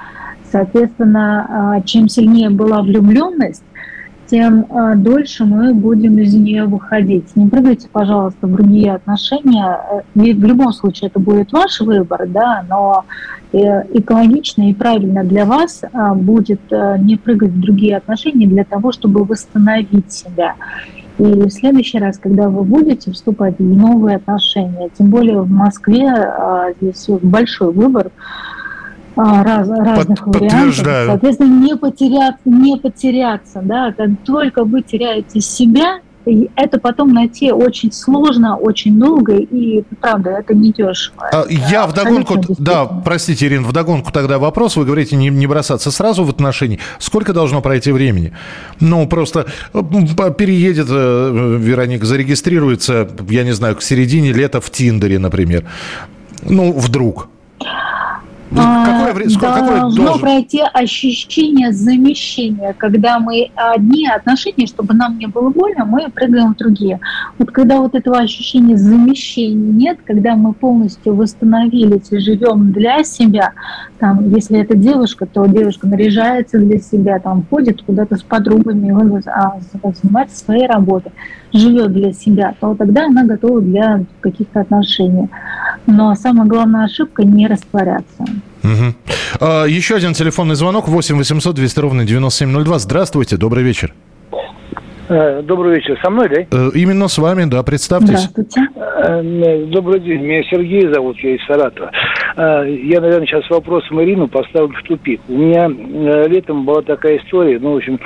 Соответственно, 0.52 1.76
а, 1.78 1.82
чем 1.82 2.10
сильнее 2.10 2.50
была 2.50 2.82
влюбленность, 2.82 3.62
тем 4.30 4.66
а, 4.70 4.96
дольше 4.96 5.46
мы 5.46 5.74
будем 5.74 6.20
из 6.20 6.34
нее 6.34 6.66
выходить. 6.66 7.36
Не 7.36 7.48
прыгайте, 7.48 7.88
пожалуйста, 7.92 8.48
в 8.48 8.52
другие 8.52 8.94
отношения. 8.94 10.04
Ведь 10.16 10.38
в 10.38 10.46
любом 10.46 10.72
случае 10.72 11.10
это 11.10 11.20
будет 11.20 11.52
ваш 11.52 11.80
выбор, 11.82 12.28
да, 12.28 12.64
но 12.70 13.06
э, 13.52 13.58
экологично 13.98 14.70
и 14.70 14.74
правильно 14.74 15.24
для 15.24 15.46
вас 15.46 15.82
а, 15.92 16.14
будет 16.14 16.62
э, 16.72 16.98
не 17.00 17.16
прыгать 17.16 17.52
в 17.52 17.60
другие 17.60 17.98
отношения 17.98 18.48
для 18.48 18.64
того, 18.64 18.92
чтобы 18.92 19.24
восстановить 19.24 20.12
себя. 20.12 20.56
И 21.18 21.24
в 21.24 21.50
следующий 21.50 22.00
раз, 22.00 22.18
когда 22.18 22.50
вы 22.50 22.64
будете 22.64 23.12
вступать 23.12 23.60
в 23.60 23.64
новые 23.64 24.18
отношения, 24.18 24.90
тем 24.98 25.10
более 25.10 25.42
в 25.42 25.50
Москве 25.50 26.08
а, 26.08 26.72
здесь 26.80 27.08
большой 27.22 27.74
выбор, 27.74 28.12
раз, 29.20 29.68
разных 29.70 30.26
Под, 30.26 30.36
вариантов. 30.36 30.86
Соответственно, 31.08 31.66
не 31.66 31.76
потеряться, 31.76 32.42
не 32.46 32.78
потеряться, 32.78 33.62
да, 33.64 33.94
как 33.94 34.10
только 34.26 34.64
вы 34.64 34.82
теряете 34.82 35.42
себя, 35.42 36.00
это 36.56 36.80
потом 36.80 37.14
найти 37.14 37.52
очень 37.52 37.92
сложно, 37.92 38.56
очень 38.58 39.00
долго, 39.00 39.38
и 39.38 39.84
правда, 40.00 40.32
это 40.32 40.54
не 40.54 40.72
дешево. 40.72 41.18
А, 41.32 41.46
я 41.50 41.88
вдогонку, 41.88 42.36
да, 42.58 42.86
простите, 42.86 43.48
Ирина, 43.48 43.68
вдогонку 43.68 44.12
тогда 44.12 44.38
вопрос, 44.38 44.76
вы 44.76 44.86
говорите, 44.86 45.16
не, 45.16 45.30
не 45.30 45.48
бросаться 45.48 45.92
сразу 45.92 46.24
в 46.24 46.30
отношения. 46.30 46.80
Сколько 47.00 47.34
должно 47.34 47.62
пройти 47.62 47.92
времени? 47.92 48.34
Ну, 48.80 49.08
просто 49.08 49.48
переедет 49.74 50.88
э, 50.90 51.58
Вероника, 51.60 52.06
зарегистрируется, 52.06 53.10
я 53.30 53.44
не 53.44 53.54
знаю, 53.54 53.76
к 53.76 53.82
середине 53.82 54.32
лета 54.32 54.62
в 54.62 54.70
Тиндере, 54.70 55.20
например. 55.20 55.66
Ну, 56.44 56.74
вдруг. 56.74 57.30
Какое, 58.50 59.14
время, 59.14 59.40
какое 59.40 59.80
должно 59.80 60.18
пройти 60.18 60.62
ощущение 60.74 61.72
замещения, 61.72 62.74
когда 62.74 63.20
мы 63.20 63.52
одни 63.56 64.08
отношения, 64.08 64.66
чтобы 64.66 64.96
нам 64.96 65.20
не 65.20 65.28
было 65.28 65.50
больно, 65.50 65.86
мы 65.86 66.10
прыгаем 66.10 66.56
в 66.56 66.58
другие. 66.58 67.00
Вот 67.38 67.52
когда 67.52 67.78
вот 67.78 67.94
этого 67.94 68.18
ощущения 68.18 68.76
замещения 68.76 69.72
нет, 69.72 70.00
когда 70.04 70.36
мы 70.36 70.54
полностью 70.54 71.14
восстановились 71.16 72.12
и 72.12 72.18
живем 72.20 72.72
для 72.72 73.04
себя, 73.04 73.54
там, 74.00 74.34
если 74.34 74.60
это 74.60 74.76
девушка, 74.76 75.28
то 75.28 75.46
девушка 75.46 75.88
наряжается 75.88 76.58
для 76.58 76.80
себя, 76.80 77.20
там, 77.20 77.46
ходит 77.50 77.84
куда-то 77.84 78.16
с 78.16 78.24
подругами, 78.24 78.90
а, 79.28 79.60
занимается 80.02 80.44
своей 80.44 80.66
работой, 80.66 81.12
живет 81.54 81.94
для 81.94 82.14
себя, 82.14 82.56
то 82.60 82.74
тогда 82.74 83.06
она 83.06 83.26
готова 83.26 83.62
для 83.62 84.06
каких-то 84.22 84.62
отношений. 84.62 85.30
Но 85.86 86.16
самая 86.16 86.48
главная 86.48 86.86
ошибка– 86.86 87.24
не 87.26 87.48
растворяться. 87.48 88.26
Угу. 88.64 88.94
А, 89.40 89.66
еще 89.66 89.96
один 89.96 90.14
телефонный 90.14 90.56
звонок 90.56 90.88
8 90.88 91.18
800 91.18 91.56
200 91.56 91.80
ровно 91.80 92.06
9702. 92.06 92.80
Здравствуйте, 92.80 93.38
добрый 93.38 93.64
вечер. 93.64 93.94
Э, 95.10 95.42
добрый 95.42 95.76
вечер. 95.76 96.00
Со 96.04 96.10
мной, 96.12 96.30
да? 96.30 96.42
Э, 96.52 96.70
именно 96.76 97.08
с 97.08 97.18
вами, 97.18 97.46
да, 97.46 97.64
представьтесь. 97.64 98.30
Здравствуйте. 98.30 98.62
Э, 98.76 99.66
добрый 99.66 100.00
день. 100.00 100.22
Меня 100.22 100.44
Сергей 100.44 100.88
зовут, 100.94 101.18
я 101.20 101.36
из 101.36 101.46
Саратова. 101.46 101.92
Я, 102.38 103.02
наверное, 103.02 103.26
сейчас 103.26 103.50
вопрос 103.50 103.84
Марину 103.90 104.28
поставлю 104.28 104.74
в 104.78 104.84
тупик. 104.84 105.20
У 105.28 105.34
меня 105.34 105.68
летом 106.28 106.64
была 106.64 106.82
такая 106.84 107.18
история, 107.18 107.60
ну, 107.60 107.74
в 107.74 107.78
общем, 107.78 108.00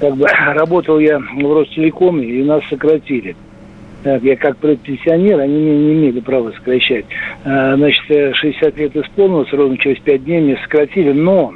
как 0.00 0.16
бы 0.16 0.26
работал 0.54 0.98
я 0.98 1.18
в 1.18 1.54
Ростелекоме, 1.54 2.26
и 2.26 2.42
нас 2.42 2.62
сократили. 2.68 3.36
Я 4.04 4.36
как 4.36 4.58
предпенсионер, 4.58 5.40
они 5.40 5.54
меня 5.54 5.76
не 5.76 5.92
имели 5.94 6.20
права 6.20 6.52
сокращать. 6.52 7.06
Значит, 7.42 8.04
60 8.36 8.76
лет 8.76 8.96
исполнилось, 8.96 9.52
ровно 9.52 9.78
через 9.78 9.98
5 10.00 10.24
дней 10.24 10.40
меня 10.42 10.56
сократили, 10.62 11.12
но 11.12 11.54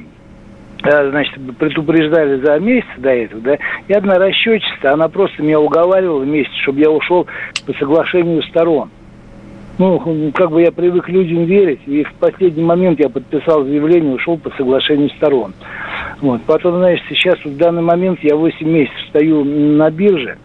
значит, 0.82 1.34
предупреждали 1.58 2.40
за 2.40 2.58
месяц 2.60 2.86
до 2.98 3.10
этого, 3.10 3.40
да, 3.42 3.58
и 3.88 3.92
одна 3.92 4.14
расчетчица, 4.14 4.92
она 4.92 5.08
просто 5.08 5.42
меня 5.42 5.60
уговаривала 5.60 6.20
вместе, 6.20 6.54
чтобы 6.62 6.80
я 6.80 6.90
ушел 6.90 7.26
по 7.66 7.72
соглашению 7.74 8.42
сторон. 8.44 8.90
Ну, 9.78 10.32
как 10.34 10.50
бы 10.50 10.62
я 10.62 10.72
привык 10.72 11.08
людям 11.08 11.44
верить, 11.44 11.80
и 11.86 12.02
в 12.02 12.12
последний 12.14 12.64
момент 12.64 12.98
я 12.98 13.08
подписал 13.08 13.64
заявление, 13.64 14.14
ушел 14.14 14.36
по 14.36 14.50
соглашению 14.50 15.10
сторон. 15.10 15.52
Вот. 16.20 16.42
Потом, 16.42 16.78
знаешь, 16.78 17.00
сейчас 17.08 17.38
в 17.44 17.56
данный 17.56 17.82
момент 17.82 18.18
я 18.22 18.34
8 18.34 18.68
месяцев 18.68 19.00
стою 19.08 19.44
на 19.44 19.88
бирже, 19.90 20.36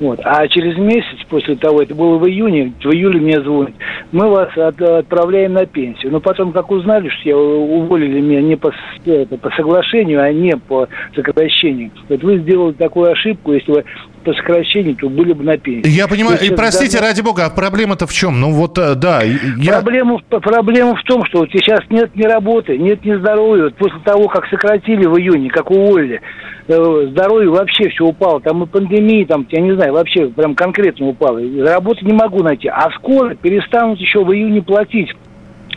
вот. 0.00 0.20
А 0.24 0.46
через 0.48 0.76
месяц 0.78 1.24
после 1.28 1.56
того, 1.56 1.82
это 1.82 1.94
было 1.94 2.18
в 2.18 2.28
июне, 2.28 2.72
в 2.82 2.86
июле 2.86 3.20
мне 3.20 3.40
звонят, 3.40 3.72
мы 4.12 4.28
вас 4.28 4.56
от, 4.56 4.80
отправляем 4.80 5.54
на 5.54 5.66
пенсию. 5.66 6.12
Но 6.12 6.20
потом, 6.20 6.52
как 6.52 6.70
узнали, 6.70 7.08
что 7.08 7.28
я 7.28 7.36
уволили 7.36 8.20
меня 8.20 8.40
не 8.40 8.56
по, 8.56 8.72
это, 9.04 9.36
по 9.36 9.50
соглашению, 9.50 10.22
а 10.22 10.32
не 10.32 10.56
по 10.56 10.88
сокращению, 11.14 11.90
вот 12.08 12.22
вы 12.22 12.38
сделали 12.38 12.72
такую 12.74 13.10
ошибку, 13.10 13.52
если 13.52 13.72
вы 13.72 13.84
по 14.28 14.34
сокращению, 14.34 14.94
то 14.96 15.08
были 15.08 15.32
бы 15.32 15.42
на 15.42 15.56
пенсии. 15.56 15.88
Я 15.88 16.06
понимаю, 16.06 16.38
и 16.42 16.50
простите, 16.50 16.98
даже... 16.98 17.10
ради 17.10 17.22
бога, 17.22 17.46
а 17.46 17.50
проблема-то 17.50 18.06
в 18.06 18.12
чем? 18.12 18.40
Ну 18.40 18.52
вот, 18.52 18.76
э, 18.76 18.94
да, 18.94 19.22
я... 19.22 19.80
Проблема, 19.80 20.18
проблема 20.28 20.96
в 20.96 21.02
том, 21.04 21.24
что 21.24 21.38
вот 21.38 21.48
сейчас 21.50 21.80
нет 21.88 22.14
ни 22.14 22.24
работы, 22.24 22.76
нет 22.76 23.02
ни 23.04 23.14
здоровья. 23.14 23.64
Вот 23.64 23.76
после 23.76 23.98
того, 24.04 24.28
как 24.28 24.46
сократили 24.48 25.06
в 25.06 25.18
июне, 25.18 25.48
как 25.48 25.70
уволили, 25.70 26.20
э, 26.66 27.06
здоровье 27.10 27.48
вообще 27.48 27.88
все 27.88 28.04
упало. 28.04 28.40
Там 28.40 28.62
и 28.62 28.66
пандемия, 28.66 29.24
там, 29.24 29.46
я 29.50 29.60
не 29.62 29.72
знаю, 29.72 29.94
вообще 29.94 30.26
прям 30.26 30.54
конкретно 30.54 31.06
упало. 31.06 31.40
Работы 31.64 32.04
не 32.04 32.12
могу 32.12 32.42
найти. 32.42 32.68
А 32.68 32.90
скоро 32.98 33.34
перестанут 33.34 33.98
еще 33.98 34.22
в 34.22 34.30
июне 34.30 34.60
платить 34.60 35.10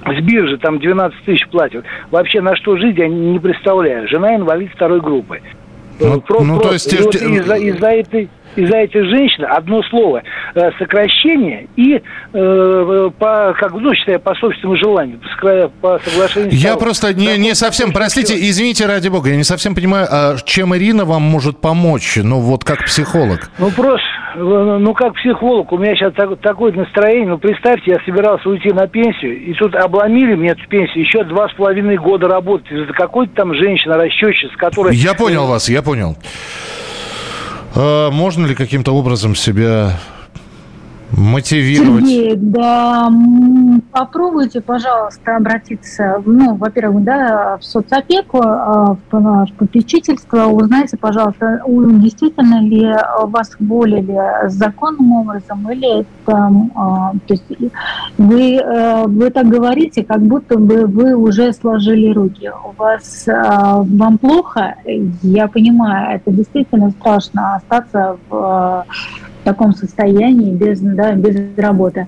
с 0.06 0.22
биржи 0.24 0.58
там 0.58 0.80
12 0.80 1.24
тысяч 1.24 1.48
платят. 1.48 1.86
Вообще 2.10 2.42
на 2.42 2.56
что 2.58 2.76
жить 2.76 2.98
я 2.98 3.08
не 3.08 3.40
представляю. 3.40 4.10
Жена 4.10 4.36
инвалид 4.36 4.72
второй 4.74 5.00
группы. 5.00 5.40
Ну, 6.02 6.22
Про, 6.22 6.42
ну 6.42 6.60
то 6.60 6.74
есть... 6.74 6.92
Из-за, 6.92 7.56
из-за 7.56 7.88
этой 7.88 8.30
из-за 8.56 8.78
этих 8.78 9.06
женщин 9.06 9.46
одно 9.46 9.82
слово 9.84 10.24
э, 10.56 10.72
сокращение 10.78 11.68
и 11.76 12.02
э, 12.34 13.10
по 13.18 13.56
как 13.58 13.74
ну 13.74 13.94
считаю 13.94 14.20
по 14.20 14.36
собственному 14.36 14.78
желанию 14.78 15.20
по, 15.40 15.70
по 15.82 16.00
соглашению. 16.00 16.52
Я 16.52 16.76
просто 16.76 17.14
не, 17.14 17.38
не 17.38 17.56
совсем 17.56 17.92
простите 17.92 18.36
извините 18.36 18.86
ради 18.86 19.10
бога 19.10 19.30
я 19.30 19.36
не 19.36 19.44
совсем 19.44 19.76
понимаю 19.76 20.08
а 20.10 20.36
чем 20.44 20.76
Ирина 20.76 21.06
вам 21.06 21.22
может 21.22 21.60
помочь 21.60 22.18
ну 22.18 22.40
вот 22.40 22.64
как 22.64 22.86
психолог. 22.86 23.50
Ну 23.58 23.70
просто 23.72 24.06
ну 24.36 24.94
как 24.94 25.16
психолог 25.16 25.72
у 25.72 25.78
меня 25.78 25.96
сейчас 25.96 26.14
так, 26.14 26.40
такое 26.40 26.72
настроение 26.72 27.30
ну 27.30 27.38
представьте 27.38 27.92
я 27.92 28.00
собирался 28.06 28.50
уйти 28.50 28.72
на 28.72 28.88
пенсию 28.88 29.40
и 29.40 29.54
тут 29.54 29.76
обломили 29.76 30.36
мне 30.36 30.50
эту 30.50 30.68
пенсию 30.68 31.04
еще 31.04 31.24
два 31.24 31.50
с 31.50 31.54
половиной 31.54 31.98
года 31.98 32.28
работать 32.28 32.72
из-за 32.72 32.94
какой-то 32.94 33.34
там 33.36 33.54
женщины 33.54 33.96
расчетчицы 33.96 34.56
которая. 34.58 34.94
Я 34.94 35.14
понял 35.14 35.48
вас 35.48 35.70
я 35.70 35.82
понял. 35.82 36.16
А 37.76 38.12
можно 38.12 38.46
ли 38.46 38.56
каким-то 38.56 38.92
образом 38.92 39.36
себя 39.36 40.00
мотивировать? 41.12 42.06
Сергей, 42.06 42.36
да, 42.36 43.10
попробуйте, 43.92 44.62
пожалуйста, 44.62 45.38
обратиться, 45.38 46.22
ну, 46.26 46.56
во-первых, 46.56 47.04
да, 47.04 47.58
в 47.58 47.64
соцопеку, 47.64 48.40
а, 48.42 48.96
в 49.12 49.48
попечительство, 49.58 50.46
узнайте, 50.46 50.98
пожалуйста, 50.98 51.62
действительно 51.68 52.62
ли 52.62 52.94
вас 53.24 53.52
уволили 53.60 54.48
законным 54.48 55.14
образом, 55.14 55.70
или 55.72 56.02
это, 56.02 56.52
а, 56.76 57.12
то 57.28 57.34
есть 57.34 57.44
вы, 58.18 58.62
вы 59.08 59.30
так 59.30 59.48
говорите, 59.48 60.04
как 60.04 60.22
будто 60.22 60.58
бы 60.58 60.86
вы 60.86 61.16
уже 61.16 61.54
сложили 61.54 62.12
руки. 62.14 62.50
У 62.50 62.72
вас, 62.82 63.28
а, 63.28 63.84
вам 63.84 64.18
плохо, 64.18 64.76
я 65.22 65.48
понимаю, 65.48 66.16
это 66.16 66.32
действительно 66.32 66.92
страшно 66.92 67.56
остаться 67.56 68.18
в 68.30 68.86
в 69.42 69.44
таком 69.44 69.74
состоянии, 69.74 70.54
без, 70.54 70.80
да, 70.82 71.14
без 71.14 71.58
работы. 71.58 72.08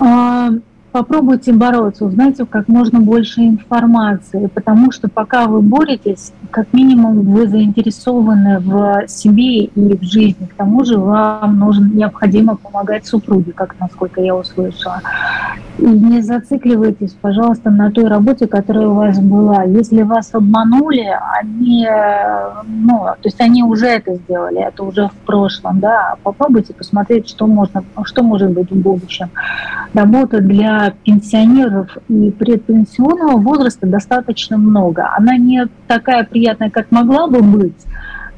А, 0.00 0.50
попробуйте 0.94 1.52
бороться, 1.52 2.04
узнайте 2.04 2.44
как 2.44 2.68
можно 2.68 3.00
больше 3.00 3.40
информации, 3.40 4.46
потому 4.46 4.92
что 4.92 5.08
пока 5.08 5.46
вы 5.46 5.60
боретесь, 5.60 6.32
как 6.52 6.72
минимум 6.72 7.22
вы 7.32 7.48
заинтересованы 7.48 8.60
в 8.60 9.08
себе 9.08 9.64
и 9.64 9.96
в 9.96 10.02
жизни. 10.04 10.46
К 10.46 10.54
тому 10.54 10.84
же 10.84 10.96
вам 10.96 11.58
нужно, 11.58 11.86
необходимо 11.92 12.54
помогать 12.54 13.06
супруге, 13.06 13.50
как 13.50 13.74
насколько 13.80 14.20
я 14.20 14.36
услышала. 14.36 15.00
И 15.78 15.84
не 15.84 16.22
зацикливайтесь, 16.22 17.16
пожалуйста, 17.20 17.70
на 17.70 17.90
той 17.90 18.06
работе, 18.06 18.46
которая 18.46 18.86
у 18.86 18.94
вас 18.94 19.18
была. 19.18 19.64
Если 19.64 20.02
вас 20.02 20.32
обманули, 20.32 21.08
они, 21.40 21.88
ну, 22.68 22.98
то 22.98 23.24
есть 23.24 23.40
они 23.40 23.64
уже 23.64 23.86
это 23.86 24.14
сделали, 24.14 24.60
это 24.60 24.84
уже 24.84 25.08
в 25.08 25.26
прошлом, 25.26 25.80
да. 25.80 26.14
Попробуйте 26.22 26.72
посмотреть, 26.72 27.28
что 27.28 27.48
можно, 27.48 27.82
что 28.04 28.22
может 28.22 28.52
быть 28.52 28.70
в 28.70 28.80
будущем. 28.80 29.30
Работа 29.92 30.40
для 30.40 30.83
пенсионеров 30.90 31.96
и 32.08 32.30
предпенсионного 32.30 33.38
возраста 33.38 33.86
достаточно 33.86 34.56
много. 34.56 35.08
Она 35.16 35.36
не 35.36 35.66
такая 35.86 36.24
приятная, 36.24 36.70
как 36.70 36.90
могла 36.90 37.26
бы 37.26 37.42
быть, 37.42 37.86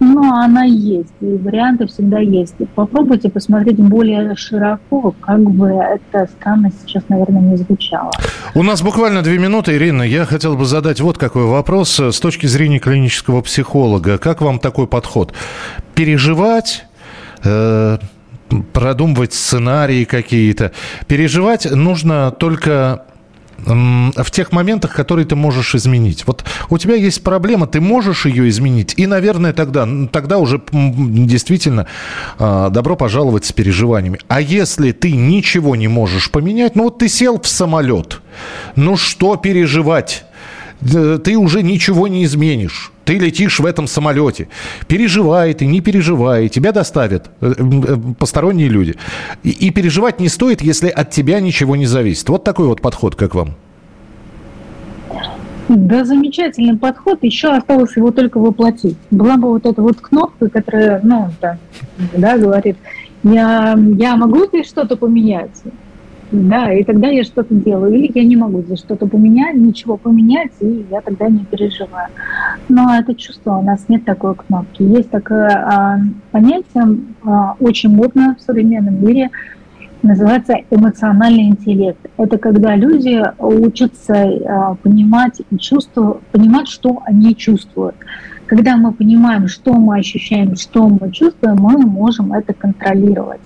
но 0.01 0.34
она 0.34 0.64
есть, 0.64 1.12
и 1.20 1.36
варианты 1.36 1.86
всегда 1.86 2.18
есть. 2.18 2.55
Попробуйте 2.74 3.30
посмотреть 3.30 3.78
более 3.78 4.36
широко, 4.36 5.14
как 5.20 5.40
бы 5.40 5.68
это 5.68 6.28
странно 6.38 6.70
сейчас, 6.84 7.05
наверное, 7.09 7.40
не 7.40 7.57
звучало. 7.57 8.11
У 8.55 8.62
нас 8.62 8.82
буквально 8.82 9.22
две 9.22 9.38
минуты, 9.38 9.76
Ирина. 9.76 10.03
Я 10.03 10.24
хотел 10.24 10.57
бы 10.57 10.64
задать 10.64 11.01
вот 11.01 11.18
какой 11.18 11.44
вопрос 11.44 11.99
с 11.99 12.20
точки 12.20 12.47
зрения 12.47 12.78
клинического 12.78 13.40
психолога. 13.40 14.18
Как 14.18 14.40
вам 14.40 14.59
такой 14.59 14.86
подход? 14.86 15.32
Переживать, 15.94 16.84
э, 17.44 17.99
продумывать 18.72 19.34
сценарии 19.34 20.05
какие-то. 20.05 20.72
Переживать 21.07 21.70
нужно 21.70 22.30
только 22.30 23.07
в 23.59 24.30
тех 24.30 24.53
моментах, 24.53 24.94
которые 24.94 25.26
ты 25.26 25.34
можешь 25.34 25.74
изменить. 25.74 26.26
Вот 26.26 26.44
у 26.68 26.78
тебя 26.78 26.94
есть 26.94 27.22
проблема, 27.22 27.66
ты 27.66 27.80
можешь 27.80 28.26
ее 28.26 28.49
изменить, 28.49 28.94
и, 28.97 29.07
наверное, 29.07 29.53
тогда, 29.53 29.88
тогда 30.12 30.38
уже 30.38 30.61
действительно 30.72 31.86
а, 32.38 32.68
добро 32.68 32.97
пожаловать 32.97 33.44
с 33.44 33.53
переживаниями. 33.53 34.20
А 34.28 34.40
если 34.40 34.92
ты 34.92 35.12
ничего 35.12 35.74
не 35.74 35.88
можешь 35.88 36.30
поменять, 36.30 36.76
ну 36.76 36.84
вот 36.84 36.99
ты 36.99 37.09
сел 37.09 37.40
в 37.40 37.49
самолет, 37.49 38.20
ну 38.76 38.97
что 38.97 39.36
переживать? 39.36 40.24
Ты 40.80 41.36
уже 41.36 41.62
ничего 41.62 42.08
не 42.08 42.24
изменишь. 42.24 42.92
Ты 43.04 43.18
летишь 43.18 43.60
в 43.60 43.66
этом 43.66 43.86
самолете. 43.86 44.48
Переживай 44.88 45.54
ты, 45.54 45.66
не 45.66 45.80
переживай. 45.80 46.48
Тебя 46.48 46.72
доставят 46.72 47.30
э, 47.40 47.54
э, 47.56 47.96
посторонние 48.18 48.68
люди. 48.68 48.94
И, 49.44 49.70
переживать 49.70 50.20
не 50.20 50.28
стоит, 50.28 50.60
если 50.60 50.88
от 50.88 51.10
тебя 51.10 51.40
ничего 51.40 51.76
не 51.76 51.86
зависит. 51.86 52.28
Вот 52.28 52.44
такой 52.44 52.66
вот 52.66 52.80
подход, 52.80 53.14
как 53.14 53.34
вам? 53.34 53.54
Да, 55.68 56.04
замечательный 56.04 56.76
подход. 56.76 57.18
Еще 57.22 57.48
осталось 57.48 57.96
его 57.96 58.10
только 58.10 58.38
воплотить. 58.38 58.96
Была 59.10 59.36
бы 59.36 59.48
вот 59.48 59.66
эта 59.66 59.82
вот 59.82 60.00
кнопка, 60.00 60.48
которая, 60.48 61.00
ну, 61.02 61.30
да, 61.40 61.58
да 62.16 62.38
говорит, 62.38 62.76
я, 63.22 63.76
я 63.98 64.16
могу 64.16 64.46
здесь 64.46 64.66
что-то 64.66 64.96
поменять? 64.96 65.62
Да, 66.32 66.72
и 66.72 66.82
тогда 66.82 67.08
я 67.08 67.22
что-то 67.22 67.54
делаю. 67.54 67.94
Или 67.94 68.10
я 68.12 68.24
не 68.24 68.36
могу 68.36 68.62
здесь 68.62 68.80
что-то 68.80 69.06
поменять, 69.06 69.54
ничего 69.54 69.96
поменять, 69.96 70.50
и 70.60 70.84
я 70.90 71.00
тогда 71.00 71.28
не 71.28 71.44
переживаю. 71.44 72.08
Но 72.68 72.94
это 72.94 73.14
чувство, 73.14 73.58
у 73.58 73.62
нас 73.62 73.88
нет 73.88 74.04
такой 74.04 74.34
кнопки. 74.34 74.82
Есть 74.82 75.10
такое 75.10 75.48
а, 75.48 76.00
понятие, 76.32 76.98
а, 77.24 77.54
очень 77.60 77.90
модное 77.90 78.34
в 78.34 78.40
современном 78.40 79.06
мире, 79.06 79.30
называется 80.02 80.56
эмоциональный 80.70 81.48
интеллект. 81.48 82.00
Это 82.16 82.38
когда 82.38 82.74
люди 82.74 83.22
учатся 83.38 84.14
а, 84.16 84.74
понимать 84.74 85.42
и 85.48 85.58
чувствовать, 85.58 86.20
понимать, 86.32 86.68
что 86.68 87.02
они 87.04 87.36
чувствуют. 87.36 87.94
Когда 88.46 88.76
мы 88.76 88.92
понимаем, 88.92 89.46
что 89.48 89.74
мы 89.74 89.98
ощущаем, 89.98 90.56
что 90.56 90.88
мы 90.88 91.10
чувствуем, 91.12 91.56
мы 91.60 91.78
можем 91.78 92.32
это 92.32 92.52
контролировать. 92.52 93.40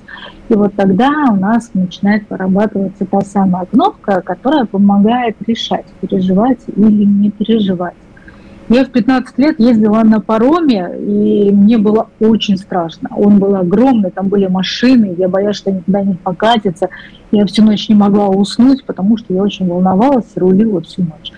И 0.51 0.55
вот 0.55 0.74
тогда 0.74 1.09
у 1.30 1.36
нас 1.36 1.70
начинает 1.74 2.28
вырабатываться 2.28 3.07
та 3.07 3.20
самая 3.20 3.66
кнопка, 3.66 4.20
которая 4.20 4.64
помогает 4.64 5.36
решать, 5.46 5.86
переживать 6.01 6.59
или 6.66 7.05
не 7.05 7.30
переживать. 7.30 7.94
Я 8.68 8.84
в 8.84 8.90
15 8.90 9.38
лет 9.38 9.61
ездила 9.61 10.03
на 10.03 10.20
пароме, 10.20 10.90
и 10.98 11.53
мне 11.53 11.78
было 11.78 12.09
очень 12.18 12.57
страшно. 12.57 13.11
Он 13.16 13.38
был 13.38 13.55
огромный, 13.55 14.11
там 14.11 14.26
были 14.26 14.48
машины, 14.48 15.14
я 15.16 15.28
боялась, 15.28 15.57
что 15.57 15.70
они 15.70 15.80
туда 15.82 16.03
не 16.03 16.14
покатятся. 16.14 16.88
Я 17.30 17.46
всю 17.46 17.62
ночь 17.62 17.88
не 17.88 17.94
могла 17.94 18.28
уснуть, 18.28 18.84
потому 18.84 19.18
что 19.18 19.32
я 19.32 19.42
очень 19.42 19.68
волновалась 19.68 20.26
и 20.34 20.40
рулила 20.40 20.80
всю 20.80 21.03
ночь. 21.03 21.32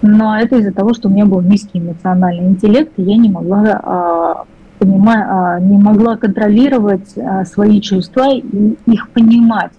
Но 0.00 0.38
это 0.38 0.56
из-за 0.56 0.72
того, 0.72 0.94
что 0.94 1.08
у 1.08 1.12
меня 1.12 1.26
был 1.26 1.42
низкий 1.42 1.80
эмоциональный 1.80 2.48
интеллект, 2.48 2.92
и 2.96 3.02
я 3.02 3.18
не 3.18 3.28
могла 3.28 4.46
понимать, 4.78 5.24
а, 5.28 5.60
не 5.60 5.78
могла 5.78 6.16
контролировать 6.16 7.16
а, 7.16 7.44
свои 7.44 7.80
чувства 7.80 8.32
и 8.32 8.76
их 8.86 9.08
понимать. 9.10 9.72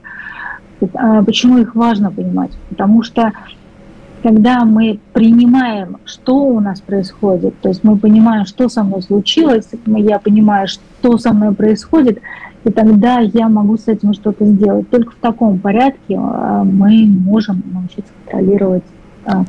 А, 0.94 1.24
почему 1.24 1.58
их 1.58 1.76
важно 1.76 2.12
понимать? 2.12 2.52
Потому 2.70 3.04
что 3.04 3.32
когда 4.22 4.66
мы 4.66 5.00
принимаем, 5.14 5.98
что 6.06 6.44
у 6.44 6.60
нас 6.60 6.82
происходит, 6.82 7.60
то 7.62 7.70
есть 7.70 7.84
мы 7.84 7.98
понимаем, 7.98 8.46
что 8.46 8.68
со 8.68 8.84
мной 8.84 9.02
случилось, 9.02 9.70
я 9.86 10.20
понимаю, 10.20 10.68
что 10.68 11.18
со 11.18 11.34
мной 11.34 11.54
происходит, 11.56 12.20
и 12.66 12.70
тогда 12.70 13.20
я 13.20 13.48
могу 13.48 13.78
с 13.78 13.88
этим 13.88 14.14
что-то 14.14 14.46
сделать. 14.46 14.90
Только 14.90 15.12
в 15.12 15.16
таком 15.16 15.60
порядке 15.60 16.18
мы 16.18 17.06
можем 17.06 17.64
научиться 17.72 18.12
контролировать 18.26 18.84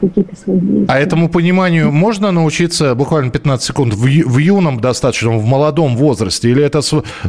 какие-то 0.01 0.37
свои 0.37 0.59
действия. 0.59 0.87
А 0.89 0.99
этому 0.99 1.29
пониманию 1.29 1.91
можно 1.93 2.31
научиться 2.33 2.95
буквально 2.95 3.31
15 3.31 3.67
секунд 3.67 3.95
в, 3.95 4.03
в 4.03 4.39
юном 4.39 4.81
достаточно, 4.81 5.31
в 5.31 5.45
молодом 5.45 5.97
возрасте? 5.97 6.51
Или 6.51 6.63
это, 6.63 6.81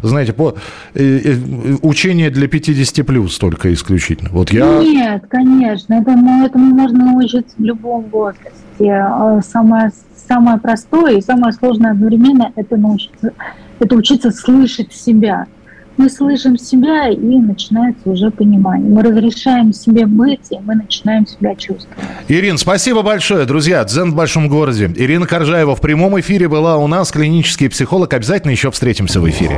знаете, 0.01 0.33
по, 0.33 0.55
э, 0.93 1.19
э, 1.23 1.37
учение 1.81 2.29
для 2.29 2.47
50 2.47 3.05
плюс 3.05 3.37
только 3.37 3.73
исключительно? 3.73 4.29
Вот 4.31 4.51
я... 4.51 4.79
Нет, 4.79 5.23
конечно, 5.29 5.93
этому, 5.93 6.45
этому 6.45 6.75
можно 6.75 7.13
научиться 7.13 7.55
в 7.57 7.63
любом 7.63 8.05
возрасте. 8.11 8.51
А, 8.89 9.41
самое, 9.41 9.91
самое 10.27 10.59
простое 10.59 11.17
и 11.17 11.21
самое 11.21 11.53
сложное 11.53 11.91
одновременно 11.91 12.51
это 12.55 12.77
научиться, 12.77 13.33
это 13.79 13.95
учиться 13.95 14.31
слышать 14.31 14.93
себя 14.93 15.47
мы 15.97 16.09
слышим 16.09 16.57
себя, 16.57 17.09
и 17.09 17.17
начинается 17.17 18.09
уже 18.09 18.31
понимание. 18.31 18.89
Мы 18.89 19.03
разрешаем 19.03 19.73
себе 19.73 20.05
быть, 20.05 20.51
и 20.51 20.57
мы 20.63 20.75
начинаем 20.75 21.27
себя 21.27 21.55
чувствовать. 21.55 21.99
Ирина, 22.27 22.57
спасибо 22.57 23.01
большое. 23.01 23.45
Друзья, 23.45 23.83
Дзен 23.83 24.11
в 24.11 24.15
большом 24.15 24.47
городе. 24.47 24.91
Ирина 24.95 25.27
Коржаева 25.27 25.75
в 25.75 25.81
прямом 25.81 26.19
эфире 26.19 26.47
была 26.47 26.77
у 26.77 26.87
нас, 26.87 27.11
клинический 27.11 27.69
психолог. 27.69 28.13
Обязательно 28.13 28.51
еще 28.51 28.71
встретимся 28.71 29.19
в 29.21 29.29
эфире. 29.29 29.57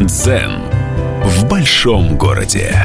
Дзен 0.00 0.62
в 1.24 1.48
большом 1.48 2.16
городе. 2.16 2.84